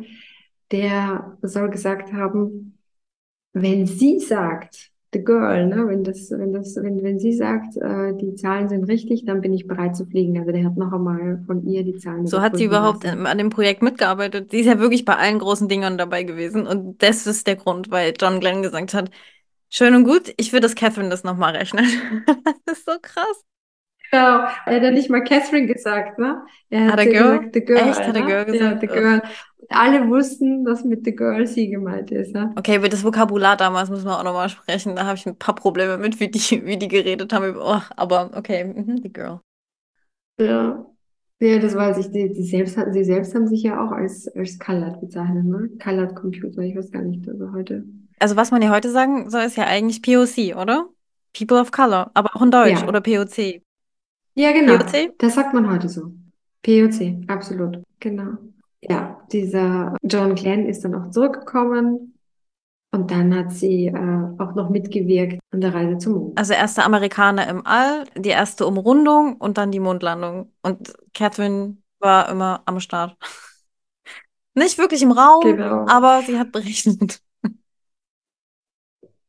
der 0.71 1.37
soll 1.41 1.69
gesagt 1.69 2.13
haben, 2.13 2.77
wenn 3.51 3.85
sie 3.85 4.19
sagt, 4.19 4.92
the 5.13 5.23
girl, 5.23 5.65
ne? 5.67 5.87
Wenn 5.87 6.03
das, 6.03 6.31
wenn 6.31 6.51
das, 6.51 6.75
wenn, 6.75 7.03
wenn 7.03 7.19
sie 7.19 7.33
sagt, 7.33 7.77
äh, 7.77 8.13
die 8.15 8.35
Zahlen 8.35 8.67
sind 8.67 8.85
richtig, 8.85 9.25
dann 9.25 9.41
bin 9.41 9.53
ich 9.53 9.67
bereit 9.67 9.95
zu 9.95 10.05
fliegen. 10.05 10.37
Also 10.37 10.51
der 10.51 10.65
hat 10.65 10.77
noch 10.77 10.91
einmal 10.91 11.41
von 11.45 11.65
ihr 11.65 11.83
die 11.83 11.97
Zahlen. 11.97 12.27
So 12.27 12.41
hat 12.41 12.57
sie 12.57 12.65
überhaupt 12.65 13.03
lassen. 13.03 13.25
an 13.25 13.37
dem 13.37 13.49
Projekt 13.49 13.81
mitgearbeitet. 13.81 14.51
Sie 14.51 14.59
ist 14.59 14.65
ja 14.65 14.79
wirklich 14.79 15.05
bei 15.05 15.15
allen 15.15 15.39
großen 15.39 15.67
Dingern 15.67 15.97
dabei 15.97 16.23
gewesen. 16.23 16.67
Und 16.67 17.01
das 17.01 17.27
ist 17.27 17.47
der 17.47 17.55
Grund, 17.55 17.91
weil 17.91 18.13
John 18.19 18.39
Glenn 18.39 18.61
gesagt 18.61 18.93
hat, 18.93 19.09
schön 19.69 19.95
und 19.95 20.03
gut, 20.03 20.33
ich 20.37 20.51
würde 20.51 20.61
das 20.61 20.75
Catherine 20.75 21.09
das 21.09 21.23
nochmal 21.23 21.55
rechnen. 21.55 21.85
das 22.65 22.79
ist 22.79 22.85
so 22.85 22.93
krass. 23.01 23.43
Genau, 24.11 24.45
er 24.67 24.75
hat 24.75 24.83
ja 24.83 24.91
nicht 24.91 25.09
mal 25.09 25.23
Catherine 25.23 25.65
gesagt, 25.65 26.19
ne? 26.19 26.43
Er 26.69 26.85
hat, 26.85 26.99
hat 26.99 27.09
gesagt, 27.09 27.49
the 27.53 27.65
girl. 27.65 27.77
Echt, 27.77 28.05
hat 28.05 28.15
der 28.15 28.21
Girl 28.21 28.45
gesagt? 28.45 28.73
Ja, 28.75 28.79
the 28.79 28.87
girl 28.87 29.21
alle 29.69 30.07
wussten, 30.09 30.65
dass 30.65 30.83
mit 30.83 31.05
The 31.05 31.15
Girl 31.15 31.45
sie 31.47 31.69
gemeint 31.69 32.11
ist. 32.11 32.33
Ja? 32.33 32.51
Okay, 32.55 32.77
über 32.77 32.89
das 32.89 33.03
Vokabular 33.03 33.57
damals 33.57 33.89
müssen 33.89 34.05
wir 34.05 34.19
auch 34.19 34.23
nochmal 34.23 34.49
sprechen. 34.49 34.95
Da 34.95 35.05
habe 35.05 35.17
ich 35.17 35.25
ein 35.25 35.35
paar 35.35 35.55
Probleme 35.55 35.97
mit, 35.97 36.19
wie 36.19 36.29
die, 36.29 36.65
wie 36.65 36.77
die 36.77 36.87
geredet 36.87 37.31
haben. 37.33 37.55
Oh, 37.57 37.81
aber 37.95 38.31
okay, 38.35 38.63
mhm, 38.63 39.01
The 39.01 39.11
Girl. 39.11 39.39
Ja. 40.39 40.85
Ja, 41.39 41.59
das 41.59 41.75
weiß 41.75 41.97
ich. 41.97 42.11
Die, 42.11 42.31
die 42.31 42.43
selbst, 42.43 42.77
sie 42.91 43.03
selbst 43.03 43.35
haben 43.35 43.47
sich 43.47 43.63
ja 43.63 43.83
auch 43.83 43.91
als, 43.91 44.27
als 44.29 44.57
Colored 44.59 45.01
bezeichnet, 45.01 45.43
ne? 45.43 45.69
Colored 45.81 46.15
Computer, 46.15 46.61
ich 46.61 46.75
weiß 46.75 46.91
gar 46.91 47.01
nicht, 47.01 47.27
also 47.27 47.51
heute. 47.51 47.83
Also 48.19 48.37
was 48.37 48.51
man 48.51 48.61
ja 48.61 48.69
heute 48.69 48.89
sagen 48.91 49.29
soll, 49.29 49.41
ist 49.41 49.57
ja 49.57 49.65
eigentlich 49.65 50.01
POC, 50.01 50.55
oder? 50.55 50.87
People 51.37 51.59
of 51.59 51.71
Color, 51.71 52.11
aber 52.13 52.35
auch 52.35 52.41
in 52.41 52.51
Deutsch 52.51 52.81
ja. 52.81 52.87
oder 52.87 53.01
POC. 53.01 53.61
Ja, 54.35 54.53
genau. 54.53 54.77
POC? 54.77 55.17
Das 55.17 55.35
sagt 55.35 55.53
man 55.53 55.69
heute 55.69 55.89
so. 55.89 56.11
POC, 56.61 57.27
absolut, 57.27 57.83
genau 57.99 58.37
ja, 58.89 59.21
dieser 59.31 59.95
John 60.03 60.35
Glenn 60.35 60.67
ist 60.67 60.83
dann 60.83 60.95
auch 60.95 61.09
zurückgekommen 61.11 62.13
und 62.91 63.09
dann 63.09 63.35
hat 63.35 63.51
sie 63.51 63.87
äh, 63.87 64.27
auch 64.37 64.53
noch 64.53 64.69
mitgewirkt 64.69 65.39
an 65.51 65.61
der 65.61 65.73
Reise 65.73 65.97
zum 65.97 66.13
Mond. 66.13 66.39
Also 66.39 66.53
erste 66.53 66.83
Amerikaner 66.83 67.47
im 67.47 67.65
All, 67.65 68.03
die 68.15 68.29
erste 68.29 68.67
Umrundung 68.67 69.37
und 69.37 69.57
dann 69.57 69.71
die 69.71 69.79
Mondlandung. 69.79 70.51
Und 70.61 70.93
Catherine 71.13 71.77
war 71.99 72.29
immer 72.29 72.61
am 72.65 72.79
Start. 72.79 73.17
Nicht 74.53 74.77
wirklich 74.77 75.01
im 75.01 75.11
Raum, 75.11 75.41
genau. 75.41 75.87
aber 75.87 76.21
sie 76.21 76.37
hat 76.37 76.51
berechnet. 76.51 77.19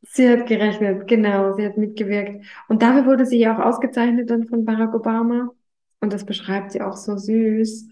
Sie 0.02 0.28
hat 0.28 0.46
gerechnet, 0.46 1.08
genau, 1.08 1.56
sie 1.56 1.64
hat 1.66 1.78
mitgewirkt. 1.78 2.44
Und 2.68 2.82
dafür 2.82 3.06
wurde 3.06 3.26
sie 3.26 3.38
ja 3.38 3.56
auch 3.56 3.64
ausgezeichnet 3.64 4.30
dann 4.30 4.46
von 4.46 4.64
Barack 4.64 4.94
Obama. 4.94 5.50
Und 6.00 6.12
das 6.12 6.24
beschreibt 6.24 6.72
sie 6.72 6.82
auch 6.82 6.96
so 6.96 7.16
süß 7.16 7.88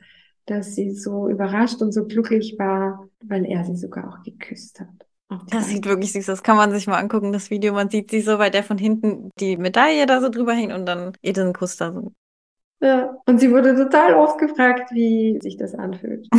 dass 0.46 0.74
sie 0.74 0.90
so 0.92 1.28
überrascht 1.28 1.80
und 1.82 1.92
so 1.92 2.06
glücklich 2.06 2.56
war, 2.58 3.08
weil 3.24 3.44
er 3.44 3.64
sie 3.64 3.76
sogar 3.76 4.08
auch 4.08 4.22
geküsst 4.22 4.80
hat. 4.80 4.88
Das 5.50 5.68
sieht 5.68 5.86
wirklich 5.86 6.12
süß 6.12 6.28
aus. 6.28 6.38
Das 6.38 6.42
kann 6.42 6.56
man 6.56 6.72
sich 6.72 6.86
mal 6.86 6.98
angucken, 6.98 7.32
das 7.32 7.50
Video. 7.50 7.72
Man 7.72 7.88
sieht 7.88 8.10
sie 8.10 8.20
so, 8.20 8.38
weil 8.38 8.50
der 8.50 8.62
von 8.62 8.78
hinten 8.78 9.30
die 9.38 9.56
Medaille 9.56 10.06
da 10.06 10.20
so 10.20 10.28
drüber 10.28 10.52
hängt 10.52 10.72
und 10.72 10.86
dann 10.86 11.12
ihr 11.22 11.32
den 11.32 11.52
Kuss 11.52 11.76
da 11.76 11.92
so. 11.92 12.12
Ja, 12.80 13.16
und 13.26 13.38
sie 13.38 13.50
wurde 13.50 13.76
total 13.76 14.14
oft 14.14 14.38
gefragt, 14.38 14.90
wie 14.92 15.38
sich 15.40 15.56
das 15.56 15.74
anfühlt. 15.74 16.28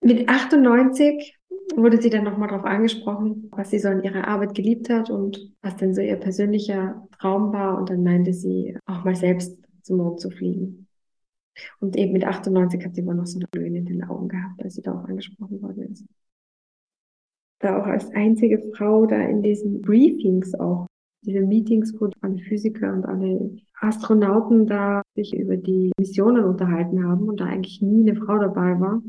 Mit 0.00 0.28
98 0.28 1.36
wurde 1.74 2.00
sie 2.00 2.10
dann 2.10 2.24
nochmal 2.24 2.48
darauf 2.48 2.64
angesprochen, 2.64 3.50
was 3.52 3.70
sie 3.70 3.78
so 3.78 3.88
in 3.88 4.02
ihrer 4.02 4.26
Arbeit 4.26 4.54
geliebt 4.54 4.88
hat 4.88 5.10
und 5.10 5.52
was 5.62 5.76
denn 5.76 5.94
so 5.94 6.00
ihr 6.00 6.16
persönlicher 6.16 7.06
Traum 7.18 7.52
war. 7.52 7.76
Und 7.76 7.90
dann 7.90 8.02
meinte 8.02 8.32
sie, 8.32 8.78
auch 8.86 9.04
mal 9.04 9.16
selbst 9.16 9.58
zum 9.82 9.98
Mond 9.98 10.20
zu 10.20 10.30
fliegen. 10.30 10.85
Und 11.80 11.96
eben 11.96 12.12
mit 12.12 12.24
98 12.24 12.84
hat 12.84 12.94
sie 12.94 13.00
immer 13.00 13.14
noch 13.14 13.26
so 13.26 13.38
eine 13.38 13.48
Glühen 13.50 13.76
in 13.76 13.86
den 13.86 14.04
Augen 14.04 14.28
gehabt, 14.28 14.62
als 14.62 14.74
sie 14.74 14.82
da 14.82 14.92
auch 14.92 15.04
angesprochen 15.04 15.60
worden 15.62 15.92
ist. 15.92 16.06
Da 17.58 17.80
auch 17.80 17.86
als 17.86 18.10
einzige 18.10 18.62
Frau 18.76 19.06
da 19.06 19.20
in 19.20 19.42
diesen 19.42 19.80
Briefings 19.80 20.54
auch, 20.54 20.86
diese 21.22 21.40
Meetings, 21.40 21.94
wo 21.98 22.08
alle 22.20 22.38
Physiker 22.38 22.92
und 22.92 23.04
alle 23.04 23.56
Astronauten 23.80 24.66
da 24.66 25.02
sich 25.14 25.34
über 25.34 25.56
die 25.56 25.90
Missionen 25.98 26.44
unterhalten 26.44 27.04
haben 27.04 27.28
und 27.28 27.40
da 27.40 27.46
eigentlich 27.46 27.82
nie 27.82 28.08
eine 28.08 28.18
Frau 28.18 28.38
dabei 28.38 28.78
war 28.78 29.02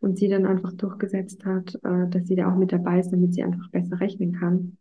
und 0.00 0.18
sie 0.18 0.28
dann 0.28 0.44
einfach 0.44 0.72
durchgesetzt 0.74 1.44
hat, 1.44 1.74
äh, 1.82 2.08
dass 2.08 2.26
sie 2.26 2.34
da 2.34 2.52
auch 2.52 2.56
mit 2.56 2.72
dabei 2.72 2.98
ist, 3.00 3.10
damit 3.10 3.32
sie 3.34 3.42
einfach 3.42 3.70
besser 3.70 4.00
rechnen 4.00 4.32
kann. 4.32 4.76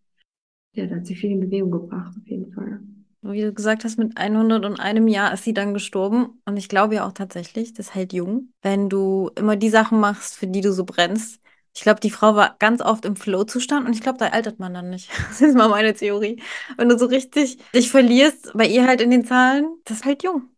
Ja, 0.74 0.88
da 0.88 0.98
hat 0.98 1.06
sie 1.06 1.16
viel 1.16 1.32
in 1.32 1.40
Bewegung 1.40 1.72
gebracht, 1.72 2.16
auf 2.18 2.28
jeden 2.28 2.52
Fall 2.52 2.82
wie 3.22 3.42
du 3.42 3.54
gesagt 3.54 3.84
hast, 3.84 3.98
mit 3.98 4.18
101 4.18 5.08
Jahr 5.08 5.34
ist 5.34 5.44
sie 5.44 5.54
dann 5.54 5.74
gestorben. 5.74 6.42
Und 6.46 6.58
ich 6.58 6.70
glaube 6.70 6.96
ja 6.96 7.08
auch 7.08 7.12
tatsächlich, 7.14 7.74
das 7.74 7.94
hält 7.96 8.14
jung, 8.14 8.54
wenn 8.62 8.90
du 8.90 9.30
immer 9.36 9.56
die 9.56 9.70
Sachen 9.70 10.00
machst, 10.00 10.36
für 10.36 10.48
die 10.48 10.62
du 10.62 10.74
so 10.74 10.86
brennst. 10.86 11.40
Ich 11.74 11.82
glaube, 11.84 12.02
die 12.02 12.10
Frau 12.12 12.36
war 12.36 12.56
ganz 12.60 12.82
oft 12.82 13.06
im 13.06 13.16
Flow-Zustand 13.16 13.88
und 13.88 13.94
ich 13.94 14.02
glaube, 14.02 14.18
da 14.18 14.28
altert 14.28 14.60
man 14.60 14.74
dann 14.74 14.90
nicht. 14.90 15.10
Das 15.30 15.42
ist 15.42 15.56
mal 15.56 15.70
meine 15.70 15.94
Theorie. 15.94 16.42
Wenn 16.78 16.90
du 16.90 16.98
so 16.98 17.06
richtig 17.06 17.58
dich 17.74 17.90
verlierst, 17.92 18.52
bei 18.54 18.66
ihr 18.68 18.86
halt 18.88 19.02
in 19.02 19.12
den 19.12 19.26
Zahlen, 19.26 19.68
das 19.86 20.04
halt 20.04 20.24
jung. 20.24 20.50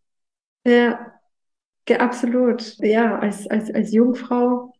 Ja, 0.66 1.20
absolut. 1.98 2.76
Ja, 2.78 3.18
als, 3.18 3.46
als, 3.48 3.70
als 3.74 3.92
Jungfrau 3.92 4.72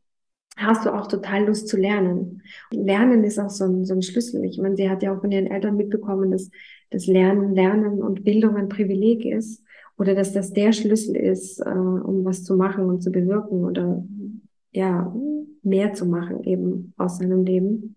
hast 0.56 0.86
du 0.86 0.94
auch 0.94 1.08
total 1.08 1.46
Lust 1.46 1.68
zu 1.68 1.76
lernen. 1.76 2.42
Lernen 2.70 3.24
ist 3.24 3.38
auch 3.38 3.50
so 3.50 3.64
ein, 3.66 3.84
so 3.84 3.94
ein 3.94 4.02
Schlüssel. 4.02 4.44
Ich 4.44 4.58
meine, 4.58 4.76
sie 4.76 4.90
hat 4.90 5.02
ja 5.02 5.14
auch 5.16 5.20
von 5.20 5.32
ihren 5.32 5.46
Eltern 5.48 5.76
mitbekommen, 5.76 6.30
dass 6.32 6.50
das 6.94 7.06
Lernen, 7.08 7.54
Lernen 7.54 8.00
und 8.02 8.24
Bildung 8.24 8.56
ein 8.56 8.68
Privileg 8.68 9.24
ist 9.24 9.62
oder 9.98 10.14
dass 10.14 10.32
das 10.32 10.52
der 10.52 10.72
Schlüssel 10.72 11.16
ist, 11.16 11.60
äh, 11.60 11.68
um 11.68 12.24
was 12.24 12.44
zu 12.44 12.56
machen 12.56 12.86
und 12.86 13.02
zu 13.02 13.10
bewirken 13.10 13.64
oder 13.64 14.04
ja, 14.70 15.12
mehr 15.62 15.92
zu 15.92 16.06
machen 16.06 16.44
eben 16.44 16.94
aus 16.96 17.18
seinem 17.18 17.44
Leben. 17.44 17.96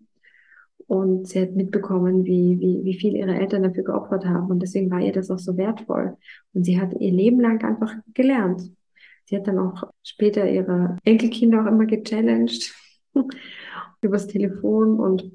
Und 0.88 1.28
sie 1.28 1.42
hat 1.42 1.54
mitbekommen, 1.54 2.24
wie, 2.24 2.58
wie, 2.60 2.84
wie 2.84 2.94
viel 2.94 3.14
ihre 3.14 3.38
Eltern 3.38 3.62
dafür 3.62 3.84
geopfert 3.84 4.24
haben. 4.24 4.50
Und 4.50 4.62
deswegen 4.62 4.90
war 4.90 5.00
ihr 5.00 5.12
das 5.12 5.30
auch 5.30 5.38
so 5.38 5.56
wertvoll. 5.56 6.16
Und 6.54 6.64
sie 6.64 6.80
hat 6.80 6.94
ihr 6.98 7.12
Leben 7.12 7.40
lang 7.40 7.62
einfach 7.62 7.94
gelernt. 8.14 8.72
Sie 9.26 9.36
hat 9.36 9.46
dann 9.46 9.58
auch 9.58 9.84
später 10.02 10.50
ihre 10.50 10.96
Enkelkinder 11.04 11.62
auch 11.62 11.66
immer 11.66 11.84
gechallenged 11.84 12.74
übers 14.00 14.26
Telefon 14.26 14.98
und 14.98 15.30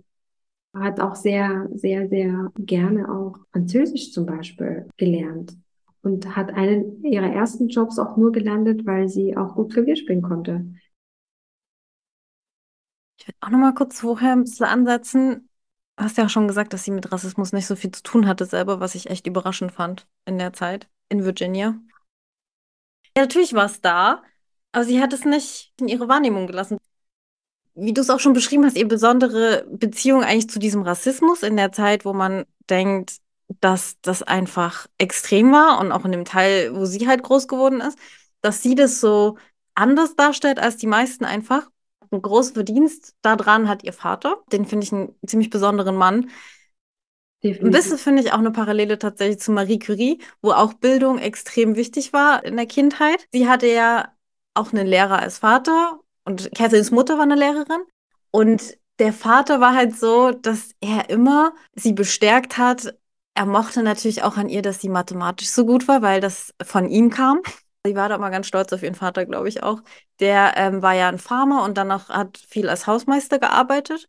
hat 0.74 1.00
auch 1.00 1.16
sehr, 1.16 1.70
sehr, 1.74 2.08
sehr 2.10 2.52
gerne 2.58 3.10
auch 3.10 3.38
Französisch 3.52 4.12
zum 4.12 4.26
Beispiel 4.26 4.88
gelernt 4.98 5.56
und 6.02 6.36
hat 6.36 6.52
einen 6.54 7.04
ihrer 7.04 7.32
ersten 7.32 7.70
Jobs 7.70 8.00
auch 8.00 8.18
nur 8.18 8.32
gelandet, 8.32 8.86
weil 8.86 9.08
sie 9.08 9.38
auch 9.38 9.56
gut 9.56 9.74
Klavier 9.74 9.96
spielen 9.96 10.22
konnte. 10.22 10.66
Ich 13.18 13.28
würde 13.28 13.38
auch 13.42 13.50
noch 13.50 13.60
mal 13.60 13.74
kurz 13.74 14.00
vorher 14.02 14.34
ein 14.34 14.44
bisschen 14.44 14.66
ansetzen. 14.66 15.50
Du 15.96 16.04
hast 16.04 16.18
ja 16.18 16.26
auch 16.26 16.30
schon 16.30 16.48
gesagt, 16.48 16.74
dass 16.74 16.84
sie 16.84 16.92
mit 16.92 17.12
Rassismus 17.12 17.54
nicht 17.54 17.68
so 17.68 17.76
viel 17.76 17.92
zu 17.92 18.04
tun 18.04 18.28
hatte 18.28 18.46
selber, 18.46 18.80
was 18.80 18.96
ich 18.96 19.10
echt 19.10 19.28
überraschend 19.28 19.72
fand 19.72 20.08
in 20.26 20.38
der 20.40 20.54
Zeit 20.54 20.90
in 21.10 21.24
Virginia. 21.24 21.80
Ja, 23.16 23.24
natürlich 23.24 23.54
war 23.54 23.66
es 23.66 23.80
da, 23.82 24.24
aber 24.72 24.86
sie 24.86 25.02
hat 25.02 25.14
es 25.14 25.24
nicht 25.26 25.74
in 25.80 25.88
ihre 25.88 26.08
Wahrnehmung 26.08 26.48
gelassen. 26.48 26.80
Wie 27.76 27.94
du 27.94 28.02
es 28.02 28.10
auch 28.10 28.20
schon 28.20 28.34
beschrieben 28.34 28.66
hast, 28.66 28.78
ihr 28.78 28.88
besondere 28.88 29.66
Beziehung 29.70 30.24
eigentlich 30.24 30.50
zu 30.50 30.60
diesem 30.60 30.84
Rassismus 30.84 31.42
in 31.44 31.58
der 31.58 31.72
Zeit, 31.72 32.06
wo 32.06 32.14
man 32.14 32.46
denkt, 32.70 33.18
dass 33.62 33.98
das 34.02 34.22
einfach 34.24 34.88
extrem 34.98 35.52
war 35.52 35.80
und 35.80 35.92
auch 35.92 36.06
in 36.06 36.12
dem 36.12 36.26
Teil, 36.26 36.76
wo 36.76 36.86
sie 36.86 37.08
halt 37.08 37.24
groß 37.24 37.48
geworden 37.48 37.82
ist. 37.82 37.98
dass 38.42 38.62
sie 38.62 38.76
das 38.76 39.00
so 39.00 39.38
anders 39.74 40.16
darstellt 40.16 40.60
als 40.60 40.78
die 40.78 40.88
meisten 40.88 41.26
einfach. 41.26 41.70
Ein 42.12 42.22
großes 42.22 42.52
Verdienst 42.54 43.16
daran 43.22 43.68
hat 43.68 43.84
ihr 43.84 43.94
Vater. 43.94 44.38
Den 44.52 44.66
finde 44.66 44.86
ich 44.86 44.92
einen 44.92 45.16
ziemlich 45.26 45.50
besonderen 45.50 45.96
Mann. 45.96 46.30
Definitiv. 47.44 47.66
Ein 47.66 47.72
bisschen 47.72 47.98
finde 47.98 48.22
ich 48.22 48.32
auch 48.32 48.38
eine 48.38 48.52
Parallele 48.52 49.00
tatsächlich 49.00 49.40
zu 49.40 49.52
Marie 49.52 49.80
Curie, 49.80 50.22
wo 50.42 50.52
auch 50.52 50.74
Bildung 50.74 51.18
extrem 51.20 51.76
wichtig 51.76 52.14
war 52.14 52.44
in 52.46 52.56
der 52.56 52.66
Kindheit. 52.68 53.28
Sie 53.34 53.50
hatte 53.50 53.68
ja 53.68 54.14
auch 54.54 54.72
einen 54.72 54.88
Lehrer 54.88 55.20
als 55.20 55.40
Vater 55.40 56.00
und 56.26 56.52
Catherines 56.56 56.92
Mutter 56.92 57.16
war 57.18 57.24
eine 57.24 57.36
Lehrerin. 57.36 57.84
Und 58.32 58.78
der 59.00 59.14
Vater 59.14 59.60
war 59.60 59.76
halt 59.76 59.98
so, 59.98 60.32
dass 60.32 60.72
er 60.80 61.10
immer 61.10 61.54
sie 61.76 61.94
bestärkt 61.94 62.58
hat. 62.58 62.96
Er 63.36 63.46
mochte 63.46 63.84
natürlich 63.84 64.24
auch 64.24 64.38
an 64.38 64.50
ihr, 64.50 64.62
dass 64.62 64.82
sie 64.82 64.90
mathematisch 64.90 65.50
so 65.50 65.66
gut 65.66 65.88
war, 65.88 66.02
weil 66.02 66.22
das 66.22 66.54
von 66.64 66.88
ihm 66.90 67.10
kam. 67.10 67.42
Sie 67.86 67.96
war 67.96 68.08
da 68.08 68.18
mal 68.18 68.30
ganz 68.30 68.48
stolz 68.48 68.72
auf 68.72 68.84
ihren 68.84 68.96
Vater, 68.96 69.26
glaube 69.26 69.50
ich 69.50 69.64
auch. 69.64 69.82
Der 70.20 70.54
ähm, 70.56 70.82
war 70.82 70.94
ja 70.94 71.10
ein 71.10 71.20
Farmer 71.20 71.64
und 71.64 71.78
dann 71.78 71.92
auch 71.92 72.10
hat 72.10 72.38
viel 72.38 72.70
als 72.70 72.88
Hausmeister 72.88 73.40
gearbeitet. 73.40 74.08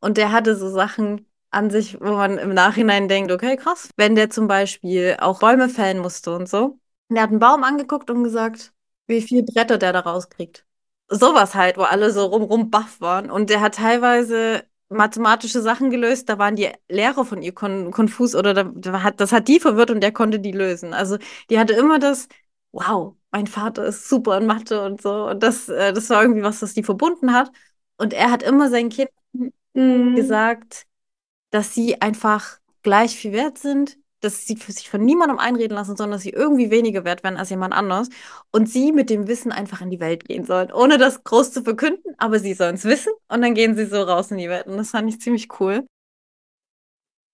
Und 0.00 0.16
der 0.18 0.30
hatte 0.30 0.56
so 0.56 0.68
Sachen 0.70 1.26
an 1.50 1.70
sich, 1.70 1.98
wo 2.00 2.12
man 2.12 2.38
im 2.38 2.54
Nachhinein 2.54 3.08
denkt, 3.08 3.32
okay, 3.32 3.56
krass. 3.56 3.88
Wenn 3.96 4.14
der 4.14 4.30
zum 4.30 4.46
Beispiel 4.46 5.16
auch 5.18 5.40
Bäume 5.40 5.68
fällen 5.68 5.98
musste 5.98 6.36
und 6.36 6.48
so. 6.48 6.78
Der 7.08 7.22
hat 7.22 7.30
einen 7.30 7.38
Baum 7.38 7.64
angeguckt 7.64 8.10
und 8.10 8.24
gesagt, 8.24 8.72
wie 9.06 9.22
viele 9.22 9.42
Bretter 9.42 9.78
der 9.78 9.92
da 9.92 10.00
rauskriegt. 10.00 10.65
Sowas 11.08 11.54
halt, 11.54 11.78
wo 11.78 11.82
alle 11.82 12.10
so 12.10 12.26
rum, 12.26 12.42
rum 12.42 12.70
baff 12.70 13.00
waren. 13.00 13.30
Und 13.30 13.50
der 13.50 13.60
hat 13.60 13.76
teilweise 13.76 14.64
mathematische 14.88 15.60
Sachen 15.62 15.90
gelöst, 15.90 16.28
da 16.28 16.38
waren 16.38 16.56
die 16.56 16.70
Lehrer 16.88 17.24
von 17.24 17.42
ihr 17.42 17.52
kon 17.52 17.90
konfus 17.90 18.34
oder 18.34 18.54
da, 18.54 19.02
hat, 19.02 19.20
das 19.20 19.32
hat 19.32 19.48
die 19.48 19.60
verwirrt 19.60 19.90
und 19.90 20.00
der 20.00 20.12
konnte 20.12 20.38
die 20.38 20.52
lösen. 20.52 20.94
Also 20.94 21.18
die 21.50 21.58
hatte 21.58 21.72
immer 21.74 21.98
das, 21.98 22.28
wow, 22.72 23.16
mein 23.32 23.46
Vater 23.46 23.84
ist 23.86 24.08
super 24.08 24.38
in 24.38 24.46
Mathe 24.46 24.84
und 24.84 25.02
so. 25.02 25.28
Und 25.28 25.42
das, 25.42 25.68
äh, 25.68 25.92
das 25.92 26.08
war 26.10 26.22
irgendwie 26.22 26.42
was, 26.42 26.60
das 26.60 26.74
die 26.74 26.82
verbunden 26.82 27.32
hat. 27.32 27.50
Und 27.96 28.12
er 28.12 28.30
hat 28.30 28.42
immer 28.42 28.70
seinen 28.70 28.90
Kindern 28.90 29.52
mhm. 29.74 30.14
gesagt, 30.16 30.86
dass 31.50 31.74
sie 31.74 32.00
einfach 32.00 32.58
gleich 32.82 33.16
viel 33.16 33.32
wert 33.32 33.58
sind, 33.58 33.98
dass 34.26 34.46
sie 34.46 34.54
sich 34.56 34.90
von 34.90 35.04
niemandem 35.04 35.38
einreden 35.38 35.74
lassen, 35.74 35.96
sondern 35.96 36.12
dass 36.12 36.22
sie 36.22 36.30
irgendwie 36.30 36.70
weniger 36.70 37.04
wert 37.04 37.24
werden 37.24 37.36
als 37.36 37.50
jemand 37.50 37.72
anders 37.72 38.08
und 38.52 38.68
sie 38.68 38.92
mit 38.92 39.08
dem 39.08 39.28
Wissen 39.28 39.52
einfach 39.52 39.80
in 39.80 39.90
die 39.90 40.00
Welt 40.00 40.24
gehen 40.26 40.44
sollen, 40.44 40.72
ohne 40.72 40.98
das 40.98 41.24
groß 41.24 41.52
zu 41.52 41.62
verkünden, 41.62 42.14
aber 42.18 42.38
sie 42.38 42.54
sollen 42.54 42.74
es 42.74 42.84
wissen 42.84 43.12
und 43.28 43.42
dann 43.42 43.54
gehen 43.54 43.76
sie 43.76 43.86
so 43.86 44.02
raus 44.02 44.30
in 44.30 44.38
die 44.38 44.48
Welt 44.48 44.66
und 44.66 44.76
das 44.76 44.90
fand 44.90 45.08
ich 45.08 45.20
ziemlich 45.20 45.48
cool. 45.60 45.86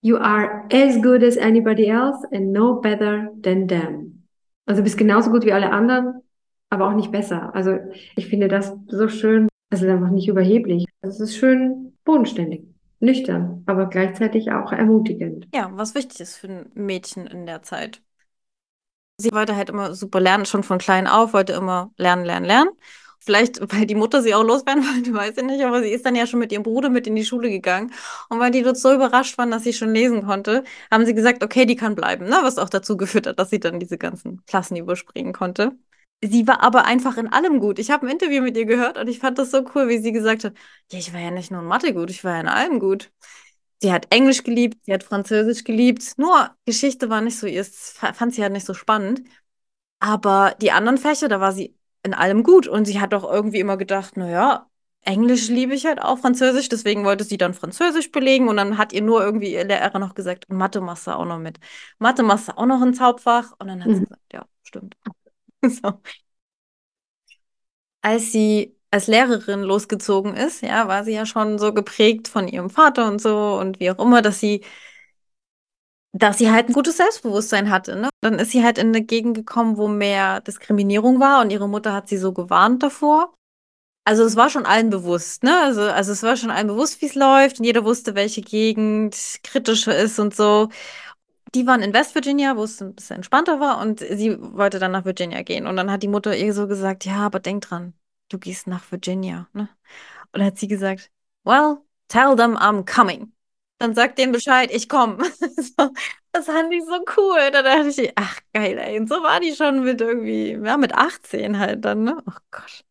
You 0.03 0.17
are 0.17 0.65
as 0.73 1.01
good 1.01 1.23
as 1.23 1.39
anybody 1.39 1.87
else 1.87 2.27
and 2.33 2.53
no 2.53 2.81
better 2.81 3.31
than 3.43 3.69
them. 3.69 4.25
Also 4.67 4.81
du 4.81 4.85
bist 4.85 4.99
genauso 4.99 5.31
gut 5.31 5.45
wie 5.45 5.53
alle 5.53 5.71
anderen, 5.71 6.23
aber 6.71 6.89
auch 6.89 6.95
nicht 6.95 7.13
besser. 7.13 7.55
Also 7.55 7.79
ich 8.17 8.27
finde 8.27 8.49
das 8.49 8.73
so 8.89 9.09
schön. 9.09 9.49
Es 9.71 9.81
ist 9.81 9.89
einfach 9.89 10.11
nicht 10.11 10.29
überheblich. 10.29 10.87
Es 11.03 11.21
ist 11.21 11.37
schön 11.37 11.97
bodenständig 12.05 12.72
nüchtern, 13.03 13.63
aber 13.67 13.87
gleichzeitig 13.87 14.51
auch 14.53 14.73
ermutigend. 14.73 15.49
Ja, 15.55 15.71
was 15.75 15.95
wichtig 15.95 16.21
ist 16.21 16.37
für 16.37 16.49
ein 16.49 16.71
Mädchen 16.75 17.27
in 17.27 17.47
der 17.47 17.63
Zeit. 17.63 18.01
Sie 19.19 19.31
wollte 19.33 19.57
halt 19.57 19.69
immer 19.71 19.95
super 19.95 20.21
lernen, 20.21 20.47
schon 20.47 20.63
von 20.63 20.79
klein 20.79 21.07
auf, 21.07 21.33
wollte 21.33 21.53
immer 21.53 21.93
lernen, 21.97 22.25
lernen, 22.25 22.47
lernen. 22.47 22.71
Vielleicht, 23.21 23.61
weil 23.73 23.87
die 23.87 23.95
Mutter 23.95 24.23
sie 24.23 24.35
auch 24.35 24.43
loswerden 24.43 24.83
wollte, 24.85 25.15
weiß 25.15 25.37
ich 25.37 25.45
nicht, 25.45 25.65
aber 25.65 25.83
sie 25.83 25.91
ist 25.91 26.05
dann 26.07 26.17
ja 26.17 26.27
schon 26.27 26.41
mit 26.41 26.51
ihrem 26.53 26.63
Bruder 26.65 26.89
mit 26.89 27.07
in 27.07 27.15
die 27.15 27.25
Schule 27.25 27.51
gegangen. 27.51 27.93
Und 28.29 28.41
weil 28.41 28.51
die 28.51 28.63
dort 28.63 28.79
so 28.79 28.93
überrascht 28.93 29.39
waren, 29.39 29.51
dass 29.51 29.65
sie 29.65 29.73
schon 29.73 29.95
lesen 29.95 30.25
konnte, 30.27 30.65
haben 30.91 31.07
sie 31.07 31.15
gesagt, 31.15 31.45
okay, 31.45 31.67
die 31.67 31.77
kann 31.77 31.95
bleiben, 31.95 32.25
ne? 32.27 32.39
was 32.43 32.59
auch 32.59 32.69
dazu 32.71 32.97
geführt 32.97 33.27
hat, 33.27 33.39
dass 33.39 33.51
sie 33.51 33.61
dann 33.61 33.79
diese 33.81 33.99
ganzen 33.99 34.45
Klassen 34.47 34.77
überspringen 34.77 35.33
konnte. 35.33 35.73
Sie 36.25 36.47
war 36.47 36.63
aber 36.63 36.85
einfach 36.85 37.17
in 37.17 37.33
allem 37.33 37.59
gut. 37.59 37.81
Ich 37.81 37.91
habe 37.91 38.07
ein 38.07 38.13
Interview 38.13 38.43
mit 38.43 38.57
ihr 38.57 38.65
gehört 38.65 38.97
und 38.97 39.09
ich 39.09 39.19
fand 39.19 39.39
das 39.39 39.51
so 39.51 39.65
cool, 39.75 39.89
wie 39.89 39.99
sie 39.99 40.13
gesagt 40.13 40.45
hat, 40.45 40.55
ja, 40.91 40.99
ich 40.99 41.13
war 41.13 41.21
ja 41.21 41.33
nicht 41.33 41.51
nur 41.51 41.61
in 41.63 41.67
Mathe 41.67 41.93
gut, 41.93 42.11
ich 42.11 42.23
war 42.23 42.35
ja 42.35 42.41
in 42.41 42.49
allem 42.49 42.79
gut. 42.79 43.11
Sie 43.81 43.93
hat 43.93 44.07
Englisch 44.15 44.45
geliebt, 44.45 44.79
sie 44.85 44.93
hat 44.95 45.03
Französisch 45.03 45.65
geliebt, 45.65 46.17
nur 46.17 46.51
Geschichte 46.65 47.11
war 47.11 47.21
nicht 47.21 47.37
so 47.37 47.49
ihr, 47.49 47.65
fand 47.65 48.35
sie 48.35 48.43
halt 48.43 48.53
nicht 48.53 48.67
so 48.67 48.75
spannend. 48.75 49.23
Aber 49.99 50.55
die 50.61 50.71
anderen 50.71 50.99
Fächer, 50.99 51.29
da 51.29 51.41
war 51.41 51.53
sie 51.53 51.77
in 52.05 52.15
allem 52.15 52.45
gut 52.45 52.69
und 52.69 52.85
sie 52.85 53.01
hat 53.01 53.13
doch 53.13 53.25
irgendwie 53.25 53.61
immer 53.61 53.77
gedacht, 53.77 54.17
naja, 54.17 54.69
Englisch 55.03 55.49
liebe 55.49 55.75
ich 55.75 55.87
halt 55.87 56.01
auch, 56.01 56.19
Französisch, 56.21 56.69
deswegen 56.69 57.05
wollte 57.05 57.25
sie 57.25 57.37
dann 57.39 57.55
Französisch 57.55 58.13
belegen 58.13 58.49
und 58.49 58.57
dann 58.57 58.79
hat 58.79 58.93
ihr 58.93 59.03
nur 59.03 59.25
irgendwie 59.25 59.53
ihr 59.53 59.65
Lehrer 59.65 59.99
noch 59.99 60.15
gesagt, 60.15 60.49
und 60.49 60.57
Mathe 60.57 60.81
machst 60.81 61.09
du 61.09 61.11
auch 61.13 61.25
noch 61.25 61.39
mit. 61.39 61.59
Mathe 61.99 62.23
machst 62.23 62.49
du 62.49 62.57
auch 62.57 62.67
noch 62.67 62.83
ins 62.83 63.01
Hauptfach 63.01 63.53
und 63.59 63.67
dann 63.67 63.81
hat 63.81 63.89
mhm. 63.89 63.95
sie 63.95 64.01
gesagt, 64.03 64.33
ja, 64.33 64.47
stimmt. 64.63 64.97
So. 65.83 66.03
Als 68.01 68.33
sie 68.33 68.77
als 68.91 69.07
Lehrerin 69.07 69.63
losgezogen 69.63 70.35
ist, 70.37 70.61
ja, 70.63 70.87
war 70.89 71.05
sie 71.05 71.13
ja 71.13 71.25
schon 71.25 71.59
so 71.59 71.73
geprägt 71.73 72.29
von 72.29 72.47
ihrem 72.49 72.69
Vater 72.69 73.09
und 73.09 73.21
so 73.23 73.57
und 73.59 73.81
wie 73.81 73.91
auch 73.91 73.99
immer, 73.99 74.21
dass 74.23 74.39
sie, 74.41 74.63
dass 76.13 76.39
sie 76.39 76.51
halt 76.51 76.69
ein 76.69 76.73
gutes 76.75 76.99
Selbstbewusstsein 76.99 77.71
hatte. 77.71 77.97
Ne? 77.97 78.09
Dann 78.21 78.39
ist 78.39 78.51
sie 78.51 78.63
halt 78.63 78.79
in 78.79 78.89
eine 78.89 79.03
Gegend 79.03 79.35
gekommen, 79.37 79.77
wo 79.79 79.89
mehr 79.89 80.41
Diskriminierung 80.41 81.21
war 81.21 81.41
und 81.43 81.51
ihre 81.51 81.69
Mutter 81.69 81.93
hat 81.95 82.09
sie 82.09 82.19
so 82.19 82.33
gewarnt 82.33 82.83
davor. 82.83 83.35
Also 84.05 84.25
es 84.25 84.37
war 84.37 84.51
schon 84.51 84.67
allen 84.67 84.91
bewusst, 84.91 85.45
ne? 85.45 85.61
Also, 85.63 85.83
also 85.83 86.13
es 86.13 86.23
war 86.25 86.37
schon 86.37 86.51
allen 86.51 86.69
bewusst, 86.69 87.03
wie 87.03 87.07
es 87.07 87.15
läuft 87.15 87.61
und 87.61 87.67
jeder 87.67 87.85
wusste, 87.85 88.15
welche 88.17 88.43
Gegend 88.43 89.17
kritischer 89.45 89.97
ist 89.97 90.19
und 90.19 90.35
so 90.35 90.71
die 91.55 91.67
waren 91.67 91.83
in 91.83 91.93
West 91.93 92.15
Virginia, 92.15 92.57
wo 92.57 92.65
es 92.65 92.81
ein 92.81 92.95
bisschen 92.95 93.17
entspannter 93.17 93.61
war 93.61 93.79
und 93.79 94.01
sie 94.01 94.37
wollte 94.41 94.79
dann 94.79 94.93
nach 94.93 95.05
Virginia 95.05 95.43
gehen. 95.43 95.67
Und 95.67 95.77
dann 95.77 95.91
hat 95.91 96.03
die 96.03 96.09
Mutter 96.09 96.37
ihr 96.37 96.55
so 96.55 96.67
gesagt, 96.67 97.05
ja, 97.05 97.17
aber 97.27 97.41
denk 97.41 97.63
dran, 97.63 97.95
du 98.29 98.39
gehst 98.39 98.67
nach 98.67 98.91
Virginia. 98.91 99.49
Ne? 99.53 99.69
Und 100.33 100.41
dann 100.41 100.45
hat 100.47 100.59
sie 100.59 100.69
gesagt, 100.69 101.11
well, 101.45 101.79
tell 102.09 102.37
them 102.37 102.57
I'm 102.57 102.85
coming. 102.85 103.33
Dann 103.79 103.95
sagt 103.95 104.19
denen 104.19 104.33
Bescheid, 104.33 104.71
ich 104.73 104.89
komme. 104.89 105.19
so, 105.41 105.91
das 106.33 106.47
fand 106.47 106.73
ich 106.73 106.85
so 106.85 107.05
cool. 107.17 107.51
Da 107.53 107.63
dachte 107.63 107.89
ich, 107.89 108.13
ach 108.15 108.39
geil, 108.53 108.79
ey. 108.79 108.99
Und 108.99 109.09
so 109.09 109.17
war 109.17 109.41
die 109.41 109.55
schon 109.55 109.83
mit 109.85 110.01
irgendwie, 110.01 110.53
ja, 110.53 110.77
mit 110.77 110.95
18 110.95 111.59
halt 111.59 111.85
dann, 111.85 112.05
ne? 112.05 112.23
Oh 112.27 112.39
Gott. 112.51 112.85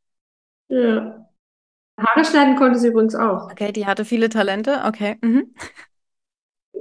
Ja. 0.68 1.28
Haare 1.98 2.26
schneiden 2.26 2.56
konnte 2.56 2.80
sie 2.80 2.88
übrigens 2.90 3.16
auch. 3.16 3.52
Okay, 3.52 3.72
die 3.72 3.86
hatte 3.86 4.06
viele 4.06 4.30
Talente, 4.30 4.84
okay. 4.86 5.18
Mhm. 5.22 5.54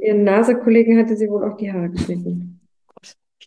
Ihren 0.03 0.25
NASA-Kollegen 0.25 0.99
hatte 0.99 1.17
sie 1.17 1.29
wohl 1.29 1.45
auch 1.45 1.57
die 1.57 1.73
Haare 1.73 1.91
geschnitten. 1.91 2.61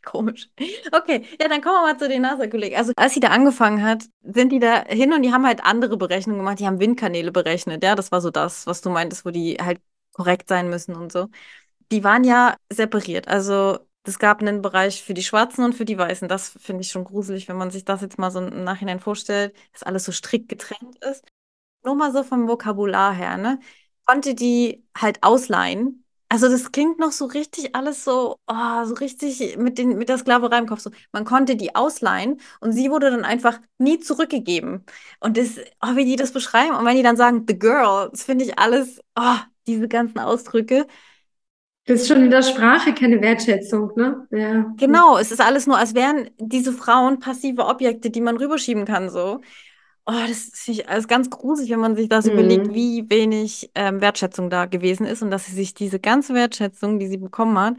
Komisch. 0.04 0.50
Okay, 0.92 1.24
ja, 1.39 1.48
dann 1.48 1.62
kommen 1.62 1.76
wir 1.76 1.94
mal 1.94 1.98
zu 1.98 2.10
den 2.10 2.24
NASA-Kollegen. 2.24 2.76
Also, 2.76 2.92
als 2.98 3.13
sie 3.13 3.20
da 3.20 3.30
angefangen 3.30 3.82
hat, 3.82 4.04
sind 4.22 4.52
die 4.52 4.60
da 4.60 4.84
hin 4.86 5.13
und 5.13 5.24
die 5.24 5.32
haben 5.32 5.46
halt 5.46 5.63
andere 5.63 5.98
Berechnungen 5.98 6.39
gemacht. 6.39 6.60
Die 6.60 6.68
haben 6.68 6.80
Windkanäle 6.80 7.32
berechnet. 7.32 7.84
Ja, 7.84 7.96
das 7.96 8.12
war 8.12 8.20
so 8.20 8.30
das, 8.30 8.68
was 8.68 8.82
du 8.82 8.89
meintest, 8.89 9.26
wo 9.26 9.32
die 9.32 9.56
halt 9.62 9.80
korrekt 10.12 10.50
sein 10.50 10.70
müssen 10.70 10.96
und 10.96 11.12
so. 11.12 11.30
Die 11.92 12.04
waren 12.04 12.26
ja 12.26 12.56
separiert. 12.70 13.28
Also, 13.30 13.80
es 14.06 14.20
gab 14.20 14.42
einen 14.42 14.62
Bereich 14.62 15.04
für 15.04 15.13
die 15.13 15.24
Schwarzen 15.24 15.63
und 15.63 15.74
für 15.74 15.86
die 15.86 15.98
Weißen. 15.98 16.28
Das 16.28 16.50
finde 16.50 16.82
ich 16.82 16.92
schon 16.92 17.06
gruselig, 17.06 17.48
wenn 17.48 17.58
man 17.58 17.72
sich 17.72 17.86
das 17.86 18.02
jetzt 18.02 18.20
mal 18.20 18.32
so 18.32 18.39
im 18.39 18.66
Nachhinein 18.66 19.00
vorstellt, 19.00 19.56
dass 19.72 19.84
alles 19.84 20.04
so 20.04 20.12
strikt 20.12 20.50
getrennt 20.50 20.98
ist. 21.10 21.24
Nur 21.86 21.96
mal 21.96 22.12
so 22.12 22.24
vom 22.24 22.48
Vokabular 22.48 23.13
her, 23.13 23.38
ne? 23.38 23.60
Konnte 24.06 24.36
die 24.36 24.84
halt 24.98 25.24
ausleihen 25.24 26.03
also 26.34 26.50
das 26.50 26.72
klingt 26.72 26.98
noch 26.98 27.12
so 27.12 27.26
richtig 27.26 27.76
alles 27.76 28.04
so, 28.04 28.39
oh, 28.48 28.86
so 28.86 28.96
richtig 28.96 29.56
mit, 29.56 29.78
den, 29.78 30.00
mit 30.00 30.10
der 30.10 30.17
Sklaverei 30.17 30.58
im 30.58 30.65
Kopf. 30.65 30.80
So. 30.80 30.89
Man 31.12 31.26
konnte 31.26 31.56
die 31.56 31.76
ausleihen 31.76 32.41
und 32.60 32.72
sie 32.72 32.89
wurde 32.89 33.12
dann 33.12 33.24
einfach 33.24 33.60
nie 33.78 34.00
zurückgegeben. 34.00 34.84
Und 35.19 35.38
das, 35.38 35.60
oh, 35.84 35.96
wie 35.96 36.06
die 36.06 36.15
das 36.15 36.32
beschreiben 36.32 36.76
und 36.76 36.86
wenn 36.86 36.98
die 36.98 37.04
dann 37.04 37.17
sagen, 37.17 37.46
the 37.48 37.60
girl, 37.60 38.10
das 38.10 38.24
finde 38.24 38.46
ich 38.46 38.58
alles, 38.58 39.00
oh, 39.15 39.36
diese 39.67 39.88
ganzen 39.88 40.17
Ausdrücke. 40.17 40.88
Das 41.86 42.02
ist 42.02 42.08
schon 42.08 42.24
in 42.24 42.32
der 42.32 42.41
Sprache 42.41 42.96
keine 42.96 43.22
Wertschätzung, 43.22 43.91
ne? 43.96 44.28
Ja. 44.32 44.74
Genau, 44.78 45.19
es 45.19 45.32
ist 45.32 45.39
alles 45.39 45.67
nur, 45.67 45.78
als 45.78 45.93
wären 45.93 46.32
diese 46.39 46.74
Frauen 46.74 47.19
passive 47.19 47.67
Objekte, 47.67 48.10
die 48.10 48.22
man 48.22 48.38
rüberschieben 48.38 48.86
kann, 48.86 49.12
so. 49.12 49.41
Oh, 50.06 50.12
das 50.28 50.50
finde 50.54 50.82
ich 50.82 50.89
alles 50.89 51.08
ganz 51.08 51.30
gruselig, 51.30 51.72
wenn 51.72 51.80
man 51.80 51.96
sich 51.96 52.10
das 52.10 52.26
mhm. 52.26 52.34
überlegt, 52.34 52.74
wie 52.74 53.10
wenig 53.10 53.72
ähm, 53.74 54.02
Wertschätzung 54.02 54.50
da 54.50 54.66
gewesen 54.66 55.06
ist 55.06 55.22
und 55.22 55.32
dass 55.32 55.46
sie 55.46 55.54
sich 55.56 55.74
diese 55.74 56.00
ganze 56.00 56.34
Wertschätzung, 56.34 57.00
die 57.00 57.08
sie 57.08 57.18
bekommen 57.18 57.58
hat, 57.58 57.76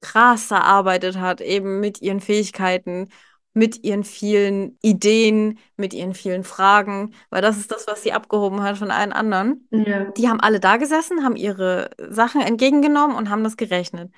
krass 0.00 0.50
erarbeitet 0.50 1.18
hat, 1.18 1.40
eben 1.42 1.80
mit 1.80 2.00
ihren 2.00 2.20
Fähigkeiten, 2.20 3.10
mit 3.52 3.84
ihren 3.84 4.04
vielen 4.04 4.78
Ideen, 4.80 5.58
mit 5.76 5.92
ihren 5.92 6.14
vielen 6.14 6.44
Fragen, 6.44 7.14
weil 7.30 7.42
das 7.42 7.58
ist 7.58 7.70
das, 7.70 7.86
was 7.86 8.02
sie 8.02 8.12
abgehoben 8.12 8.62
hat 8.62 8.78
von 8.78 8.90
allen 8.90 9.12
anderen. 9.12 9.68
Ja. 9.70 10.04
Die 10.12 10.28
haben 10.28 10.40
alle 10.40 10.60
da 10.60 10.76
gesessen, 10.76 11.24
haben 11.24 11.36
ihre 11.36 11.90
Sachen 11.98 12.40
entgegengenommen 12.40 13.16
und 13.16 13.28
haben 13.28 13.44
das 13.44 13.56
gerechnet. 13.56 14.12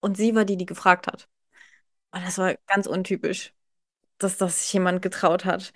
Und 0.00 0.16
sie 0.16 0.34
war 0.34 0.44
die, 0.44 0.56
die 0.56 0.66
gefragt 0.66 1.06
hat. 1.06 1.28
Und 2.10 2.24
das 2.24 2.38
war 2.38 2.54
ganz 2.66 2.86
untypisch, 2.86 3.52
dass 4.18 4.38
das 4.38 4.62
sich 4.62 4.72
jemand 4.72 5.02
getraut 5.02 5.44
hat. 5.44 5.72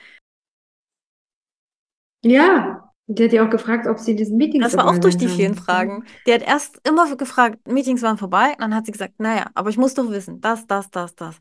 Ja, 2.23 2.93
der 3.07 3.27
hat 3.27 3.33
ja 3.33 3.47
auch 3.47 3.51
gefragt, 3.51 3.87
ob 3.87 3.99
sie 3.99 4.15
diesen 4.15 4.37
Meetings 4.37 4.65
Das 4.65 4.77
war 4.77 4.87
auch 4.87 4.99
durch 4.99 5.17
die 5.17 5.29
vielen 5.29 5.55
Fragen. 5.55 6.05
Der 6.27 6.35
hat 6.35 6.43
erst 6.43 6.81
immer 6.87 7.17
gefragt, 7.17 7.67
Meetings 7.67 8.03
waren 8.03 8.19
vorbei, 8.19 8.51
und 8.51 8.61
dann 8.61 8.75
hat 8.75 8.87
sie 8.87 8.93
gesagt, 8.93 9.15
naja, 9.19 9.47
aber 9.55 9.71
ich 9.71 9.79
muss 9.79 9.95
doch 9.95 10.11
wissen, 10.11 10.41
das, 10.41 10.67
das, 10.67 10.91
das, 10.91 11.15
das. 11.15 11.37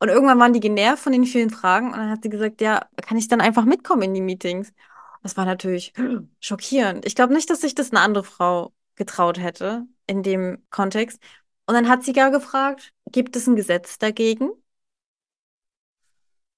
Und 0.00 0.08
irgendwann 0.08 0.40
waren 0.40 0.52
die 0.52 0.60
genervt 0.60 1.02
von 1.02 1.12
den 1.12 1.24
vielen 1.24 1.50
Fragen 1.50 1.86
und 1.86 1.96
dann 1.96 2.10
hat 2.10 2.22
sie 2.22 2.30
gesagt, 2.30 2.60
ja, 2.60 2.86
kann 3.06 3.16
ich 3.16 3.28
dann 3.28 3.40
einfach 3.40 3.64
mitkommen 3.64 4.02
in 4.02 4.14
die 4.14 4.20
Meetings? 4.20 4.72
Das 5.22 5.36
war 5.36 5.44
natürlich 5.44 5.92
schockierend. 6.40 7.06
Ich 7.06 7.14
glaube 7.14 7.32
nicht, 7.32 7.48
dass 7.48 7.60
sich 7.60 7.74
das 7.74 7.90
eine 7.90 8.00
andere 8.00 8.24
Frau 8.24 8.72
getraut 8.96 9.40
hätte 9.40 9.86
in 10.06 10.22
dem 10.22 10.62
Kontext. 10.70 11.20
Und 11.66 11.74
dann 11.74 11.88
hat 11.88 12.04
sie 12.04 12.12
gar 12.12 12.30
gefragt, 12.30 12.92
gibt 13.10 13.36
es 13.36 13.46
ein 13.46 13.56
Gesetz 13.56 13.98
dagegen? 13.98 14.50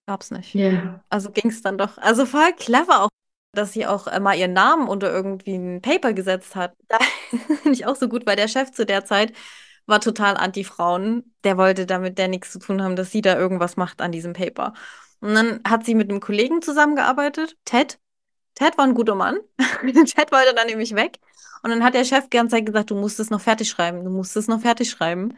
Gab's 0.07 0.31
nicht. 0.31 0.55
Ja. 0.55 1.05
Also 1.09 1.31
ging 1.31 1.51
es 1.51 1.63
dann 1.63 1.79
doch. 1.79 1.99
Also 1.99 2.27
voll 2.27 2.53
clever 2.55 3.03
auch, 3.03 3.09
dass 3.57 3.73
sie 3.73 3.87
auch 3.87 4.07
äh, 4.07 4.21
mal 4.21 4.37
ihren 4.37 4.53
Namen 4.53 4.89
unter 4.89 5.13
irgendwie 5.13 5.55
ein 5.55 5.83
Paper 5.83 6.13
gesetzt 6.13 6.55
hat. 6.57 6.77
Da 6.89 6.99
finde 7.31 7.73
ich 7.73 7.87
auch 7.87 7.97
so 7.97 8.09
gut, 8.09 8.27
weil 8.27 8.37
der 8.37 8.49
Chef 8.49 8.71
zu 8.73 8.87
der 8.87 9.05
Zeit 9.05 9.33
war 9.87 10.01
total 10.01 10.37
anti-Frauen. 10.37 11.35
Der 11.45 11.57
wollte 11.57 11.87
damit 11.87 12.19
der 12.19 12.29
nichts 12.29 12.53
zu 12.53 12.59
tun 12.59 12.83
haben, 12.83 12.97
dass 12.97 13.11
sie 13.11 13.23
da 13.23 13.37
irgendwas 13.37 13.77
macht 13.77 14.01
an 14.01 14.13
diesem 14.13 14.33
Paper. 14.33 14.73
Und 15.21 15.35
dann 15.35 15.61
hat 15.67 15.85
sie 15.85 15.95
mit 15.95 16.11
einem 16.11 16.21
Kollegen 16.21 16.63
zusammengearbeitet, 16.63 17.57
Ted. 17.65 17.99
Ted 18.55 18.79
war 18.79 18.85
ein 18.85 18.95
guter 18.95 19.15
Mann. 19.15 19.39
Ted 19.59 20.33
wollte 20.33 20.55
dann 20.55 20.67
nämlich 20.67 20.95
weg. 20.95 21.19
Und 21.63 21.71
dann 21.71 21.85
hat 21.85 21.95
der 21.95 22.05
Chef 22.05 22.25
die 22.29 22.37
ganze 22.37 22.57
Zeit 22.57 22.67
gesagt, 22.67 22.91
du 22.91 22.95
musst 22.95 23.19
es 23.21 23.31
noch 23.31 23.41
fertig 23.41 23.69
schreiben, 23.69 24.05
du 24.05 24.11
musst 24.11 24.37
es 24.37 24.49
noch 24.49 24.61
fertig 24.61 24.91
schreiben. 24.91 25.37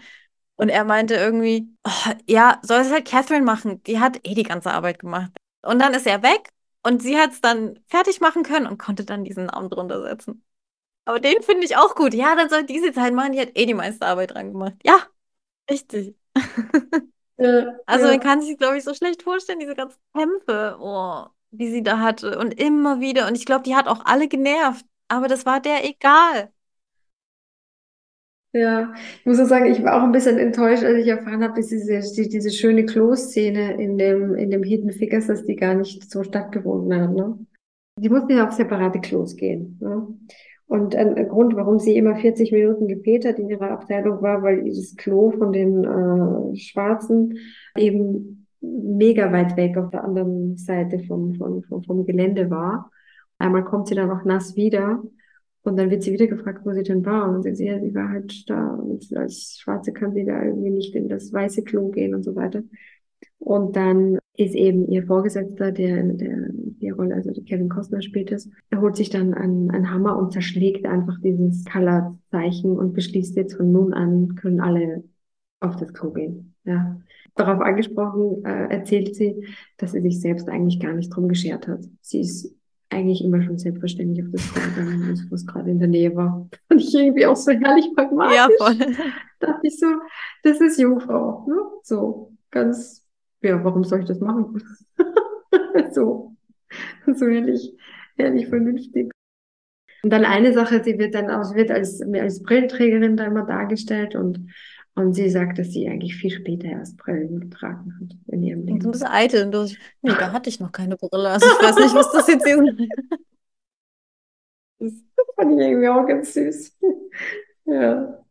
Und 0.56 0.68
er 0.68 0.84
meinte 0.84 1.14
irgendwie, 1.14 1.68
oh, 1.84 2.12
ja, 2.28 2.58
soll 2.62 2.80
es 2.80 2.90
halt 2.90 3.06
Catherine 3.06 3.44
machen. 3.44 3.82
Die 3.84 4.00
hat 4.00 4.18
eh 4.26 4.34
die 4.34 4.42
ganze 4.42 4.72
Arbeit 4.72 4.98
gemacht. 4.98 5.30
Und 5.62 5.78
dann 5.78 5.94
ist 5.94 6.06
er 6.06 6.22
weg 6.22 6.50
und 6.88 7.02
sie 7.02 7.18
hat 7.18 7.32
es 7.32 7.40
dann 7.40 7.78
fertig 7.88 8.20
machen 8.20 8.42
können 8.42 8.66
und 8.66 8.78
konnte 8.78 9.04
dann 9.04 9.24
diesen 9.24 9.46
Namen 9.46 9.70
drunter 9.70 10.02
setzen. 10.02 10.44
Aber 11.04 11.20
den 11.20 11.42
finde 11.42 11.64
ich 11.66 11.76
auch 11.76 11.94
gut. 11.94 12.14
Ja, 12.14 12.36
dann 12.36 12.48
soll 12.50 12.64
die 12.64 12.78
sie 12.80 12.92
halt 13.00 13.14
machen. 13.14 13.32
Die 13.32 13.40
hat 13.40 13.50
eh 13.54 13.66
die 13.66 13.74
meiste 13.74 14.06
Arbeit 14.06 14.32
dran 14.34 14.52
gemacht. 14.52 14.74
Ja, 14.84 15.06
richtig. 15.70 16.16
Ja, 17.38 17.78
Also 17.86 18.06
ja. 18.06 18.08
man 18.08 18.20
kann 18.20 18.42
sich, 18.42 18.58
glaube 18.58 18.78
ich, 18.78 18.84
so 18.84 18.94
schlecht 18.94 19.22
vorstellen, 19.22 19.60
diese 19.60 19.74
ganzen 19.74 19.98
Kämpfe, 20.14 20.76
oh, 20.80 21.26
die 21.50 21.70
sie 21.70 21.82
da 21.82 21.98
hatte. 22.00 22.38
Und 22.38 22.54
immer 22.60 23.00
wieder. 23.00 23.26
Und 23.28 23.34
ich 23.36 23.46
glaube, 23.46 23.62
die 23.64 23.74
hat 23.76 23.88
auch 23.88 24.04
alle 24.04 24.28
genervt. 24.28 24.84
Aber 25.08 25.28
das 25.28 25.46
war 25.46 25.60
der 25.60 25.84
egal. 25.88 26.52
Ja, 28.58 28.92
ich 29.20 29.26
muss 29.26 29.38
auch 29.38 29.46
sagen, 29.46 29.66
ich 29.66 29.82
war 29.84 29.96
auch 29.96 30.02
ein 30.02 30.12
bisschen 30.12 30.38
enttäuscht, 30.38 30.82
als 30.82 30.98
ich 30.98 31.06
erfahren 31.06 31.44
habe, 31.44 31.54
dass 31.54 31.68
diese, 31.68 32.00
die, 32.16 32.28
diese 32.28 32.50
schöne 32.50 32.84
Klo-Szene 32.86 33.80
in 33.80 33.98
dem, 33.98 34.34
in 34.34 34.50
dem 34.50 34.62
Hidden 34.62 34.90
Figures, 34.90 35.28
dass 35.28 35.44
die 35.44 35.54
gar 35.54 35.74
nicht 35.74 36.10
so 36.10 36.24
stattgefunden 36.24 37.00
hat, 37.00 37.12
ne? 37.12 37.38
Die 38.00 38.08
mussten 38.08 38.32
ja 38.32 38.46
auf 38.46 38.52
separate 38.52 39.00
Klos 39.00 39.36
gehen, 39.36 39.78
ne? 39.80 40.08
Und 40.66 40.94
ein, 40.94 41.28
Grund, 41.28 41.56
warum 41.56 41.78
sie 41.78 41.96
immer 41.96 42.16
40 42.16 42.52
Minuten 42.52 42.88
gepäht 42.88 43.24
hat 43.24 43.38
in 43.38 43.48
ihrer 43.48 43.70
Abteilung 43.70 44.20
war, 44.20 44.42
weil 44.42 44.64
dieses 44.64 44.96
Klo 44.96 45.30
von 45.30 45.52
den 45.52 45.84
äh, 45.84 46.56
Schwarzen 46.56 47.38
eben 47.76 48.46
mega 48.60 49.32
weit 49.32 49.56
weg 49.56 49.78
auf 49.78 49.90
der 49.90 50.04
anderen 50.04 50.58
Seite 50.58 50.98
vom, 51.04 51.34
vom, 51.36 51.62
vom, 51.62 51.82
vom 51.84 52.04
Gelände 52.04 52.50
war. 52.50 52.90
Einmal 53.38 53.64
kommt 53.64 53.88
sie 53.88 53.94
dann 53.94 54.10
auch 54.10 54.24
nass 54.24 54.56
wieder. 54.56 55.02
Und 55.68 55.76
dann 55.76 55.90
wird 55.90 56.02
sie 56.02 56.12
wieder 56.12 56.26
gefragt, 56.26 56.64
wo 56.64 56.72
sie 56.72 56.82
denn 56.82 57.04
war. 57.04 57.28
Und 57.28 57.34
dann 57.34 57.42
sagt 57.42 57.56
sie, 57.56 57.66
ja, 57.66 57.78
sie 57.78 57.94
war 57.94 58.08
halt 58.08 58.48
da. 58.48 58.74
Und 58.74 59.14
als 59.16 59.58
Schwarze 59.60 59.92
kann 59.92 60.14
sie 60.14 60.24
da 60.24 60.42
irgendwie 60.42 60.70
nicht 60.70 60.94
in 60.94 61.08
das 61.08 61.32
weiße 61.32 61.62
Klo 61.62 61.90
gehen 61.90 62.14
und 62.14 62.22
so 62.22 62.34
weiter. 62.34 62.62
Und 63.38 63.76
dann 63.76 64.18
ist 64.34 64.54
eben 64.54 64.88
ihr 64.88 65.04
Vorgesetzter, 65.04 65.72
der, 65.72 66.02
der 66.04 66.48
die 66.52 66.90
Rolle, 66.90 67.14
also 67.14 67.32
der 67.32 67.44
Kevin 67.44 67.68
Costner 67.68 68.02
spielt 68.02 68.32
es, 68.32 68.48
er 68.70 68.80
holt 68.80 68.96
sich 68.96 69.10
dann 69.10 69.34
einen, 69.34 69.70
einen 69.70 69.90
Hammer 69.90 70.16
und 70.16 70.32
zerschlägt 70.32 70.86
einfach 70.86 71.18
dieses 71.22 71.64
Color-Zeichen 71.64 72.70
und 72.70 72.92
beschließt 72.94 73.36
jetzt 73.36 73.56
von 73.56 73.70
nun 73.72 73.92
an 73.92 74.36
können 74.36 74.60
alle 74.60 75.04
auf 75.60 75.76
das 75.76 75.92
Klo 75.92 76.12
gehen. 76.12 76.54
Ja. 76.64 77.00
Darauf 77.34 77.60
angesprochen, 77.60 78.44
äh, 78.44 78.68
erzählt 78.70 79.14
sie, 79.14 79.44
dass 79.76 79.92
sie 79.92 80.00
sich 80.00 80.20
selbst 80.20 80.48
eigentlich 80.48 80.80
gar 80.80 80.92
nicht 80.92 81.10
drum 81.10 81.28
geschert 81.28 81.66
hat. 81.66 81.80
Sie 82.00 82.20
ist 82.20 82.54
eigentlich 82.90 83.22
immer 83.22 83.42
schon 83.42 83.58
selbstverständlich 83.58 84.24
auf 84.24 84.32
das 84.32 84.54
gegangen, 84.54 85.26
was 85.30 85.46
gerade 85.46 85.70
in 85.70 85.78
der 85.78 85.88
Nähe 85.88 86.14
war. 86.16 86.48
Fand 86.68 86.80
ich 86.80 86.94
irgendwie 86.94 87.26
auch 87.26 87.36
so 87.36 87.52
herrlich 87.52 87.88
pragmatisch. 87.94 88.36
Ja, 88.36 88.48
voll. 88.58 88.76
Dachte 89.40 89.60
ich 89.66 89.78
so, 89.78 89.86
das 90.42 90.60
ist 90.60 90.78
Jungfrau, 90.78 91.46
ne? 91.48 91.56
So, 91.82 92.32
ganz, 92.50 93.04
ja, 93.42 93.62
warum 93.62 93.84
soll 93.84 94.00
ich 94.00 94.06
das 94.06 94.20
machen? 94.20 94.62
so, 95.92 96.34
so 97.06 97.26
ehrlich, 97.26 97.76
ehrlich 98.16 98.48
vernünftig. 98.48 99.10
Und 100.02 100.10
dann 100.10 100.24
eine 100.24 100.52
Sache, 100.52 100.82
sie 100.82 100.98
wird 100.98 101.14
dann 101.14 101.30
auch, 101.30 101.54
wird 101.54 101.70
als, 101.70 102.00
als 102.00 102.42
Brillenträgerin 102.42 103.16
da 103.16 103.24
immer 103.24 103.44
dargestellt 103.44 104.14
und, 104.14 104.48
und 104.98 105.14
sie 105.14 105.30
sagt, 105.30 105.58
dass 105.58 105.72
sie 105.72 105.88
eigentlich 105.88 106.16
viel 106.16 106.30
später 106.30 106.66
erst 106.66 106.96
Brillen 106.96 107.40
getragen 107.40 107.94
hat 108.00 108.16
in 108.26 108.42
ihrem 108.42 108.64
Leben. 108.64 108.90
bisschen 108.90 109.06
eitel. 109.06 109.44
Und 109.44 109.52
du, 109.52 109.64
nee, 110.02 110.12
da 110.18 110.32
hatte 110.32 110.48
ich 110.48 110.58
noch 110.60 110.72
keine 110.72 110.96
Brille. 110.96 111.28
Also 111.28 111.46
ich 111.46 111.66
weiß 111.66 111.76
nicht, 111.76 111.94
was 111.94 112.12
das 112.12 112.26
jetzt 112.26 112.46
ist. 112.46 112.90
Das 114.80 114.92
fand 115.36 115.52
ich 115.52 115.58
irgendwie 115.58 115.88
auch 115.88 116.06
ganz 116.06 116.34
süß. 116.34 116.76
Ja. 117.70 118.24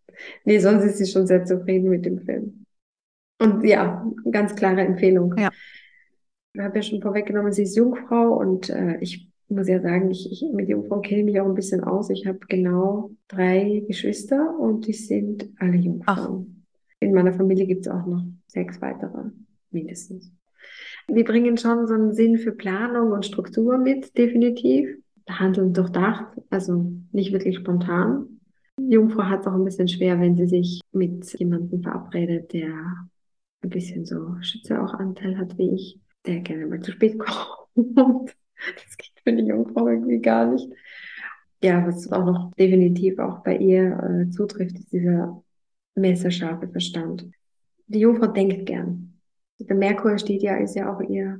Nee, 0.46 0.58
sonst 0.58 0.84
ist 0.84 0.98
sie 0.98 1.06
schon 1.06 1.28
sehr 1.28 1.46
zufrieden 1.46 1.92
mit 1.92 2.08
dem 2.08 2.18
Film. 2.18 2.66
Und 3.40 3.64
ja, 3.64 4.04
ganz 4.32 4.56
klare 4.56 4.82
Empfehlung. 4.82 5.36
Ja. 5.38 5.52
Ich 6.54 6.60
habe 6.60 6.78
ja 6.78 6.82
schon 6.82 7.04
vorweggenommen, 7.04 7.52
sie 7.52 7.62
ist 7.62 7.76
Jungfrau 7.76 8.36
und 8.36 8.72
äh, 8.72 8.98
ich 9.00 9.30
muss 9.48 9.68
ja 9.68 9.80
sagen, 9.80 10.10
ich, 10.10 10.32
ich 10.32 10.44
mit 10.52 10.70
Jungfrauen 10.70 11.04
kenne 11.04 11.20
ich 11.20 11.26
mich 11.26 11.40
auch 11.40 11.46
ein 11.46 11.54
bisschen 11.54 11.84
aus. 11.84 12.10
Ich 12.10 12.26
habe 12.26 12.40
genau 12.50 13.12
drei 13.28 13.84
Geschwister 13.88 14.58
und 14.60 14.88
die 14.88 14.94
sind 14.94 15.50
alle 15.60 15.78
Jungfrauen. 15.78 16.57
In 17.00 17.14
meiner 17.14 17.34
Familie 17.34 17.68
gibt 17.68 17.86
es 17.86 17.92
auch 17.92 18.06
noch 18.06 18.24
sechs 18.48 18.82
weitere, 18.82 19.32
mindestens. 19.72 20.32
Die 21.10 21.24
bringen 21.24 21.58
schon 21.58 21.88
so 21.88 21.94
einen 21.94 22.14
Sinn 22.14 22.38
für 22.38 22.52
Planung 22.52 23.12
und 23.12 23.26
Struktur 23.26 23.78
mit, 23.78 24.18
definitiv. 24.18 24.90
Handeln 25.30 25.74
durchdacht, 25.74 26.26
also 26.50 26.92
nicht 27.12 27.34
wirklich 27.34 27.58
spontan. 27.58 28.40
Die 28.80 28.94
Jungfrau 28.94 29.24
hat 29.24 29.42
es 29.42 29.48
auch 29.48 29.54
ein 29.54 29.66
bisschen 29.66 29.88
schwer, 29.88 30.20
wenn 30.20 30.38
sie 30.38 30.48
sich 30.48 30.82
mit 30.92 31.38
jemandem 31.38 31.82
verabredet, 31.82 32.54
der 32.54 32.70
ein 33.62 33.70
bisschen 33.70 34.06
so 34.06 34.36
Schütze 34.42 34.82
auch 34.82 34.94
Anteil 34.94 35.38
hat 35.38 35.58
wie 35.58 35.72
ich, 35.72 36.00
der 36.26 36.40
gerne 36.40 36.66
mal 36.68 36.80
zu 36.80 36.92
spät 36.92 37.20
kommt. 37.96 38.36
Das 38.56 38.98
geht 38.98 39.12
für 39.24 39.34
die 39.34 39.44
Jungfrau 39.44 39.88
irgendwie 39.88 40.20
gar 40.20 40.52
nicht. 40.52 40.70
Ja, 41.62 41.86
was 41.86 42.12
auch 42.12 42.26
noch 42.26 42.54
definitiv 42.54 43.20
auch 43.20 43.44
bei 43.44 43.58
ihr 43.58 44.28
äh, 44.28 44.30
zutrifft, 44.30 44.78
ist 44.78 44.94
dieser 44.94 45.44
messerscharfe 45.98 46.68
Verstand. 46.68 47.28
Die 47.88 48.00
Jungfrau 48.00 48.28
denkt 48.28 48.66
gern. 48.66 49.20
Der 49.60 49.76
Merkur 49.76 50.18
steht 50.18 50.44
ja, 50.44 50.56
ist 50.58 50.76
ja 50.76 50.94
auch 50.94 51.02
ihr, 51.02 51.40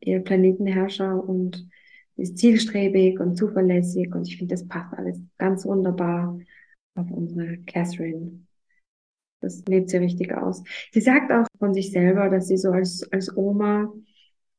ihr 0.00 0.20
Planetenherrscher 0.20 1.22
und 1.22 1.68
ist 2.16 2.38
zielstrebig 2.38 3.20
und 3.20 3.36
zuverlässig 3.36 4.14
und 4.14 4.26
ich 4.28 4.36
finde, 4.36 4.54
das 4.54 4.66
passt 4.66 4.94
alles 4.94 5.20
ganz 5.38 5.64
wunderbar 5.64 6.38
auf 6.94 7.10
unsere 7.10 7.58
Catherine. 7.58 8.44
Das 9.40 9.62
lebt 9.66 9.90
sie 9.90 9.98
richtig 9.98 10.32
aus. 10.32 10.62
Sie 10.92 11.00
sagt 11.00 11.30
auch 11.30 11.46
von 11.58 11.74
sich 11.74 11.90
selber, 11.90 12.30
dass 12.30 12.48
sie 12.48 12.56
so 12.56 12.70
als, 12.70 13.06
als 13.12 13.36
Oma, 13.36 13.92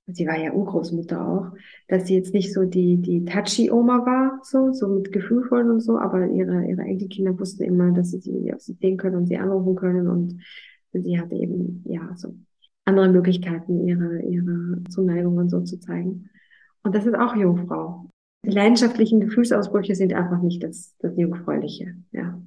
sie 0.08 0.28
war 0.28 0.38
ja 0.38 0.54
Urgroßmutter 0.54 1.28
auch, 1.28 1.52
dass 1.88 2.08
sie 2.08 2.16
jetzt 2.16 2.34
nicht 2.34 2.54
so 2.54 2.64
die, 2.64 2.98
die 2.98 3.26
touchy 3.26 3.72
Oma 3.72 4.06
war, 4.06 4.40
so, 4.44 4.72
so 4.72 4.88
mit 4.88 5.12
gefühlvollen 5.12 5.72
und 5.72 5.80
so, 5.80 5.98
aber 5.98 6.28
ihre, 6.28 6.66
ihre 6.66 6.82
Enkelkinder 6.82 7.38
wussten 7.40 7.64
immer, 7.64 7.92
dass 7.92 8.12
sie 8.12 8.20
sie 8.20 8.54
auf 8.54 8.62
sie 8.62 8.74
sehen 8.74 8.98
können 8.98 9.16
und 9.16 9.28
sie 9.28 9.38
anrufen 9.38 9.76
können 9.76 10.08
und 10.08 10.42
sie 10.94 11.20
hatte 11.20 11.36
eben, 11.36 11.84
ja, 11.86 12.16
so 12.16 12.36
andere 12.86 13.10
Möglichkeiten, 13.10 13.86
ihre, 13.88 14.22
ihre 14.22 14.84
Zuneigung 14.90 15.38
und 15.38 15.50
so 15.50 15.62
zu 15.62 15.80
zeigen. 15.80 16.30
Und 16.84 16.94
das 16.94 17.06
ist 17.06 17.16
auch 17.16 17.36
Jungfrau. 17.36 18.10
Die 18.46 18.52
leidenschaftlichen 18.52 19.20
Gefühlsausbrüche 19.20 19.96
sind 19.96 20.14
einfach 20.14 20.42
nicht 20.42 20.64
das, 20.64 20.96
das 21.00 21.18
Jungfräuliche, 21.18 21.96
ja. 22.12 22.40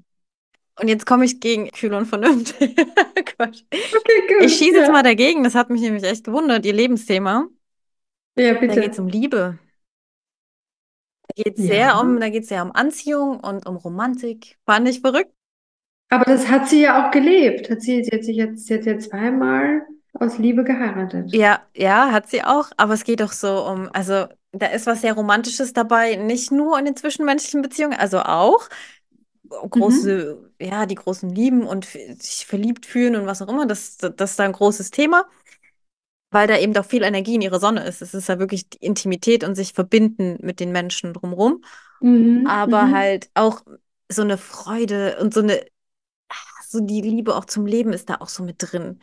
Und 0.81 0.89
jetzt 0.89 1.07
komme 1.07 1.25
ich 1.25 1.41
gegen 1.41 1.71
kühl 1.71 1.93
und 1.95 2.07
vernünftig. 2.07 2.77
Quatsch. 3.25 3.63
Okay, 3.73 4.27
gut. 4.29 4.47
Ich 4.47 4.57
schieße 4.59 4.77
jetzt 4.77 4.87
ja. 4.87 4.93
mal 4.93 5.03
dagegen. 5.03 5.45
Das 5.45 5.55
hat 5.55 5.71
mich 5.71 5.81
nämlich 5.81 6.05
echt 6.05 6.25
gewundert. 6.25 6.65
Ihr 6.65 6.73
Lebensthema. 6.73 7.49
Ja, 8.37 8.55
Da 8.55 8.61
bitte. 8.61 8.81
geht 8.81 8.93
es 8.93 8.99
um 8.99 9.09
Liebe. 9.09 9.59
Da 11.29 11.43
geht 11.43 11.59
es 11.59 11.65
Ja. 11.65 11.75
sehr 11.75 12.01
um, 12.01 12.21
da 12.21 12.29
geht's 12.31 12.49
sehr 12.49 12.63
um 12.63 12.73
Anziehung 12.73 13.41
und 13.41 13.67
um 13.67 13.77
Romantik. 13.77 14.59
Fand 14.67 14.89
ich 14.89 15.01
verrückt. 15.01 15.33
Aber 16.11 16.25
das 16.25 16.49
hat 16.49 16.69
sie 16.69 16.83
ja 16.83 17.07
auch 17.07 17.11
gelebt. 17.11 17.71
Hat 17.71 17.83
sie, 17.83 18.03
sie 18.03 18.11
hat 18.11 18.25
sich 18.25 18.37
jetzt, 18.37 18.67
sie 18.67 18.75
hat 18.75 18.85
ja 18.87 18.99
zweimal 18.99 19.87
aus 20.15 20.39
Liebe 20.39 20.65
geheiratet. 20.65 21.33
Ja, 21.33 21.61
ja, 21.77 22.11
hat 22.13 22.29
sie 22.31 22.43
auch. 22.43 22.71
Aber 22.77 22.95
es 22.95 23.05
geht 23.05 23.21
doch 23.21 23.33
so 23.33 23.67
um, 23.67 23.91
also 23.93 24.27
da 24.53 24.67
ist 24.69 24.87
was 24.87 25.03
sehr 25.03 25.13
Romantisches 25.13 25.75
dabei, 25.75 26.17
nicht 26.17 26.51
nur 26.51 26.79
in 26.79 26.87
den 26.87 26.97
zwischenmenschlichen 26.97 27.61
Beziehungen, 27.63 27.99
also 27.99 28.21
auch 28.21 28.69
große, 29.49 30.53
ja, 30.61 30.87
die 30.87 30.95
großen 30.95 31.31
Lieben 31.31 31.65
und 31.65 31.85
sich 31.87 32.47
verliebt 32.47 32.87
fühlen 32.87 33.17
und 33.17 33.27
was 33.27 33.43
auch 33.43 33.49
immer. 33.49 33.67
Das, 33.67 33.97
das 33.97 34.31
ist 34.31 34.39
da 34.39 34.45
ein 34.45 34.53
großes 34.53 34.91
Thema, 34.91 35.27
weil 36.31 36.47
da 36.47 36.59
eben 36.59 36.75
doch 36.75 36.85
viel 36.85 37.03
Energie 37.03 37.35
in 37.37 37.43
ihrer 37.43 37.61
Sonne 37.61 37.85
ist. 37.87 38.03
Es 38.03 38.15
ist 38.15 38.29
ja 38.29 38.39
wirklich 38.39 38.69
die 38.69 38.79
Intimität 38.79 39.45
und 39.45 39.55
sich 39.55 39.73
verbinden 39.73 40.39
mit 40.41 40.61
den 40.61 40.73
Menschen 40.73 41.13
drumherum. 41.13 41.63
Mhm, 42.01 42.47
aber 42.47 42.85
mhm. 42.85 42.95
halt 42.95 43.31
auch 43.35 43.63
so 44.09 44.23
eine 44.23 44.39
Freude 44.39 45.19
und 45.21 45.35
so 45.35 45.41
eine, 45.41 45.65
so 46.67 46.81
die 46.81 47.01
Liebe 47.01 47.35
auch 47.35 47.45
zum 47.45 47.67
Leben 47.67 47.93
ist 47.93 48.11
da 48.11 48.17
auch 48.17 48.29
so 48.29 48.43
mit 48.43 48.57
drin. 48.59 49.01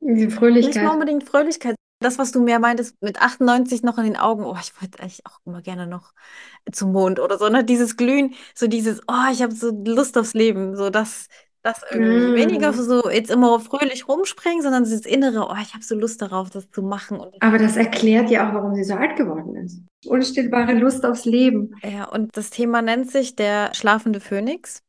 Nicht 0.00 0.30
mal 0.30 0.36
Fröhlichkeit. 0.36 0.90
unbedingt 0.90 1.24
Fröhlichkeit. 1.24 1.76
Das, 2.06 2.18
was 2.18 2.32
du 2.32 2.40
mir 2.42 2.58
meintest, 2.60 2.96
mit 3.02 3.20
98 3.20 3.82
noch 3.82 3.98
in 3.98 4.04
den 4.04 4.16
Augen, 4.16 4.44
oh, 4.44 4.56
ich 4.60 4.80
wollte 4.80 5.00
eigentlich 5.00 5.26
auch 5.26 5.40
immer 5.44 5.60
gerne 5.62 5.86
noch 5.86 6.12
zum 6.72 6.92
Mond 6.92 7.20
oder 7.20 7.38
so, 7.38 7.48
ne? 7.48 7.64
Dieses 7.64 7.96
Glühen, 7.96 8.34
so 8.54 8.66
dieses, 8.68 9.00
oh, 9.08 9.32
ich 9.32 9.42
habe 9.42 9.54
so 9.54 9.70
Lust 9.86 10.16
aufs 10.18 10.34
Leben, 10.34 10.76
so 10.76 10.90
das, 10.90 11.28
das 11.62 11.80
irgendwie. 11.90 12.34
Weniger 12.34 12.72
Mm. 12.72 12.74
so 12.74 13.10
jetzt 13.10 13.30
immer 13.30 13.58
fröhlich 13.60 14.08
rumspringen, 14.08 14.62
sondern 14.62 14.84
dieses 14.84 15.04
Innere, 15.06 15.48
oh, 15.50 15.56
ich 15.60 15.74
habe 15.74 15.84
so 15.84 15.94
Lust 15.96 16.22
darauf, 16.22 16.50
das 16.50 16.70
zu 16.70 16.82
machen. 16.82 17.20
Aber 17.40 17.58
das 17.58 17.76
erklärt 17.76 18.30
ja 18.30 18.48
auch, 18.48 18.54
warum 18.54 18.74
sie 18.74 18.84
so 18.84 18.94
alt 18.94 19.16
geworden 19.16 19.56
ist. 19.56 19.80
Unstillbare 20.06 20.74
Lust 20.74 21.04
aufs 21.04 21.24
Leben. 21.24 21.74
ja, 21.82 22.04
und 22.08 22.36
das 22.36 22.50
Thema 22.50 22.82
nennt 22.82 23.10
sich 23.10 23.34
der 23.36 23.74
schlafende 23.74 24.20
Phönix. 24.20 24.82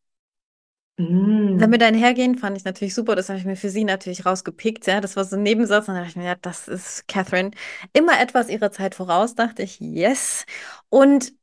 Mm. 0.97 1.57
Damit 1.59 1.83
einhergehen, 1.83 2.37
fand 2.37 2.57
ich 2.57 2.63
natürlich 2.63 2.93
super. 2.93 3.15
Das 3.15 3.29
habe 3.29 3.39
ich 3.39 3.45
mir 3.45 3.55
für 3.55 3.69
sie 3.69 3.83
natürlich 3.83 4.25
rausgepickt. 4.25 4.87
Ja, 4.87 4.99
das 4.99 5.15
war 5.15 5.23
so 5.25 5.35
ein 5.35 5.43
Nebensatz. 5.43 5.87
Und 5.87 5.93
dann 5.93 6.03
dachte 6.03 6.11
ich 6.11 6.15
mir, 6.15 6.25
ja, 6.25 6.35
das 6.35 6.67
ist 6.67 7.07
Catherine. 7.07 7.51
Immer 7.93 8.19
etwas 8.19 8.49
ihrer 8.49 8.71
Zeit 8.71 8.95
voraus, 8.95 9.35
dachte 9.35 9.63
ich, 9.63 9.79
yes. 9.79 10.45
Und 10.89 11.33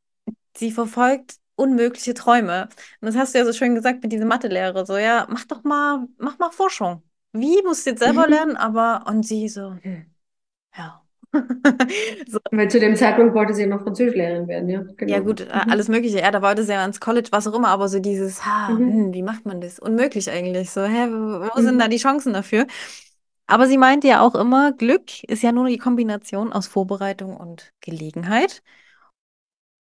sie 0.57 0.73
verfolgt 0.73 1.37
unmögliche 1.57 2.15
Träume. 2.15 2.69
Und 3.01 3.07
das 3.07 3.17
hast 3.17 3.35
du 3.35 3.39
ja 3.39 3.45
so 3.45 3.53
schön 3.53 3.75
gesagt 3.75 4.03
mit 4.03 4.13
dieser 4.13 4.25
Mathelehre. 4.25 4.85
So, 4.87 4.97
ja, 4.97 5.27
mach 5.31 5.45
doch 5.45 5.63
mal, 5.63 6.07
mach 6.19 6.39
mal 6.39 6.51
Forschung. 6.51 7.03
Wie 7.33 7.63
musst 7.63 7.87
du 7.87 7.91
jetzt 7.91 8.03
selber 8.03 8.27
lernen? 8.27 8.57
Aber, 8.57 9.05
und 9.09 9.25
sie 9.25 9.49
so, 9.49 9.77
hm, 9.83 10.07
ja. 10.77 11.04
So, 12.29 12.39
Weil 12.51 12.71
zu 12.71 12.81
dem 12.81 12.97
Zeitpunkt 12.97 13.35
wollte 13.35 13.55
sie 13.55 13.67
noch 13.67 13.83
Französischlehrerin 13.83 14.49
werden, 14.49 14.69
ja, 14.69 14.83
ja, 15.07 15.19
genau. 15.19 15.21
gut, 15.21 15.41
äh, 15.41 15.45
Mhm. 15.53 15.65
alles 15.69 15.89
Mögliche. 15.89 16.19
Ja, 16.21 16.31
da 16.31 16.43
wollte 16.43 16.65
sie 16.65 16.73
ja 16.73 16.85
ins 16.85 17.01
College, 17.01 17.29
was 17.33 17.47
auch 17.47 17.55
immer, 17.55 17.69
aber 17.69 17.89
so 17.89 17.99
dieses, 18.01 18.45
ha, 18.45 18.77
Mhm. 18.79 18.85
hm, 18.85 19.13
wie 19.13 19.23
macht 19.23 19.45
man 19.47 19.61
das? 19.61 19.79
Unmöglich 19.79 20.31
eigentlich. 20.31 20.71
So, 20.71 20.83
hä, 20.85 21.09
wo 21.11 21.41
wo 21.55 21.61
sind 21.61 21.79
Mhm. 21.79 21.81
da 21.81 21.89
die 21.89 21.99
Chancen 21.99 22.33
dafür? 22.33 22.67
Aber 23.47 23.67
sie 23.69 23.79
meinte 23.79 24.09
ja 24.09 24.21
auch 24.23 24.35
immer, 24.35 24.73
Glück 24.73 25.25
ist 25.25 25.43
ja 25.43 25.53
nur 25.53 25.69
die 25.69 25.79
Kombination 25.79 26.53
aus 26.53 26.67
Vorbereitung 26.69 27.37
und 27.37 27.73
Gelegenheit. 27.81 28.63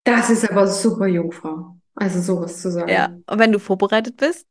Das 0.05 0.31
ist 0.31 0.51
aber 0.51 0.67
super 0.67 1.07
Jungfrau. 1.07 1.77
Also 1.95 2.21
sowas 2.21 2.61
zu 2.63 2.71
Ja, 2.87 3.09
sagen. 3.11 3.25
und 3.27 3.39
wenn 3.39 3.53
du 3.53 3.59
vorbereitet 3.59 4.17
bist, 4.17 4.47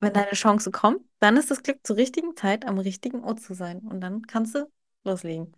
wenn 0.00 0.12
deine 0.12 0.32
Chance 0.32 0.70
kommt, 0.70 1.02
dann 1.20 1.36
ist 1.36 1.50
das 1.50 1.62
Glück 1.62 1.80
zur 1.86 1.96
richtigen 1.96 2.36
Zeit 2.36 2.66
am 2.66 2.78
richtigen 2.78 3.22
Ort 3.24 3.40
zu 3.40 3.54
sein. 3.54 3.80
Und 3.80 4.00
dann 4.00 4.22
kannst 4.22 4.54
du 4.54 4.70
loslegen. 5.04 5.52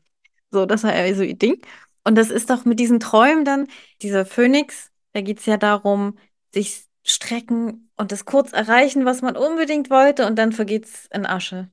So, 0.50 0.66
das 0.66 0.84
war 0.84 0.94
ja 0.94 1.14
so 1.14 1.22
ihr 1.22 1.36
Ding. 1.36 1.60
Und 2.04 2.16
das 2.16 2.30
ist 2.30 2.50
doch 2.50 2.64
mit 2.64 2.80
diesen 2.80 3.00
Träumen 3.00 3.44
dann, 3.44 3.66
dieser 4.02 4.24
Phönix, 4.24 4.90
da 5.12 5.20
geht 5.20 5.40
es 5.40 5.46
ja 5.46 5.56
darum, 5.56 6.18
sich 6.54 6.84
strecken 7.04 7.90
und 7.96 8.12
das 8.12 8.24
kurz 8.24 8.52
erreichen, 8.52 9.04
was 9.04 9.22
man 9.22 9.36
unbedingt 9.36 9.90
wollte, 9.90 10.26
und 10.26 10.36
dann 10.36 10.52
vergeht 10.52 10.86
es 10.86 11.06
in 11.12 11.26
Asche. 11.26 11.70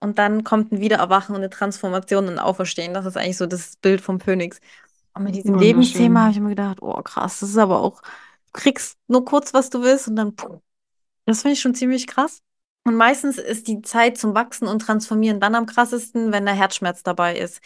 Und 0.00 0.18
dann 0.18 0.44
kommt 0.44 0.72
ein 0.72 0.80
Wiedererwachen 0.80 1.34
und 1.34 1.40
eine 1.40 1.50
Transformation 1.50 2.26
und 2.26 2.34
ein 2.34 2.38
Auferstehen. 2.38 2.92
Das 2.94 3.06
ist 3.06 3.16
eigentlich 3.16 3.38
so 3.38 3.46
das 3.46 3.76
Bild 3.76 4.00
vom 4.00 4.20
Phönix. 4.20 4.60
Und 5.14 5.24
mit 5.24 5.34
diesem 5.34 5.58
Lebensthema 5.58 6.22
habe 6.22 6.32
ich 6.32 6.40
mir 6.40 6.50
gedacht, 6.50 6.82
oh 6.82 7.00
krass, 7.02 7.40
das 7.40 7.50
ist 7.50 7.58
aber 7.58 7.80
auch, 7.80 8.02
du 8.02 8.52
kriegst 8.52 8.98
nur 9.06 9.24
kurz, 9.24 9.54
was 9.54 9.70
du 9.70 9.82
willst 9.82 10.08
und 10.08 10.16
dann, 10.16 10.34
puh. 10.34 10.60
Das 11.24 11.42
finde 11.42 11.54
ich 11.54 11.60
schon 11.60 11.74
ziemlich 11.74 12.06
krass. 12.06 12.40
Und 12.84 12.96
meistens 12.96 13.38
ist 13.38 13.66
die 13.66 13.80
Zeit 13.80 14.18
zum 14.18 14.34
Wachsen 14.34 14.68
und 14.68 14.80
Transformieren 14.80 15.40
dann 15.40 15.54
am 15.54 15.64
krassesten, 15.64 16.32
wenn 16.32 16.44
der 16.44 16.54
Herzschmerz 16.54 17.02
dabei 17.02 17.38
ist. 17.38 17.60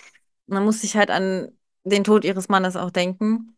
Dann 0.49 0.65
muss 0.65 0.83
ich 0.85 0.97
halt 0.97 1.11
an 1.11 1.49
den 1.85 2.05
Tod 2.05 2.25
ihres 2.25 2.49
Mannes 2.49 2.77
auch 2.77 2.91
denken. 2.91 3.57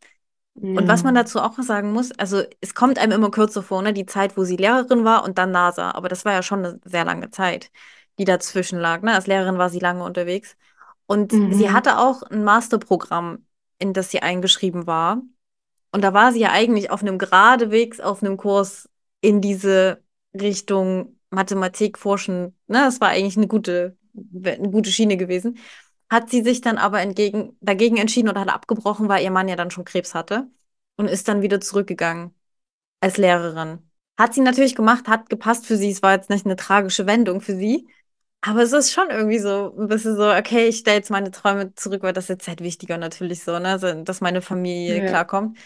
Und 0.55 0.89
was 0.89 1.03
man 1.05 1.15
Ja. 1.15 1.23
dazu 1.23 1.41
auch 1.41 1.59
sagen 1.63 1.93
muss, 1.93 2.13
also 2.13 2.43
es 2.61 2.75
kommt 2.75 2.99
einem 2.99 3.13
immer 3.13 3.31
kürzer 3.31 3.63
vor, 3.63 3.83
ne? 3.83 3.93
Die 3.93 4.07
Zeit, 4.07 4.37
wo 4.37 4.45
sie 4.45 4.57
Lehrerin 4.57 5.05
war 5.05 5.25
und 5.25 5.39
dann 5.39 5.51
NASA. 5.53 5.93
Aber 5.93 6.09
das 6.09 6.25
war 6.25 6.33
ja 6.33 6.43
schon 6.43 6.61
eine 6.65 6.81
sehr 6.85 7.05
lange 7.05 7.31
Zeit, 7.31 7.71
die 8.19 8.25
dazwischen 8.25 8.79
lag. 8.79 9.03
Ne? 9.03 9.15
Als 9.15 9.27
Lehrerin 9.27 9.59
war 9.59 9.71
sie 9.71 9.79
lange 9.81 10.05
unterwegs. 10.05 10.57
Und 11.07 11.33
sie 11.33 11.69
Mhm. 11.69 11.73
hatte 11.73 11.99
auch 11.99 12.23
ein 12.23 12.45
Masterprogramm, 12.45 13.47
in 13.79 13.93
das 13.93 14.11
sie 14.11 14.21
eingeschrieben 14.23 14.87
war. 14.87 15.23
Und 15.93 16.03
da 16.03 16.15
war 16.15 16.33
sie 16.33 16.41
ja 16.41 16.51
eigentlich 16.53 16.91
auf 16.91 17.03
einem 17.03 17.19
geradewegs, 17.19 18.01
auf 18.01 18.23
einem 18.23 18.37
Kurs 18.37 18.89
in 19.21 19.41
diese 19.41 20.03
Richtung 20.35 21.19
Mathematik 21.31 21.99
forschen. 21.99 22.57
Ne? 22.69 22.79
Das 22.85 23.01
war 23.01 23.09
eigentlich 23.09 23.37
eine 23.37 23.49
gute, 23.49 23.97
eine 24.45 24.71
gute 24.71 24.91
Schiene 24.91 25.17
gewesen. 25.17 25.59
Hat 26.11 26.31
sie 26.31 26.43
sich 26.43 26.61
dann 26.61 26.79
aber 26.79 27.01
entgegen, 27.01 27.57
dagegen 27.61 27.97
entschieden 27.97 28.29
oder 28.29 28.41
hat 28.41 28.49
abgebrochen, 28.49 29.09
weil 29.09 29.23
ihr 29.25 29.31
Mann 29.31 29.49
ja 29.49 29.57
dann 29.57 29.71
schon 29.71 29.85
Krebs 29.85 30.15
hatte 30.15 30.49
und 30.97 31.09
ist 31.09 31.29
dann 31.29 31.43
wieder 31.43 31.61
zurückgegangen 31.61 32.35
als 33.01 33.17
Lehrerin. 33.17 33.81
Hat 34.19 34.35
sie 34.35 34.41
natürlich 34.43 34.75
gemacht, 34.75 35.09
hat 35.09 35.31
gepasst 35.31 35.67
für 35.67 35.77
sie. 35.77 35.91
Es 35.91 36.03
war 36.03 36.13
jetzt 36.15 36.31
nicht 36.31 36.45
eine 36.47 36.57
tragische 36.57 37.07
Wendung 37.07 37.41
für 37.41 37.57
sie. 37.57 37.89
Aber 38.43 38.63
es 38.63 38.73
ist 38.73 38.93
schon 38.93 39.11
irgendwie 39.11 39.39
so 39.39 39.75
ein 39.79 39.89
bisschen 39.89 40.17
so, 40.17 40.31
okay, 40.33 40.69
ich 40.69 40.79
stelle 40.79 40.97
jetzt 40.97 41.11
meine 41.11 41.31
Träume 41.31 41.75
zurück, 41.75 42.03
weil 42.03 42.13
das 42.15 42.25
ist 42.25 42.29
jetzt 42.31 42.49
halt 42.49 42.63
wichtiger 42.63 42.99
natürlich 42.99 43.45
so, 43.45 43.59
ne? 43.59 43.79
So, 43.79 44.03
dass 44.03 44.21
meine 44.23 44.43
Familie 44.43 45.03
Ja. 45.03 45.05
klarkommt. 45.05 45.59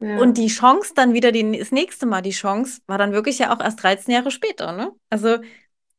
Ja. 0.00 0.08
Und 0.14 0.36
die 0.36 0.48
Chance 0.48 0.92
dann 0.94 1.14
wieder, 1.14 1.32
die, 1.32 1.58
das 1.58 1.72
nächste 1.72 2.04
Mal 2.06 2.20
die 2.22 2.30
Chance, 2.30 2.80
war 2.86 2.98
dann 2.98 3.12
wirklich 3.12 3.38
ja 3.38 3.54
auch 3.54 3.60
erst 3.60 3.82
13 3.82 4.12
Jahre 4.14 4.30
später, 4.30 4.72
ne? 4.72 4.92
Also 5.10 5.38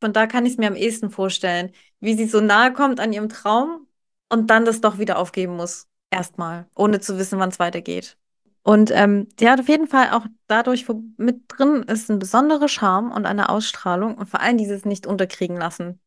von 0.03 0.11
da 0.11 0.27
kann 0.27 0.45
ich 0.45 0.53
es 0.53 0.57
mir 0.57 0.67
am 0.67 0.75
ehesten 0.75 1.09
vorstellen, 1.09 1.71
wie 2.01 2.13
sie 2.13 2.25
so 2.25 2.41
nahe 2.41 2.73
kommt 2.73 2.99
an 2.99 3.13
ihrem 3.13 3.29
Traum 3.29 3.87
und 4.29 4.49
dann 4.49 4.65
das 4.65 4.81
doch 4.81 4.97
wieder 4.97 5.17
aufgeben 5.17 5.55
muss. 5.55 5.87
Erstmal, 6.11 6.67
ohne 6.75 6.99
zu 6.99 7.17
wissen, 7.17 7.39
wann 7.39 7.47
es 7.47 7.57
weitergeht. 7.57 8.17
Und 8.63 8.91
ähm, 8.91 9.29
sie 9.39 9.49
hat 9.49 9.61
auf 9.61 9.69
jeden 9.69 9.87
Fall 9.87 10.11
auch 10.11 10.25
dadurch 10.47 10.89
wo 10.89 11.01
mit 11.15 11.43
drin 11.47 11.83
ist 11.83 12.11
ein 12.11 12.19
besonderer 12.19 12.67
Charme 12.67 13.13
und 13.13 13.25
eine 13.25 13.47
Ausstrahlung 13.47 14.15
und 14.15 14.29
vor 14.29 14.41
allem 14.41 14.57
dieses 14.57 14.83
nicht 14.83 15.07
unterkriegen 15.07 15.55
lassen. 15.55 16.01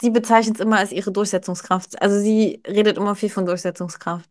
Sie 0.00 0.08
bezeichnet 0.08 0.56
es 0.56 0.62
immer 0.62 0.78
als 0.78 0.90
ihre 0.90 1.12
Durchsetzungskraft. 1.12 2.00
Also 2.00 2.18
sie 2.18 2.62
redet 2.66 2.96
immer 2.96 3.14
viel 3.14 3.28
von 3.28 3.44
Durchsetzungskraft. 3.44 4.30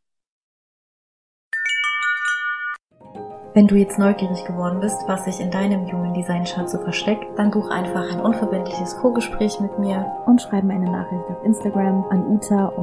Wenn 3.56 3.68
du 3.68 3.76
jetzt 3.76 4.00
neugierig 4.00 4.46
geworden 4.46 4.80
bist, 4.80 4.98
was 5.06 5.26
sich 5.26 5.40
in 5.40 5.52
deinem 5.52 5.86
Human 5.92 6.16
Design 6.16 6.44
Chart 6.44 6.68
so 6.68 6.80
versteckt, 6.80 7.38
dann 7.38 7.52
buch 7.52 7.70
einfach 7.70 8.12
ein 8.12 8.20
unverbindliches 8.20 8.96
Vorgespräch 8.96 9.60
mit 9.60 9.78
mir 9.78 10.12
und 10.26 10.42
schreib 10.42 10.64
mir 10.64 10.74
eine 10.74 10.90
Nachricht 10.90 11.30
auf 11.30 11.46
Instagram 11.46 12.04
an 12.10 12.26
uta 12.26 12.74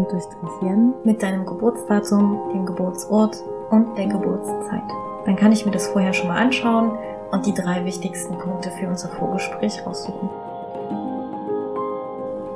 jen 0.63 0.95
mit 1.03 1.25
deinem 1.25 1.45
Geburtsdatum, 1.45 2.53
dem 2.55 2.67
Geburtsort 2.67 3.43
und 3.71 3.99
der 3.99 4.07
Geburtszeit. 4.07 4.85
Dann 5.27 5.35
kann 5.35 5.51
ich 5.51 5.67
mir 5.67 5.73
das 5.73 5.89
vorher 5.89 6.13
schon 6.13 6.29
mal 6.29 6.39
anschauen 6.39 6.93
und 7.33 7.47
die 7.47 7.55
drei 7.55 7.85
wichtigsten 7.85 8.39
Punkte 8.39 8.71
für 8.71 8.87
unser 8.87 9.09
Vorgespräch 9.09 9.85
raussuchen. 9.85 10.31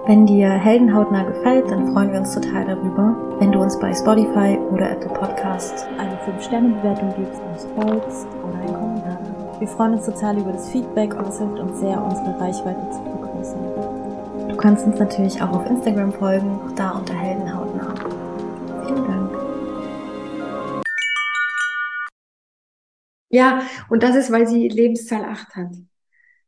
Wenn 0.06 0.26
dir 0.26 0.50
Heldenhautnah 0.50 1.22
gefällt, 1.22 1.70
dann 1.70 1.94
freuen 1.94 2.12
wir 2.12 2.18
uns 2.20 2.34
total 2.34 2.66
darüber, 2.66 3.16
wenn 3.38 3.50
du 3.52 3.58
uns 3.58 3.78
bei 3.78 3.90
Spotify 3.94 4.58
oder 4.70 4.90
Apple 4.90 5.08
Podcast 5.08 5.86
eine 5.96 6.18
5-Sterne-Bewertung 6.26 7.14
gibst, 7.16 7.40
uns 7.40 7.66
folgst 7.74 8.26
oder 8.44 8.58
einen 8.58 8.74
Kommentar. 8.74 9.18
Wir 9.58 9.66
freuen 9.66 9.94
uns 9.94 10.04
total 10.04 10.36
über 10.36 10.52
das 10.52 10.68
Feedback 10.68 11.14
und 11.14 11.28
es 11.28 11.38
hilft 11.38 11.58
uns 11.58 11.80
sehr, 11.80 12.04
unsere 12.04 12.38
Reichweite 12.38 12.90
zu 12.90 13.02
vergrößern. 13.02 14.50
Du 14.50 14.56
kannst 14.58 14.86
uns 14.86 14.98
natürlich 14.98 15.40
auch 15.40 15.52
auf 15.52 15.66
Instagram 15.70 16.12
folgen, 16.12 16.60
da 16.76 16.90
unter 16.90 17.14
Heldenhautnah. 17.14 17.94
Vielen 18.84 19.06
Dank. 19.06 19.30
Ja, 23.30 23.62
und 23.88 24.02
das 24.02 24.16
ist, 24.16 24.30
weil 24.30 24.46
sie 24.46 24.68
Lebenszahl 24.68 25.24
8 25.24 25.56
hat. 25.56 25.70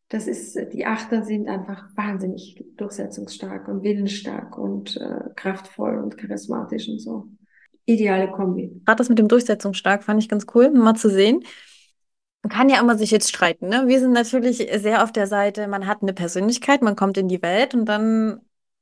Das 0.08 0.28
ist, 0.28 0.56
die 0.72 0.86
Achter 0.86 1.24
sind 1.24 1.48
einfach 1.48 1.88
wahnsinnig 1.96 2.64
durchsetzungsstark 2.76 3.66
und 3.66 3.82
willensstark 3.82 4.56
und 4.56 4.96
äh, 4.96 5.30
kraftvoll 5.34 5.98
und 5.98 6.16
charismatisch 6.16 6.88
und 6.88 7.00
so. 7.00 7.28
Ideale 7.86 8.30
Kombi. 8.30 8.82
Gerade 8.84 8.98
das 8.98 9.08
mit 9.08 9.18
dem 9.18 9.28
Durchsetzungsstark 9.28 10.04
fand 10.04 10.22
ich 10.22 10.28
ganz 10.28 10.46
cool, 10.54 10.70
mal 10.70 10.94
zu 10.94 11.10
sehen. 11.10 11.44
Man 12.42 12.50
kann 12.50 12.68
ja 12.68 12.80
immer 12.80 12.96
sich 12.96 13.10
jetzt 13.10 13.28
streiten, 13.28 13.68
ne? 13.68 13.88
Wir 13.88 13.98
sind 13.98 14.12
natürlich 14.12 14.58
sehr 14.58 15.02
auf 15.02 15.10
der 15.10 15.26
Seite, 15.26 15.66
man 15.66 15.88
hat 15.88 16.02
eine 16.02 16.12
Persönlichkeit, 16.12 16.82
man 16.82 16.94
kommt 16.94 17.18
in 17.18 17.26
die 17.26 17.42
Welt 17.42 17.74
und 17.74 17.86
dann 17.86 18.40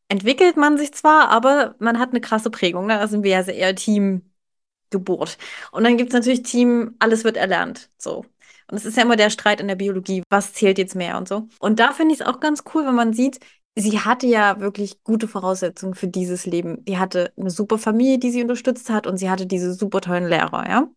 entwickelt 0.08 0.58
man 0.58 0.76
sich 0.76 0.92
zwar, 0.92 1.30
aber 1.30 1.74
man 1.78 1.98
hat 1.98 2.10
eine 2.10 2.20
krasse 2.20 2.50
Prägung, 2.50 2.87
ne? 2.87 2.98
Da 2.98 3.08
sind 3.08 3.24
wir 3.24 3.30
ja 3.30 3.42
sehr 3.42 3.56
eher 3.56 3.74
Teamgeburt. 3.74 5.38
Und 5.72 5.84
dann 5.84 5.96
gibt 5.96 6.10
es 6.10 6.14
natürlich 6.14 6.42
Team, 6.42 6.96
alles 6.98 7.24
wird 7.24 7.38
erlernt, 7.38 7.90
so. 7.96 8.26
Und 8.70 8.76
es 8.76 8.84
ist 8.84 8.96
ja 8.96 9.02
immer 9.02 9.16
der 9.16 9.30
Streit 9.30 9.60
in 9.60 9.68
der 9.68 9.74
Biologie, 9.74 10.22
was 10.30 10.52
zählt 10.52 10.78
jetzt 10.78 10.94
mehr 10.94 11.16
und 11.18 11.28
so. 11.28 11.48
Und 11.58 11.80
da 11.80 11.92
finde 11.92 12.14
ich 12.14 12.20
es 12.20 12.26
auch 12.26 12.40
ganz 12.40 12.64
cool, 12.74 12.86
wenn 12.86 12.94
man 12.94 13.12
sieht, 13.12 13.40
sie 13.76 14.00
hatte 14.00 14.26
ja 14.26 14.60
wirklich 14.60 15.02
gute 15.02 15.28
Voraussetzungen 15.28 15.94
für 15.94 16.08
dieses 16.08 16.46
Leben. 16.46 16.84
Die 16.84 16.98
hatte 16.98 17.32
eine 17.36 17.50
super 17.50 17.78
Familie, 17.78 18.18
die 18.18 18.30
sie 18.30 18.42
unterstützt 18.42 18.90
hat 18.90 19.06
und 19.06 19.18
sie 19.18 19.30
hatte 19.30 19.46
diese 19.46 19.74
super 19.74 20.00
tollen 20.00 20.28
Lehrer, 20.28 20.68
ja. 20.68 20.88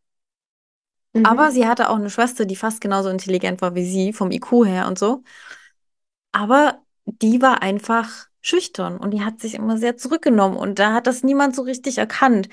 Mhm. 1.13 1.25
Aber 1.25 1.51
sie 1.51 1.67
hatte 1.67 1.89
auch 1.89 1.95
eine 1.95 2.09
Schwester, 2.09 2.45
die 2.45 2.55
fast 2.55 2.81
genauso 2.81 3.09
intelligent 3.09 3.61
war 3.61 3.75
wie 3.75 3.85
sie, 3.85 4.13
vom 4.13 4.31
IQ 4.31 4.65
her 4.65 4.87
und 4.87 4.99
so. 4.99 5.23
Aber 6.31 6.79
die 7.05 7.41
war 7.41 7.61
einfach 7.61 8.27
schüchtern 8.47 8.97
und 8.97 9.11
die 9.11 9.23
hat 9.23 9.39
sich 9.41 9.55
immer 9.55 9.77
sehr 9.77 9.97
zurückgenommen 9.97 10.57
und 10.57 10.79
da 10.79 10.93
hat 10.93 11.07
das 11.07 11.23
niemand 11.23 11.55
so 11.55 11.63
richtig 11.63 11.97
erkannt. 11.97 12.49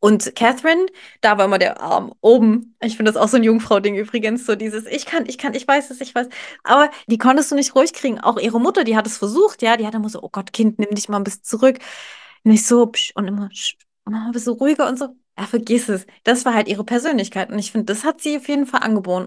Und 0.00 0.34
Catherine, 0.36 0.86
da 1.20 1.38
war 1.38 1.46
immer 1.46 1.58
der 1.58 1.80
Arm 1.80 2.12
oben. 2.20 2.76
Ich 2.80 2.96
finde 2.96 3.12
das 3.12 3.20
auch 3.20 3.28
so 3.28 3.36
ein 3.38 3.42
Jungfrau-Ding 3.42 3.96
übrigens, 3.96 4.46
so 4.46 4.56
dieses 4.56 4.86
Ich 4.86 5.06
kann, 5.06 5.24
ich 5.26 5.38
kann, 5.38 5.54
ich 5.54 5.66
weiß 5.66 5.90
es, 5.90 6.00
ich 6.00 6.14
weiß. 6.14 6.28
Aber 6.64 6.90
die 7.06 7.18
konntest 7.18 7.50
du 7.50 7.54
nicht 7.54 7.74
ruhig 7.74 7.92
kriegen. 7.92 8.20
Auch 8.20 8.38
ihre 8.38 8.60
Mutter, 8.60 8.84
die 8.84 8.96
hat 8.96 9.06
es 9.06 9.18
versucht, 9.18 9.62
ja, 9.62 9.76
die 9.76 9.86
hat 9.86 9.94
immer 9.94 10.08
so, 10.10 10.22
oh 10.22 10.28
Gott, 10.30 10.52
Kind, 10.52 10.78
nimm 10.78 10.90
dich 10.94 11.08
mal 11.08 11.16
ein 11.18 11.24
bisschen 11.24 11.44
zurück. 11.44 11.78
Nicht 12.44 12.66
so, 12.66 12.86
psch, 12.86 13.12
und 13.14 13.26
immer, 13.28 13.48
psch, 13.48 13.76
ein 14.06 14.32
bisschen 14.32 14.54
ruhiger 14.54 14.88
und 14.88 14.98
so. 14.98 15.08
Ja, 15.38 15.46
vergiss 15.46 15.88
es. 15.88 16.06
Das 16.24 16.44
war 16.44 16.54
halt 16.54 16.68
ihre 16.68 16.84
Persönlichkeit 16.84 17.50
und 17.50 17.58
ich 17.58 17.72
finde, 17.72 17.86
das 17.86 18.04
hat 18.04 18.20
sie 18.20 18.36
auf 18.36 18.48
jeden 18.48 18.66
Fall 18.66 18.82
angeboren. 18.82 19.26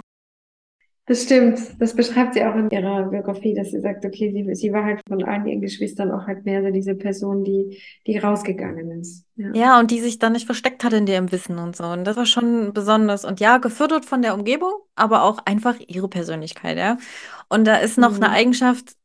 Das 1.08 1.24
stimmt. 1.24 1.60
Das 1.80 1.96
beschreibt 1.96 2.36
sie 2.36 2.44
auch 2.46 2.56
in 2.56 2.70
ihrer 2.70 3.04
Biografie, 3.10 3.54
dass 3.54 3.72
sie 3.72 3.82
sagt, 3.82 4.06
okay, 4.06 4.32
sie, 4.32 4.56
sie 4.56 4.72
war 4.72 4.86
halt 4.86 5.02
von 5.08 5.24
allen 5.24 5.46
ihren 5.48 5.62
Geschwistern 5.62 6.12
auch 6.12 6.28
halt 6.28 6.46
mehr 6.46 6.64
so 6.64 6.72
diese 6.72 6.96
Person, 6.96 7.44
die, 7.44 7.82
die 8.08 8.18
rausgegangen 8.18 8.92
ist. 9.02 9.26
Ja. 9.36 9.54
Ja, 9.54 9.80
und 9.80 9.92
die 9.92 10.00
sich 10.00 10.18
dann 10.18 10.32
nicht 10.32 10.46
versteckt 10.46 10.84
hat 10.86 10.94
in 10.94 11.08
ihrem 11.08 11.32
Wissen 11.32 11.58
und 11.60 11.76
so. 11.76 11.84
Und 11.84 12.06
das 12.06 12.16
war 12.16 12.26
schon 12.26 12.72
besonders. 12.74 13.26
Und 13.26 13.42
ja, 13.42 13.58
gefördert 13.58 14.06
von 14.06 14.22
der 14.22 14.34
Umgebung, 14.34 14.72
aber 14.96 15.24
auch 15.24 15.40
einfach 15.46 15.76
ihre 15.88 16.08
Persönlichkeit, 16.08 16.78
ja. 16.78 16.98
Und 17.50 17.66
da 17.66 17.76
ist 17.78 17.98
noch 17.98 18.16
eine 18.16 18.30
Mhm. 18.30 18.34
Eigenschaft, 18.34 18.96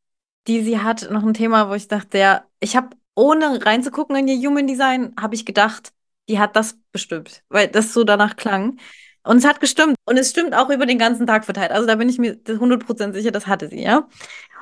die 0.48 0.62
sie 0.62 0.80
hat, 0.80 1.10
noch 1.10 1.24
ein 1.24 1.34
Thema, 1.34 1.68
wo 1.70 1.74
ich 1.74 1.88
dachte, 1.88 2.18
ja, 2.18 2.44
ich 2.60 2.76
habe, 2.76 2.90
ohne 3.16 3.64
reinzugucken 3.66 4.16
in 4.16 4.28
ihr 4.28 4.48
Human 4.48 4.66
Design, 4.68 5.14
habe 5.20 5.34
ich 5.36 5.46
gedacht, 5.46 5.92
die 6.28 6.38
hat 6.38 6.56
das 6.56 6.78
bestimmt, 6.92 7.44
weil 7.48 7.68
das 7.68 7.92
so 7.92 8.04
danach 8.04 8.36
klang. 8.36 8.78
Und 9.26 9.38
es 9.38 9.44
hat 9.44 9.60
gestimmt. 9.60 9.96
Und 10.06 10.16
es 10.16 10.30
stimmt 10.30 10.54
auch 10.54 10.70
über 10.70 10.86
den 10.86 10.98
ganzen 10.98 11.26
Tag 11.26 11.44
verteilt. 11.44 11.72
Also 11.72 11.86
da 11.86 11.96
bin 11.96 12.08
ich 12.08 12.18
mir 12.18 12.36
100% 12.44 13.12
sicher, 13.12 13.32
das 13.32 13.46
hatte 13.46 13.68
sie, 13.68 13.82
ja. 13.82 14.08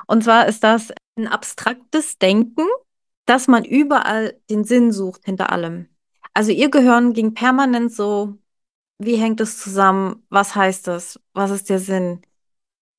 Und 0.07 0.23
zwar 0.23 0.47
ist 0.47 0.63
das 0.63 0.91
ein 1.17 1.27
abstraktes 1.27 2.17
Denken, 2.17 2.63
dass 3.25 3.47
man 3.47 3.63
überall 3.63 4.39
den 4.49 4.63
Sinn 4.63 4.91
sucht 4.91 5.25
hinter 5.25 5.51
allem. 5.51 5.87
Also 6.33 6.51
ihr 6.51 6.69
Gehirn 6.69 7.13
ging 7.13 7.33
permanent 7.33 7.93
so, 7.93 8.37
wie 8.97 9.15
hängt 9.17 9.39
es 9.41 9.57
zusammen? 9.59 10.25
Was 10.29 10.55
heißt 10.55 10.87
das? 10.87 11.19
Was 11.33 11.51
ist 11.51 11.69
der 11.69 11.79
Sinn? 11.79 12.21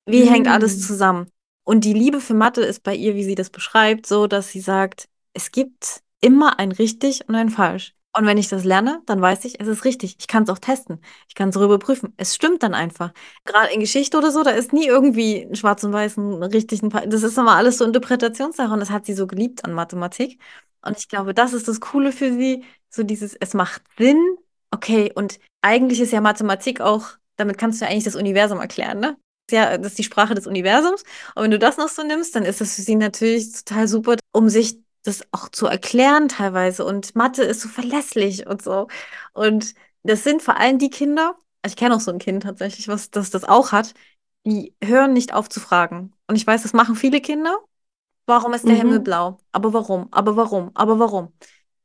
Wie 0.06 0.24
hängt 0.28 0.48
alles 0.48 0.76
Mhm. 0.76 0.80
zusammen? 0.80 1.26
Und 1.64 1.84
die 1.84 1.94
Liebe 1.94 2.20
für 2.20 2.34
Mathe 2.34 2.60
ist 2.62 2.84
bei 2.84 2.94
ihr, 2.94 3.16
wie 3.16 3.24
sie 3.24 3.34
das 3.34 3.50
beschreibt, 3.50 4.06
so, 4.06 4.28
dass 4.28 4.50
sie 4.50 4.60
sagt, 4.60 5.08
es 5.32 5.50
gibt 5.50 6.02
immer 6.20 6.58
ein 6.60 6.70
richtig 6.70 7.28
und 7.28 7.34
ein 7.34 7.50
falsch. 7.50 7.95
Und 8.16 8.24
wenn 8.24 8.38
ich 8.38 8.48
das 8.48 8.64
lerne, 8.64 9.02
dann 9.04 9.20
weiß 9.20 9.44
ich, 9.44 9.60
es 9.60 9.68
ist 9.68 9.84
richtig. 9.84 10.16
Ich 10.18 10.26
kann 10.26 10.44
es 10.44 10.48
auch 10.48 10.58
testen. 10.58 11.00
Ich 11.28 11.34
kann 11.34 11.50
es 11.50 11.56
überprüfen. 11.56 12.14
Es 12.16 12.34
stimmt 12.34 12.62
dann 12.62 12.72
einfach. 12.72 13.12
Gerade 13.44 13.72
in 13.74 13.80
Geschichte 13.80 14.16
oder 14.16 14.30
so, 14.30 14.42
da 14.42 14.50
ist 14.50 14.72
nie 14.72 14.86
irgendwie 14.86 15.42
ein 15.42 15.54
Schwarz 15.54 15.84
und 15.84 15.92
Weiß, 15.92 16.16
ein 16.16 16.42
richtig, 16.42 16.82
ein 16.82 16.88
Das 17.10 17.22
ist 17.22 17.36
immer 17.36 17.56
alles 17.56 17.76
so 17.78 17.84
Interpretationssache 17.84 18.72
und 18.72 18.80
das 18.80 18.90
hat 18.90 19.04
sie 19.04 19.12
so 19.12 19.26
geliebt 19.26 19.64
an 19.66 19.74
Mathematik. 19.74 20.40
Und 20.80 20.98
ich 20.98 21.08
glaube, 21.08 21.34
das 21.34 21.52
ist 21.52 21.68
das 21.68 21.80
Coole 21.80 22.10
für 22.12 22.32
sie. 22.32 22.64
So 22.88 23.02
dieses, 23.02 23.34
es 23.34 23.52
macht 23.52 23.82
Sinn. 23.98 24.18
Okay, 24.70 25.12
und 25.14 25.38
eigentlich 25.60 26.00
ist 26.00 26.12
ja 26.12 26.20
Mathematik 26.22 26.80
auch, 26.80 27.08
damit 27.36 27.58
kannst 27.58 27.80
du 27.80 27.84
ja 27.84 27.90
eigentlich 27.90 28.04
das 28.04 28.16
Universum 28.16 28.60
erklären, 28.60 28.98
ne? 29.00 29.16
ja, 29.50 29.78
das 29.78 29.88
ist 29.92 29.98
die 29.98 30.04
Sprache 30.04 30.34
des 30.34 30.46
Universums. 30.46 31.02
Und 31.34 31.44
wenn 31.44 31.50
du 31.52 31.58
das 31.58 31.76
noch 31.76 31.88
so 31.88 32.02
nimmst, 32.02 32.34
dann 32.34 32.44
ist 32.44 32.60
das 32.60 32.74
für 32.74 32.82
sie 32.82 32.96
natürlich 32.96 33.52
total 33.52 33.86
super, 33.88 34.16
um 34.32 34.48
sich 34.48 34.78
das 35.06 35.22
auch 35.32 35.48
zu 35.50 35.66
erklären 35.66 36.28
teilweise. 36.28 36.84
Und 36.84 37.14
Mathe 37.16 37.42
ist 37.44 37.60
so 37.60 37.68
verlässlich 37.68 38.46
und 38.46 38.62
so. 38.62 38.88
Und 39.34 39.74
das 40.02 40.24
sind 40.24 40.42
vor 40.42 40.56
allem 40.58 40.78
die 40.78 40.90
Kinder, 40.90 41.36
ich 41.64 41.76
kenne 41.76 41.96
auch 41.96 42.00
so 42.00 42.12
ein 42.12 42.18
Kind 42.18 42.42
tatsächlich, 42.44 42.88
was 42.88 43.10
das, 43.10 43.30
das 43.30 43.44
auch 43.44 43.72
hat, 43.72 43.94
die 44.46 44.74
hören 44.82 45.12
nicht 45.12 45.34
auf 45.34 45.48
zu 45.48 45.60
fragen. 45.60 46.12
Und 46.28 46.36
ich 46.36 46.46
weiß, 46.46 46.62
das 46.62 46.72
machen 46.72 46.94
viele 46.96 47.20
Kinder. 47.20 47.58
Warum 48.26 48.54
ist 48.54 48.68
der 48.68 48.76
Himmel 48.76 49.00
Mhm. 49.00 49.04
blau? 49.04 49.38
Aber 49.52 49.72
warum? 49.72 50.08
Aber 50.12 50.36
warum? 50.36 50.70
Aber 50.74 50.98
warum? 50.98 51.32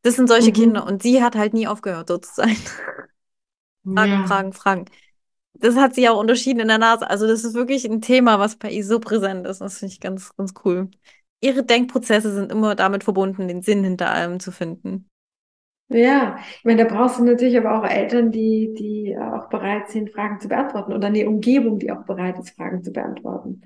Das 0.04 0.16
sind 0.16 0.28
solche 0.28 0.52
Mhm. 0.52 0.54
Kinder. 0.54 0.86
Und 0.88 1.04
sie 1.04 1.24
hat 1.24 1.36
halt 1.36 1.54
nie 1.54 1.68
aufgehört, 1.68 2.10
so 2.10 2.18
zu 2.20 2.34
sein. 2.36 2.56
Fragen, 3.96 4.12
Ja. 4.12 4.26
Fragen, 4.26 4.54
Fragen. 4.54 4.86
Das 5.56 5.76
hat 5.78 5.96
sie 5.96 6.10
auch 6.10 6.20
unterschieden 6.20 6.62
in 6.62 6.68
der 6.70 6.78
Nase. 6.80 7.10
Also 7.10 7.28
das 7.28 7.44
ist 7.44 7.54
wirklich 7.56 7.86
ein 7.86 8.02
Thema, 8.02 8.40
was 8.40 8.58
bei 8.58 8.72
ihr 8.72 8.86
so 8.86 9.00
präsent 9.00 9.48
ist. 9.48 9.62
Das 9.62 9.80
finde 9.80 9.94
ich 9.94 10.00
ganz, 10.02 10.36
ganz 10.38 10.54
cool. 10.66 10.90
Ihre 11.42 11.64
Denkprozesse 11.64 12.34
sind 12.34 12.52
immer 12.52 12.76
damit 12.76 13.04
verbunden, 13.04 13.48
den 13.48 13.62
Sinn 13.62 13.84
hinter 13.84 14.10
allem 14.12 14.40
zu 14.40 14.52
finden. 14.52 15.10
Ja, 15.90 16.38
ich 16.58 16.64
meine, 16.64 16.86
da 16.86 16.96
brauchst 16.96 17.20
du 17.20 17.24
natürlich 17.26 17.58
aber 17.58 17.78
auch 17.78 17.84
Eltern, 17.84 18.32
die, 18.32 18.74
die 18.78 19.18
auch 19.18 19.50
bereit 19.50 19.90
sind, 19.90 20.12
Fragen 20.12 20.40
zu 20.40 20.48
beantworten 20.48 20.94
oder 20.94 21.08
eine 21.08 21.28
Umgebung, 21.28 21.80
die 21.80 21.92
auch 21.92 22.06
bereit 22.06 22.40
ist, 22.40 22.52
Fragen 22.52 22.82
zu 22.82 22.92
beantworten. 22.92 23.62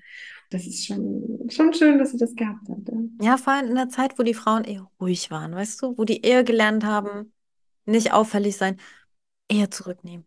Das 0.50 0.66
ist 0.66 0.88
schon, 0.88 1.48
schon 1.50 1.74
schön, 1.74 2.00
dass 2.00 2.12
sie 2.12 2.18
das 2.18 2.36
gehabt 2.36 2.68
hat. 2.68 2.78
Ja. 2.88 3.26
Ja, 3.26 3.38
vor 3.38 3.54
allem 3.54 3.68
in 3.70 3.76
der 3.76 3.90
Zeit, 3.90 4.18
wo 4.18 4.24
die 4.24 4.34
Frauen 4.34 4.64
eher 4.64 4.90
ruhig 5.00 5.30
waren, 5.30 5.54
weißt 5.54 5.82
du, 5.82 5.98
wo 5.98 6.04
die 6.04 6.22
eher 6.22 6.44
gelernt 6.44 6.84
haben, 6.84 7.32
nicht 7.86 8.14
auffällig 8.14 8.58
sein, 8.58 8.80
eher 9.48 9.70
zurücknehmen. 9.70 10.26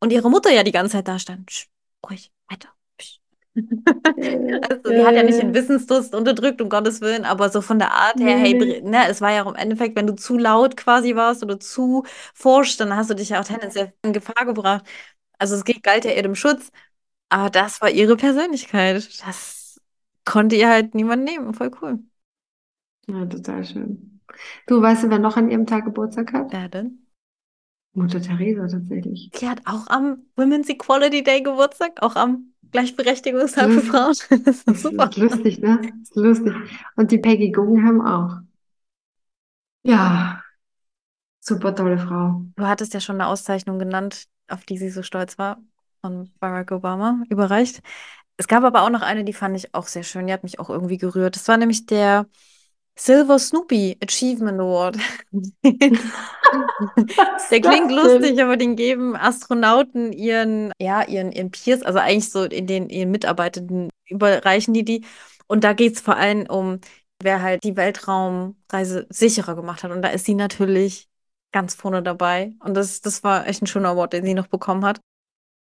Und 0.00 0.12
ihre 0.12 0.30
Mutter 0.30 0.50
ja 0.50 0.64
die 0.64 0.72
ganze 0.72 0.92
Zeit 0.92 1.08
da 1.08 1.18
stand, 1.18 1.68
ruhig, 2.08 2.32
weiter. 2.48 2.68
Also 4.68 4.92
die 4.92 5.04
hat 5.04 5.14
ja 5.14 5.22
nicht 5.22 5.38
den 5.40 5.54
Wissensdurst 5.54 6.14
unterdrückt, 6.14 6.60
um 6.60 6.68
Gottes 6.68 7.00
Willen, 7.00 7.24
aber 7.24 7.48
so 7.50 7.60
von 7.60 7.78
der 7.78 7.92
Art 7.92 8.18
her, 8.20 8.36
hey, 8.38 8.54
ne, 8.82 9.08
es 9.08 9.20
war 9.20 9.32
ja 9.32 9.44
auch 9.44 9.48
im 9.50 9.54
Endeffekt, 9.56 9.96
wenn 9.96 10.06
du 10.06 10.14
zu 10.14 10.36
laut 10.38 10.76
quasi 10.76 11.14
warst 11.16 11.42
oder 11.42 11.60
zu 11.60 12.04
forsch, 12.34 12.76
dann 12.76 12.94
hast 12.96 13.10
du 13.10 13.14
dich 13.14 13.30
ja 13.30 13.40
auch 13.40 13.44
tendenziell 13.44 13.92
in 14.02 14.12
Gefahr 14.12 14.44
gebracht. 14.46 14.84
Also 15.38 15.54
es 15.56 15.64
galt 15.82 16.04
ja 16.04 16.12
ihr 16.12 16.22
dem 16.22 16.34
Schutz, 16.34 16.70
aber 17.28 17.50
das 17.50 17.80
war 17.80 17.90
ihre 17.90 18.16
Persönlichkeit. 18.16 18.96
Das 19.26 19.80
konnte 20.24 20.56
ihr 20.56 20.68
halt 20.68 20.94
niemand 20.94 21.24
nehmen. 21.24 21.54
Voll 21.54 21.70
cool. 21.82 22.00
Ja, 23.06 23.24
total 23.26 23.64
schön. 23.64 24.20
Du, 24.66 24.80
weißt 24.80 25.04
du, 25.04 25.10
wer 25.10 25.18
noch 25.18 25.36
an 25.36 25.50
ihrem 25.50 25.66
Tag 25.66 25.84
Geburtstag 25.84 26.32
hat? 26.32 26.52
Ja, 26.52 26.68
denn? 26.68 27.06
Mutter 27.94 28.20
Teresa 28.20 28.68
tatsächlich. 28.68 29.30
Sie 29.34 29.48
hat 29.48 29.62
auch 29.64 29.86
am 29.88 30.26
Women's 30.36 30.68
Equality 30.68 31.22
Day 31.22 31.42
Geburtstag, 31.42 32.02
auch 32.02 32.16
am 32.16 32.52
Gleichberechtigungstag 32.72 33.70
für 33.72 33.80
Mhm. 33.80 33.90
Frauen. 33.90 34.14
Das 34.44 34.56
ist 34.58 34.66
Das 34.66 34.82
super. 34.82 35.10
ist 35.10 35.16
lustig, 35.16 35.58
ne? 35.60 35.80
Das 35.82 36.10
ist 36.10 36.16
lustig. 36.16 36.54
Und 36.96 37.10
die 37.10 37.18
Peggy 37.18 37.50
Guggenheim 37.52 38.00
auch. 38.00 38.38
Ja, 39.82 40.42
super 41.40 41.74
tolle 41.74 41.98
Frau. 41.98 42.42
Du 42.56 42.66
hattest 42.66 42.94
ja 42.94 43.00
schon 43.00 43.16
eine 43.16 43.28
Auszeichnung 43.28 43.78
genannt, 43.78 44.24
auf 44.48 44.64
die 44.64 44.78
sie 44.78 44.90
so 44.90 45.02
stolz 45.02 45.38
war, 45.38 45.58
von 46.00 46.32
Barack 46.40 46.72
Obama 46.72 47.22
überreicht. 47.28 47.80
Es 48.36 48.48
gab 48.48 48.64
aber 48.64 48.82
auch 48.82 48.90
noch 48.90 49.02
eine, 49.02 49.24
die 49.24 49.32
fand 49.32 49.56
ich 49.56 49.74
auch 49.74 49.86
sehr 49.88 50.02
schön. 50.04 50.26
Die 50.26 50.32
hat 50.32 50.42
mich 50.44 50.60
auch 50.60 50.70
irgendwie 50.70 50.98
gerührt. 50.98 51.36
Das 51.36 51.48
war 51.48 51.56
nämlich 51.56 51.86
der 51.86 52.26
Silver 52.98 53.38
Snoopy 53.38 53.96
Achievement 54.02 54.60
Award. 54.60 54.98
Der 57.50 57.60
klingt 57.60 57.92
lustig, 57.92 58.42
aber 58.42 58.56
den 58.56 58.76
geben 58.76 59.16
Astronauten 59.16 60.12
ihren, 60.12 60.72
ja, 60.80 61.02
ihren, 61.02 61.32
ihren 61.32 61.50
Peers, 61.50 61.82
also 61.82 61.98
eigentlich 61.98 62.30
so 62.30 62.44
in 62.44 62.66
den 62.66 62.88
ihren 62.88 63.10
Mitarbeitenden 63.10 63.90
überreichen 64.08 64.74
die 64.74 64.84
die. 64.84 65.04
Und 65.46 65.64
da 65.64 65.72
geht 65.72 65.94
es 65.94 66.00
vor 66.00 66.16
allem 66.16 66.46
um, 66.48 66.80
wer 67.22 67.40
halt 67.42 67.62
die 67.64 67.76
Weltraumreise 67.76 69.06
sicherer 69.10 69.54
gemacht 69.54 69.82
hat. 69.84 69.90
Und 69.90 70.02
da 70.02 70.08
ist 70.08 70.24
sie 70.24 70.34
natürlich 70.34 71.08
ganz 71.52 71.74
vorne 71.74 72.02
dabei. 72.02 72.54
Und 72.60 72.74
das, 72.74 73.00
das 73.00 73.22
war 73.22 73.46
echt 73.46 73.62
ein 73.62 73.66
schöner 73.66 73.90
Award, 73.90 74.12
den 74.12 74.24
sie 74.24 74.34
noch 74.34 74.48
bekommen 74.48 74.84
hat. 74.84 75.00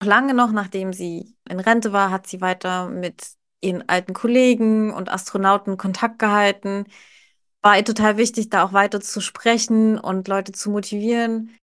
Lange 0.03 0.33
noch, 0.33 0.51
nachdem 0.51 0.93
sie 0.93 1.35
in 1.49 1.59
Rente 1.59 1.91
war, 1.91 2.11
hat 2.11 2.27
sie 2.27 2.41
weiter 2.41 2.89
mit 2.89 3.31
ihren 3.61 3.87
alten 3.89 4.13
Kollegen 4.13 4.93
und 4.93 5.09
Astronauten 5.11 5.77
Kontakt 5.77 6.19
gehalten. 6.19 6.85
War 7.61 7.83
total 7.83 8.17
wichtig, 8.17 8.49
da 8.49 8.63
auch 8.63 8.73
weiter 8.73 9.01
zu 9.01 9.19
sprechen 9.19 9.99
und 9.99 10.27
Leute 10.27 10.51
zu 10.51 10.69
motivieren, 10.69 11.57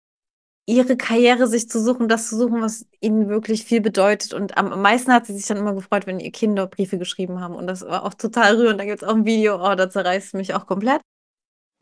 ihre 0.66 0.96
Karriere 0.98 1.48
sich 1.48 1.70
zu 1.70 1.82
suchen, 1.82 2.08
das 2.08 2.30
zu 2.30 2.38
suchen, 2.38 2.62
was 2.62 2.86
ihnen 3.02 3.28
wirklich 3.30 3.66
viel 3.66 3.82
bedeutet. 3.82 4.34
Und 4.34 4.58
am 4.58 4.82
meisten 4.82 5.12
hat 5.12 5.26
sie 5.26 5.34
sich 5.34 5.46
dann 5.46 5.58
immer 5.58 5.74
gefreut, 5.74 6.08
wenn 6.08 6.20
ihr 6.20 6.32
Kinder 6.32 6.68
Briefe 6.68 6.98
geschrieben 6.98 7.40
haben. 7.42 7.56
Und 7.56 7.68
das 7.68 7.82
war 7.82 8.04
auch 8.04 8.14
total 8.14 8.56
rührend. 8.56 8.80
Da 8.80 8.86
gibt 8.86 9.02
es 9.04 9.08
auch 9.08 9.16
ein 9.16 9.26
Video, 9.26 9.56
oh, 9.56 9.76
da 9.76 9.90
zerreißt 9.90 10.34
mich 10.36 10.54
auch 10.54 10.66
komplett. 10.66 11.02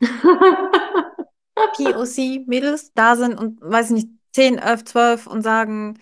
POC-Mädels 1.74 2.92
da 2.94 3.16
sind 3.16 3.34
und, 3.38 3.60
weiß 3.60 3.90
ich 3.90 4.04
nicht, 4.04 4.08
10, 4.32 4.58
11, 4.58 4.84
12 4.84 5.26
und 5.26 5.42
sagen, 5.42 5.98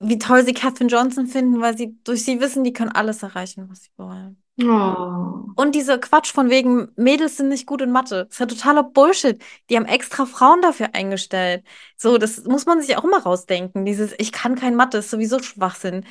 wie 0.00 0.18
toll 0.18 0.44
sie 0.44 0.54
Katherine 0.54 0.90
Johnson 0.90 1.26
finden, 1.26 1.60
weil 1.60 1.76
sie 1.76 1.98
durch 2.04 2.24
sie 2.24 2.40
wissen, 2.40 2.64
die 2.64 2.72
können 2.72 2.92
alles 2.92 3.22
erreichen, 3.22 3.68
was 3.70 3.82
sie 3.84 3.90
wollen. 3.96 4.42
Oh. 4.62 5.52
Und 5.54 5.74
dieser 5.74 5.98
Quatsch 5.98 6.32
von 6.32 6.48
wegen, 6.48 6.88
Mädels 6.96 7.36
sind 7.36 7.48
nicht 7.48 7.66
gut 7.66 7.82
in 7.82 7.92
Mathe. 7.92 8.24
Das 8.24 8.34
ist 8.34 8.38
ja 8.40 8.46
totaler 8.46 8.82
Bullshit. 8.84 9.42
Die 9.68 9.76
haben 9.76 9.84
extra 9.84 10.24
Frauen 10.24 10.62
dafür 10.62 10.94
eingestellt. 10.94 11.62
So, 11.96 12.16
das 12.16 12.44
muss 12.44 12.64
man 12.64 12.80
sich 12.80 12.96
auch 12.96 13.04
immer 13.04 13.22
rausdenken. 13.22 13.84
Dieses, 13.84 14.14
ich 14.18 14.32
kann 14.32 14.54
kein 14.54 14.74
Mathe, 14.74 14.98
ist 14.98 15.10
sowieso 15.10 15.40
Schwachsinn. 15.40 16.04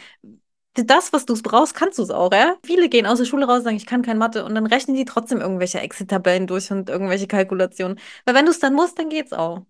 Das, 0.75 1.13
was 1.13 1.25
du 1.25 1.33
brauchst, 1.41 1.73
kannst 1.73 1.97
du 1.97 2.03
es 2.03 2.11
auch, 2.11 2.31
ja? 2.33 2.55
Viele 2.65 2.89
gehen 2.89 3.05
aus 3.05 3.17
der 3.17 3.25
Schule 3.25 3.45
raus 3.45 3.59
und 3.59 3.63
sagen, 3.63 3.77
ich 3.77 3.85
kann 3.85 4.01
kein 4.01 4.17
Mathe 4.17 4.43
und 4.43 4.53
dann 4.55 4.65
rechnen 4.67 4.95
die 4.95 5.05
trotzdem 5.05 5.39
irgendwelche 5.39 5.79
Exit-Tabellen 5.79 6.47
durch 6.47 6.69
und 6.69 6.89
irgendwelche 6.89 7.27
Kalkulationen. 7.27 7.97
Weil 8.25 8.35
wenn 8.35 8.45
du 8.45 8.51
es 8.51 8.59
dann 8.59 8.73
musst, 8.73 8.99
dann 8.99 9.09
geht's 9.09 9.31
auch. 9.33 9.65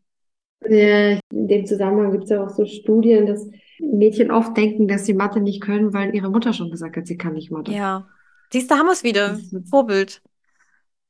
Ja, 0.67 1.11
in 1.11 1.47
dem 1.47 1.65
Zusammenhang 1.65 2.11
gibt 2.11 2.23
es 2.23 2.31
ja 2.31 2.43
auch 2.43 2.49
so 2.49 2.65
Studien, 2.65 3.27
dass 3.27 3.47
Mädchen 3.79 4.31
oft 4.31 4.57
denken, 4.57 4.87
dass 4.87 5.05
sie 5.05 5.13
Mathe 5.13 5.41
nicht 5.41 5.61
können, 5.61 5.93
weil 5.93 6.15
ihre 6.15 6.29
Mutter 6.29 6.53
schon 6.53 6.71
gesagt 6.71 6.97
hat, 6.97 7.05
sie 7.05 7.17
kann 7.17 7.33
nicht 7.33 7.51
Mathe. 7.51 7.71
Ja. 7.71 8.07
Siehst 8.51 8.69
du, 8.71 8.75
haben 8.75 8.85
wir 8.87 8.93
es 8.93 9.03
wieder. 9.03 9.29
Das 9.29 9.53
ist- 9.53 9.69
Vorbild. 9.69 10.21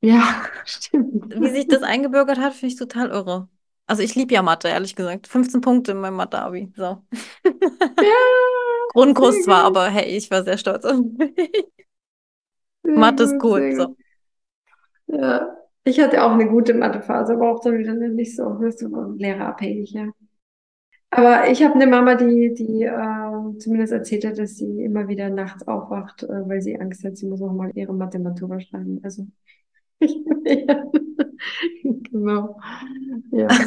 Ja, 0.00 0.22
stimmt. 0.64 1.34
Wie 1.40 1.50
sich 1.50 1.68
das 1.68 1.82
eingebürgert 1.82 2.38
hat, 2.38 2.52
finde 2.54 2.72
ich 2.72 2.78
total 2.78 3.10
irre. 3.10 3.48
Also 3.86 4.02
ich 4.02 4.14
liebe 4.14 4.34
ja 4.34 4.42
Mathe, 4.42 4.68
ehrlich 4.68 4.96
gesagt. 4.96 5.26
15 5.28 5.60
Punkte 5.60 5.92
in 5.92 5.98
meinem 6.00 6.16
Mathe-Abi. 6.16 6.72
So. 6.76 6.82
Ja, 6.82 7.02
Grundkurs 8.92 9.42
zwar, 9.42 9.64
aber 9.64 9.88
hey, 9.88 10.16
ich 10.16 10.30
war 10.30 10.42
sehr 10.42 10.58
stolz 10.58 10.84
auf 10.84 10.96
mich. 10.96 11.32
Mathe 12.82 13.24
ist 13.24 13.38
gut, 13.38 13.60
cool. 13.60 13.76
So. 13.76 13.96
Ja, 15.08 15.56
ich 15.84 16.00
hatte 16.00 16.22
auch 16.24 16.32
eine 16.32 16.48
gute 16.48 16.74
Mathephase, 16.74 17.34
aber 17.34 17.50
auch 17.52 17.60
dann 17.62 17.78
wieder 17.78 17.94
nicht 17.94 18.34
so, 18.36 18.58
wirst 18.60 18.82
du 18.82 19.12
lehrerabhängig, 19.16 19.92
ja. 19.92 20.08
Aber 21.16 21.48
ich 21.50 21.62
habe 21.62 21.74
eine 21.74 21.86
Mama, 21.86 22.14
die, 22.14 22.52
die 22.54 22.82
äh, 22.82 23.58
zumindest 23.58 23.92
erzählt 23.92 24.26
hat, 24.26 24.38
dass 24.38 24.56
sie 24.56 24.82
immer 24.82 25.08
wieder 25.08 25.30
nachts 25.30 25.66
aufwacht, 25.66 26.24
äh, 26.24 26.48
weil 26.48 26.60
sie 26.60 26.78
Angst 26.78 27.04
hat, 27.04 27.16
sie 27.16 27.26
muss 27.26 27.40
noch 27.40 27.54
mal 27.54 27.70
ihre 27.74 27.94
Mathematura 27.94 28.60
schreiben. 28.60 29.00
Also. 29.02 29.26
Genau. 32.10 32.58
Ja. 33.30 33.48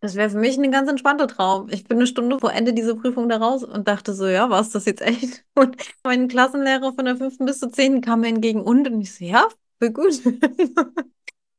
Das 0.00 0.14
wäre 0.14 0.30
für 0.30 0.38
mich 0.38 0.56
ein 0.56 0.70
ganz 0.70 0.88
entspannter 0.88 1.26
Traum. 1.26 1.68
Ich 1.70 1.82
bin 1.82 1.96
eine 1.98 2.06
Stunde 2.06 2.38
vor 2.38 2.52
Ende 2.52 2.72
dieser 2.72 2.94
Prüfung 2.94 3.28
da 3.28 3.38
raus 3.38 3.64
und 3.64 3.88
dachte 3.88 4.14
so, 4.14 4.28
ja, 4.28 4.48
war 4.48 4.60
es 4.60 4.70
das 4.70 4.84
jetzt 4.84 5.02
echt? 5.02 5.44
Und 5.56 5.76
mein 6.04 6.28
Klassenlehrer 6.28 6.92
von 6.92 7.04
der 7.04 7.16
fünften 7.16 7.46
bis 7.46 7.58
zur 7.58 7.72
zehnten 7.72 8.00
kam 8.00 8.20
mir 8.20 8.28
entgegen 8.28 8.60
und, 8.62 8.86
und 8.88 9.00
ich 9.00 9.12
so, 9.12 9.24
ja, 9.24 9.48
voll 9.80 9.90
gut. 9.90 10.22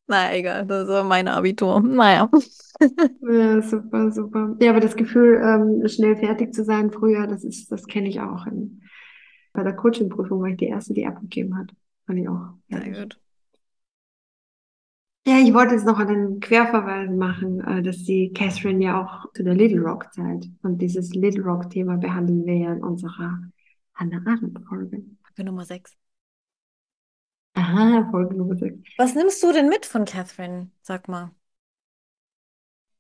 Naja, 0.10 0.36
egal, 0.36 0.66
das 0.66 0.88
war 0.88 1.04
mein 1.04 1.28
Abitur. 1.28 1.80
Naja. 1.82 2.30
Ja, 3.22 3.62
super, 3.62 4.10
super. 4.10 4.56
Ja, 4.62 4.70
aber 4.70 4.80
das 4.80 4.96
Gefühl, 4.96 5.42
ähm, 5.44 5.86
schnell 5.90 6.16
fertig 6.16 6.54
zu 6.54 6.64
sein 6.64 6.92
früher, 6.92 7.28
das 7.28 7.44
ist, 7.44 7.70
das 7.70 7.86
kenne 7.88 8.08
ich 8.08 8.22
auch. 8.22 8.46
In, 8.46 8.82
bei 9.52 9.64
der 9.64 9.76
Coaching-Prüfung 9.76 10.42
war 10.42 10.48
ich 10.48 10.56
die 10.56 10.68
erste, 10.68 10.94
die 10.94 11.06
abgegeben 11.06 11.58
hat. 11.58 11.72
Fand 12.08 12.20
ich 12.20 12.30
auch 12.30 12.54
Sehr 12.70 13.02
gut. 13.02 13.20
Ja, 15.28 15.40
ich 15.40 15.54
wollte 15.54 15.76
jetzt 15.76 15.86
noch 15.86 16.00
einen 16.00 16.40
Querverweis 16.40 17.10
machen, 17.12 17.60
äh, 17.60 17.84
dass 17.84 17.98
die 18.04 18.32
Catherine 18.34 18.82
ja 18.82 19.04
auch 19.04 19.32
zu 19.34 19.44
der 19.44 19.56
Little 19.56 19.82
Rock 19.82 20.14
Zeit 20.14 20.48
und 20.64 20.82
dieses 20.82 21.14
Little 21.14 21.44
Rock 21.44 21.70
Thema 21.70 21.98
behandeln 21.98 22.46
wir 22.46 22.56
ja 22.56 22.72
in 22.72 22.82
unserer 22.82 23.42
Hannah 23.94 24.22
Arendt 24.26 24.58
Folge. 24.70 25.04
Folge 25.22 25.44
Nummer 25.44 25.66
6. 25.66 25.98
Aha, 27.60 28.10
Nummer 28.34 28.56
6. 28.56 28.78
Was 28.98 29.16
nimmst 29.16 29.44
du 29.44 29.52
denn 29.52 29.68
mit 29.68 29.86
von 29.86 30.06
Catherine? 30.06 30.70
Sag 30.82 31.10
mal. 31.10 31.32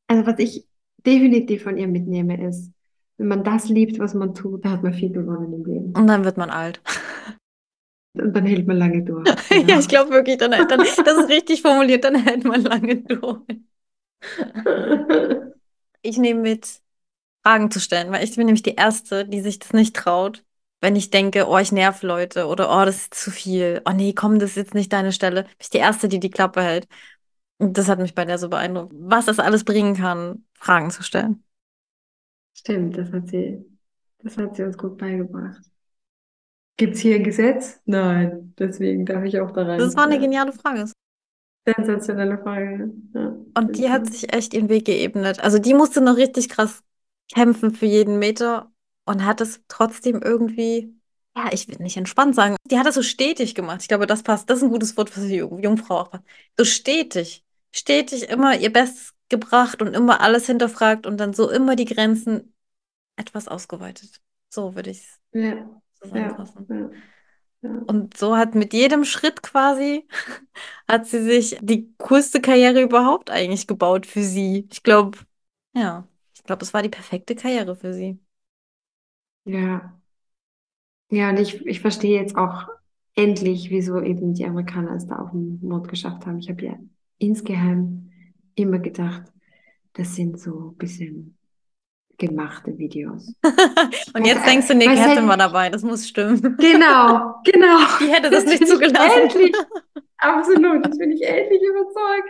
Also 0.07 0.26
was 0.26 0.39
ich 0.39 0.68
definitiv 1.05 1.64
von 1.64 1.78
ihr 1.78 1.88
mitnehme 1.88 2.45
ist, 2.45 2.72
wenn 3.18 3.28
man 3.28 3.43
das 3.43 3.70
liebt, 3.70 3.99
was 3.99 4.14
man 4.14 4.34
tut, 4.34 4.66
da 4.66 4.72
hat 4.72 4.84
man 4.84 4.93
viel 4.93 5.12
gewonnen 5.12 5.53
im 5.53 5.66
Leben. 5.66 5.93
Und 5.95 6.07
dann 6.07 6.26
wird 6.26 6.38
man 6.38 6.49
alt. 6.49 6.82
Und 8.14 8.36
dann 8.36 8.45
hält 8.45 8.68
man 8.68 8.78
lange 8.78 9.03
durch. 9.03 9.28
Ja, 9.49 9.62
Genau. 9.62 9.80
ich 9.80 9.88
glaube 9.88 10.12
wirklich, 10.12 10.38
dann, 10.38 10.51
dann, 10.51 10.80
das 10.80 10.97
ist 10.97 11.30
richtig 11.30 11.62
formuliert, 11.62 12.03
dann 12.03 12.16
hält 12.16 12.43
man 12.43 12.62
lange 12.62 12.97
durch. 12.97 13.41
Ich 16.01 16.18
nehme 16.18 16.39
mit, 16.41 16.82
Fragen 17.43 17.72
zu 17.72 17.80
stellen, 17.80 18.12
weil 18.12 18.24
ich 18.24 18.36
bin 18.36 18.45
nämlich 18.45 18.64
die 18.64 18.76
Erste, 18.76 19.26
die 19.26 19.41
sich 19.41 19.60
das 19.60 19.74
nicht 19.74 19.95
traut, 19.95 20.45
wenn 20.82 20.95
ich 20.95 21.09
denke, 21.09 21.47
oh, 21.47 21.57
ich 21.57 21.71
nerv 21.71 22.03
Leute 22.03 22.47
oder 22.47 22.69
oh, 22.71 22.86
das 22.86 22.97
ist 22.97 23.13
zu 23.15 23.32
viel. 23.32 23.82
Oh 23.86 23.91
nee, 23.91 24.13
komm, 24.13 24.39
das 24.39 24.51
ist 24.51 24.55
jetzt 24.57 24.73
nicht 24.75 24.93
deine 24.93 25.11
Stelle. 25.11 25.43
Bin 25.43 25.51
ich 25.61 25.69
die 25.69 25.77
Erste, 25.77 26.07
die 26.09 26.19
die 26.19 26.30
Klappe 26.30 26.61
hält. 26.61 26.88
Und 27.59 27.77
das 27.77 27.89
hat 27.89 27.99
mich 27.99 28.15
bei 28.15 28.25
der 28.25 28.38
so 28.39 28.49
beeindruckt, 28.49 28.93
was 28.95 29.25
das 29.25 29.39
alles 29.39 29.63
bringen 29.65 29.95
kann, 29.95 30.45
Fragen 30.55 30.91
zu 30.91 31.03
stellen. 31.03 31.43
Stimmt, 32.53 32.95
das 32.97 33.11
hat 33.11 33.27
sie, 33.30 33.65
das 34.19 34.38
hat 34.38 34.55
sie 34.55 34.63
uns 34.63 34.77
gut 34.77 34.97
beigebracht. 34.99 35.63
Gibt's 36.77 36.99
hier 37.01 37.15
ein 37.15 37.23
Gesetz? 37.23 37.80
Nein, 37.86 38.53
deswegen 38.57 39.05
darf 39.05 39.23
ich 39.25 39.39
auch 39.39 39.51
da 39.51 39.63
rein. 39.65 39.80
Das 39.80 39.95
war 39.95 40.05
eine 40.05 40.19
geniale 40.19 40.51
Frage. 40.53 40.86
Sensationelle 41.65 42.38
Frage. 42.38 42.91
Ja, 43.13 43.34
Und 43.57 43.77
die 43.77 43.89
hat 43.89 44.07
sich 44.11 44.34
echt 44.34 44.53
ihren 44.53 44.69
Weg 44.69 44.86
geebnet. 44.86 45.39
Also 45.41 45.59
die 45.59 45.73
musste 45.73 46.01
noch 46.01 46.15
richtig 46.17 46.49
krass 46.49 46.84
kämpfen 47.34 47.73
für 47.73 47.86
jeden 47.86 48.19
Meter 48.19 48.71
und 49.10 49.26
hat 49.26 49.41
es 49.41 49.62
trotzdem 49.68 50.22
irgendwie, 50.24 50.93
ja, 51.36 51.49
ich 51.51 51.68
will 51.68 51.78
nicht 51.80 51.97
entspannt 51.97 52.36
sagen, 52.36 52.55
die 52.66 52.80
hat 52.80 52.88
es 52.88 52.95
so 52.95 53.03
stetig 53.03 53.55
gemacht. 53.55 53.82
Ich 53.82 53.88
glaube, 53.88 54.07
das 54.07 54.24
passt. 54.24 54.49
Das 54.49 54.60
ist 54.60 54.64
ein 54.64 54.70
gutes 54.72 54.97
Wort 54.97 55.10
für 55.10 55.22
die 55.22 55.38
Jung- 55.38 55.62
Jungfrau 55.64 55.99
auch 56.01 56.12
passt. 56.12 56.24
So 56.57 56.66
stetig. 56.66 57.43
Stetig 57.72 58.30
immer 58.30 58.57
ihr 58.57 58.74
Bestes 58.74 59.14
gebracht 59.30 59.82
und 59.82 59.93
immer 59.95 60.22
alles 60.22 60.47
hinterfragt 60.47 61.05
und 61.07 61.18
dann 61.18 61.34
so 61.34 61.49
immer 61.51 61.76
die 61.76 61.86
Grenzen 61.86 62.53
etwas 63.18 63.47
ausgeweitet. 63.47 64.22
So 64.49 64.76
würde 64.76 64.91
ich 64.91 64.99
es 64.99 65.20
Ja, 65.34 65.41
ja, 65.41 65.70
zusammenfassen. 66.01 66.68
ja, 66.70 66.89
ja. 67.62 67.86
Und 67.86 68.18
so 68.18 68.38
hat 68.38 68.55
mit 68.55 68.74
jedem 68.74 69.03
Schritt 69.03 69.41
quasi, 69.41 70.07
hat 70.88 71.07
sie 71.07 71.24
sich 71.24 71.57
die 71.62 71.93
coolste 71.97 72.41
Karriere 72.41 72.82
überhaupt 72.82 73.30
eigentlich 73.32 73.68
gebaut 73.68 74.05
für 74.05 74.24
sie. 74.24 74.68
Ich 74.72 74.84
glaube, 74.84 75.18
ja, 75.74 76.07
ich 76.36 76.43
glaube, 76.43 76.64
es 76.64 76.74
war 76.74 76.84
die 76.84 76.89
perfekte 76.89 77.36
Karriere 77.36 77.76
für 77.76 77.93
sie. 77.93 78.20
Ja, 79.50 80.00
ja, 81.10 81.30
und 81.30 81.39
ich, 81.39 81.66
ich 81.66 81.80
verstehe 81.80 82.22
jetzt 82.22 82.36
auch 82.38 82.68
endlich, 83.16 83.72
wieso 83.72 84.00
eben 84.00 84.36
die 84.36 84.45
Amerikaner 84.45 84.93
es 84.93 85.08
da 85.08 85.16
auf 85.16 85.32
den 85.32 85.60
Mond 85.62 85.88
geschafft 85.88 86.28
haben. 86.28 86.38
Ich 86.38 86.50
habe 86.50 86.64
ja 86.64 86.76
insgeheim 87.18 88.12
immer 88.54 88.78
gedacht, 88.78 89.24
das 89.93 90.16
sind 90.16 90.39
so 90.39 90.70
ein 90.72 90.78
bisschen 90.78 91.36
gemachte 92.18 92.78
Videos. 92.78 93.34
Und 94.14 94.26
jetzt 94.26 94.45
denkst 94.45 94.68
du, 94.68 94.74
Catherine 94.78 95.16
halt- 95.16 95.28
war 95.28 95.38
dabei, 95.38 95.70
das 95.70 95.82
muss 95.82 96.08
stimmen. 96.08 96.39
Genau, 96.58 97.36
genau. 97.43 97.78
Die 98.00 98.08
hätte 98.08 98.30
das 98.30 98.45
nicht 98.45 98.60
bin 98.60 98.68
ich 98.68 98.74
zugelassen. 98.74 99.22
Endlich, 99.24 99.56
absolut, 100.18 100.86
das 100.86 100.97
bin 100.97 101.12
ich 101.12 101.24
endlich 101.24 101.62
überzeugt. 101.64 102.30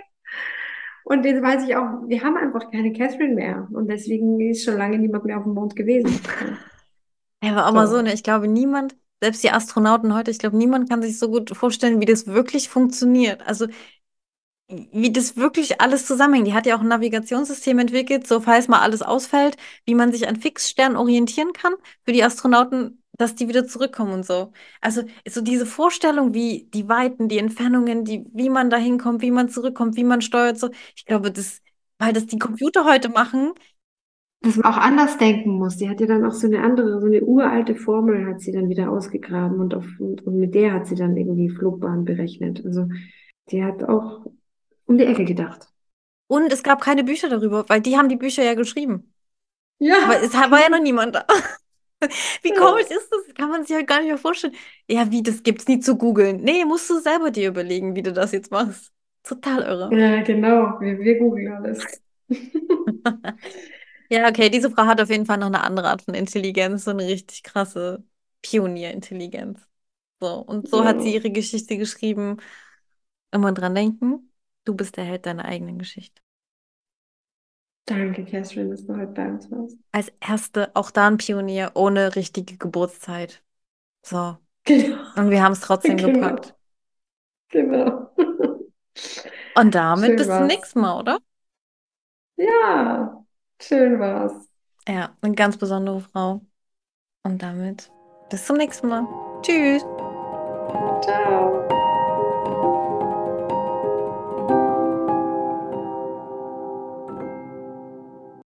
Und 1.04 1.26
jetzt 1.26 1.42
weiß 1.42 1.68
ich 1.68 1.76
auch, 1.76 2.08
wir 2.08 2.24
haben 2.24 2.38
einfach 2.38 2.72
keine 2.72 2.94
Catherine 2.94 3.34
mehr. 3.34 3.68
Und 3.72 3.90
deswegen 3.90 4.40
ist 4.40 4.64
schon 4.64 4.78
lange 4.78 4.98
niemand 4.98 5.26
mehr 5.26 5.38
auf 5.38 5.44
dem 5.44 5.54
Mond 5.54 5.76
gewesen. 5.76 6.18
Ja, 7.44 7.52
aber 7.52 7.68
auch 7.68 7.74
mal 7.74 7.88
So. 7.88 7.98
so, 7.98 8.02
ne? 8.02 8.14
Ich 8.14 8.24
glaube, 8.24 8.48
niemand, 8.48 8.96
selbst 9.22 9.44
die 9.44 9.52
Astronauten 9.52 10.14
heute, 10.14 10.32
ich 10.32 10.40
glaube, 10.40 10.58
niemand 10.58 10.90
kann 10.90 11.02
sich 11.02 11.18
so 11.20 11.30
gut 11.30 11.56
vorstellen, 11.56 12.00
wie 12.02 12.06
das 12.06 12.28
wirklich 12.28 12.70
funktioniert. 12.70 13.42
Also, 13.48 13.68
wie 14.68 15.12
das 15.12 15.36
wirklich 15.36 15.82
alles 15.82 16.06
zusammenhängt. 16.06 16.48
Die 16.48 16.54
hat 16.54 16.66
ja 16.68 16.76
auch 16.78 16.82
ein 16.82 16.88
Navigationssystem 16.88 17.80
entwickelt, 17.80 18.28
so 18.28 18.40
falls 18.42 18.68
mal 18.68 18.82
alles 18.82 19.02
ausfällt, 19.02 19.58
wie 19.86 19.96
man 19.96 20.12
sich 20.12 20.28
an 20.28 20.36
Fixsternen 20.36 20.96
orientieren 20.98 21.54
kann 21.54 21.74
für 22.06 22.12
die 22.14 22.24
Astronauten, 22.24 23.02
dass 23.18 23.34
die 23.36 23.48
wieder 23.48 23.66
zurückkommen 23.68 24.14
und 24.14 24.26
so. 24.26 24.52
Also, 24.82 25.04
so 25.28 25.42
diese 25.42 25.66
Vorstellung, 25.66 26.34
wie 26.36 26.70
die 26.74 26.88
Weiten, 26.88 27.28
die 27.30 27.40
Entfernungen, 27.40 28.06
die, 28.06 28.26
wie 28.34 28.50
man 28.50 28.70
da 28.70 28.78
hinkommt, 28.78 29.22
wie 29.24 29.32
man 29.32 29.50
zurückkommt, 29.50 29.96
wie 29.98 30.04
man 30.04 30.22
steuert, 30.22 30.60
so. 30.60 30.70
Ich 30.96 31.06
glaube, 31.06 31.32
das, 31.32 31.62
weil 31.98 32.14
das 32.14 32.28
die 32.28 32.38
Computer 32.40 32.86
heute 32.86 33.10
machen, 33.10 33.54
Dass 34.42 34.56
man 34.56 34.74
auch 34.74 34.78
anders 34.78 35.18
denken 35.18 35.52
muss. 35.52 35.78
Die 35.78 35.90
hat 35.90 36.00
ja 36.00 36.08
dann 36.08 36.26
auch 36.26 36.32
so 36.32 36.48
eine 36.48 36.62
andere, 36.62 37.00
so 37.02 37.08
eine 37.08 37.22
uralte 37.22 37.76
Formel 37.76 38.26
hat 38.26 38.40
sie 38.42 38.52
dann 38.52 38.70
wieder 38.70 38.90
ausgegraben 38.90 39.60
und, 39.60 39.74
auf, 39.74 39.86
und, 40.00 40.26
und 40.26 40.40
mit 40.40 40.56
der 40.56 40.74
hat 40.74 40.88
sie 40.88 40.96
dann 40.96 41.18
irgendwie 41.18 41.50
Flugbahn 41.50 42.06
berechnet. 42.06 42.66
Also 42.66 42.88
die 43.52 43.64
hat 43.64 43.84
auch 43.84 44.26
um 44.86 44.98
die 44.98 45.06
Ecke 45.06 45.26
gedacht. 45.26 45.68
Und 46.28 46.54
es 46.54 46.64
gab 46.64 46.82
keine 46.82 47.04
Bücher 47.04 47.28
darüber, 47.30 47.68
weil 47.68 47.82
die 47.82 47.98
haben 47.98 48.08
die 48.10 48.16
Bücher 48.16 48.44
ja 48.44 48.54
geschrieben. 48.54 49.14
Ja. 49.80 49.96
Aber 50.06 50.22
es 50.22 50.34
war 50.34 50.62
ja 50.62 50.70
noch 50.70 50.82
niemand 50.82 51.16
da. 51.16 51.26
Wie 52.44 52.50
Ja. 52.50 52.56
komisch 52.56 52.86
ist 52.90 53.10
das? 53.12 53.34
Kann 53.36 53.50
man 53.50 53.66
sich 53.66 53.76
halt 53.76 53.88
gar 53.88 54.00
nicht 54.00 54.08
mehr 54.08 54.18
vorstellen. 54.18 54.56
Ja, 54.88 55.12
wie, 55.12 55.22
das 55.22 55.44
gibt's 55.44 55.68
nie 55.68 55.80
zu 55.80 55.98
googeln. 55.98 56.38
Nee, 56.42 56.64
musst 56.66 56.90
du 56.90 57.00
selber 57.00 57.30
dir 57.32 57.50
überlegen, 57.50 57.96
wie 57.96 58.04
du 58.04 58.14
das 58.14 58.32
jetzt 58.32 58.52
machst. 58.52 58.92
Total 59.24 59.64
irre. 59.64 59.90
Ja, 59.92 60.22
genau. 60.24 60.80
Wir, 60.80 60.98
wir 61.00 61.20
googeln 61.20 61.52
alles. 61.52 61.86
Ja, 64.10 64.28
okay, 64.28 64.50
diese 64.50 64.72
Frau 64.72 64.86
hat 64.86 65.00
auf 65.02 65.10
jeden 65.10 65.26
Fall 65.26 65.38
noch 65.38 65.48
eine 65.48 65.64
andere 65.64 65.90
Art 65.90 66.02
von 66.02 66.16
Intelligenz, 66.16 66.86
so 66.86 66.92
eine 66.92 67.06
richtig 67.06 67.44
krasse 67.44 68.04
Pionierintelligenz. 68.42 69.68
So, 70.22 70.36
und 70.40 70.70
so 70.70 70.86
hat 70.86 71.02
sie 71.02 71.14
ihre 71.14 71.32
Geschichte 71.32 71.78
geschrieben. 71.78 72.38
Immer 73.32 73.54
dran 73.54 73.76
denken, 73.76 74.32
du 74.66 74.76
bist 74.76 74.98
der 74.98 75.06
Held 75.06 75.26
deiner 75.28 75.46
eigenen 75.46 75.80
Geschichte. 75.80 76.22
Danke, 77.86 78.24
Catherine, 78.24 78.70
dass 78.70 78.86
du 78.86 78.96
heute 78.96 79.12
bei 79.12 79.28
uns 79.28 79.52
warst. 79.52 79.78
Als 79.92 80.12
erste 80.20 80.72
auch 80.76 80.90
da 80.92 81.08
ein 81.08 81.18
Pionier 81.18 81.72
ohne 81.76 82.16
richtige 82.16 82.58
Geburtszeit. 82.58 83.44
So, 84.04 84.38
Genau. 84.66 85.04
und 85.16 85.32
wir 85.32 85.44
haben 85.44 85.54
es 85.54 85.62
trotzdem 85.62 85.98
Genau. 85.98 86.04
gepackt. 86.04 86.56
Genau. 87.50 88.12
Und 89.56 89.76
damit 89.76 90.06
Schön 90.06 90.18
bis 90.18 90.34
zum 90.34 90.48
nächsten 90.48 90.80
Mal, 90.82 91.00
oder? 91.00 91.20
Ja, 92.38 93.24
schön 93.62 94.00
war's. 94.00 94.50
Ja, 94.88 95.16
eine 95.22 95.36
ganz 95.36 95.58
besondere 95.58 96.02
Frau. 96.02 96.42
Und 97.24 97.42
damit 97.42 97.92
bis 98.30 98.46
zum 98.46 98.58
nächsten 98.58 98.88
Mal. 98.88 99.08
Tschüss. 99.42 99.84
Ciao. 101.02 101.79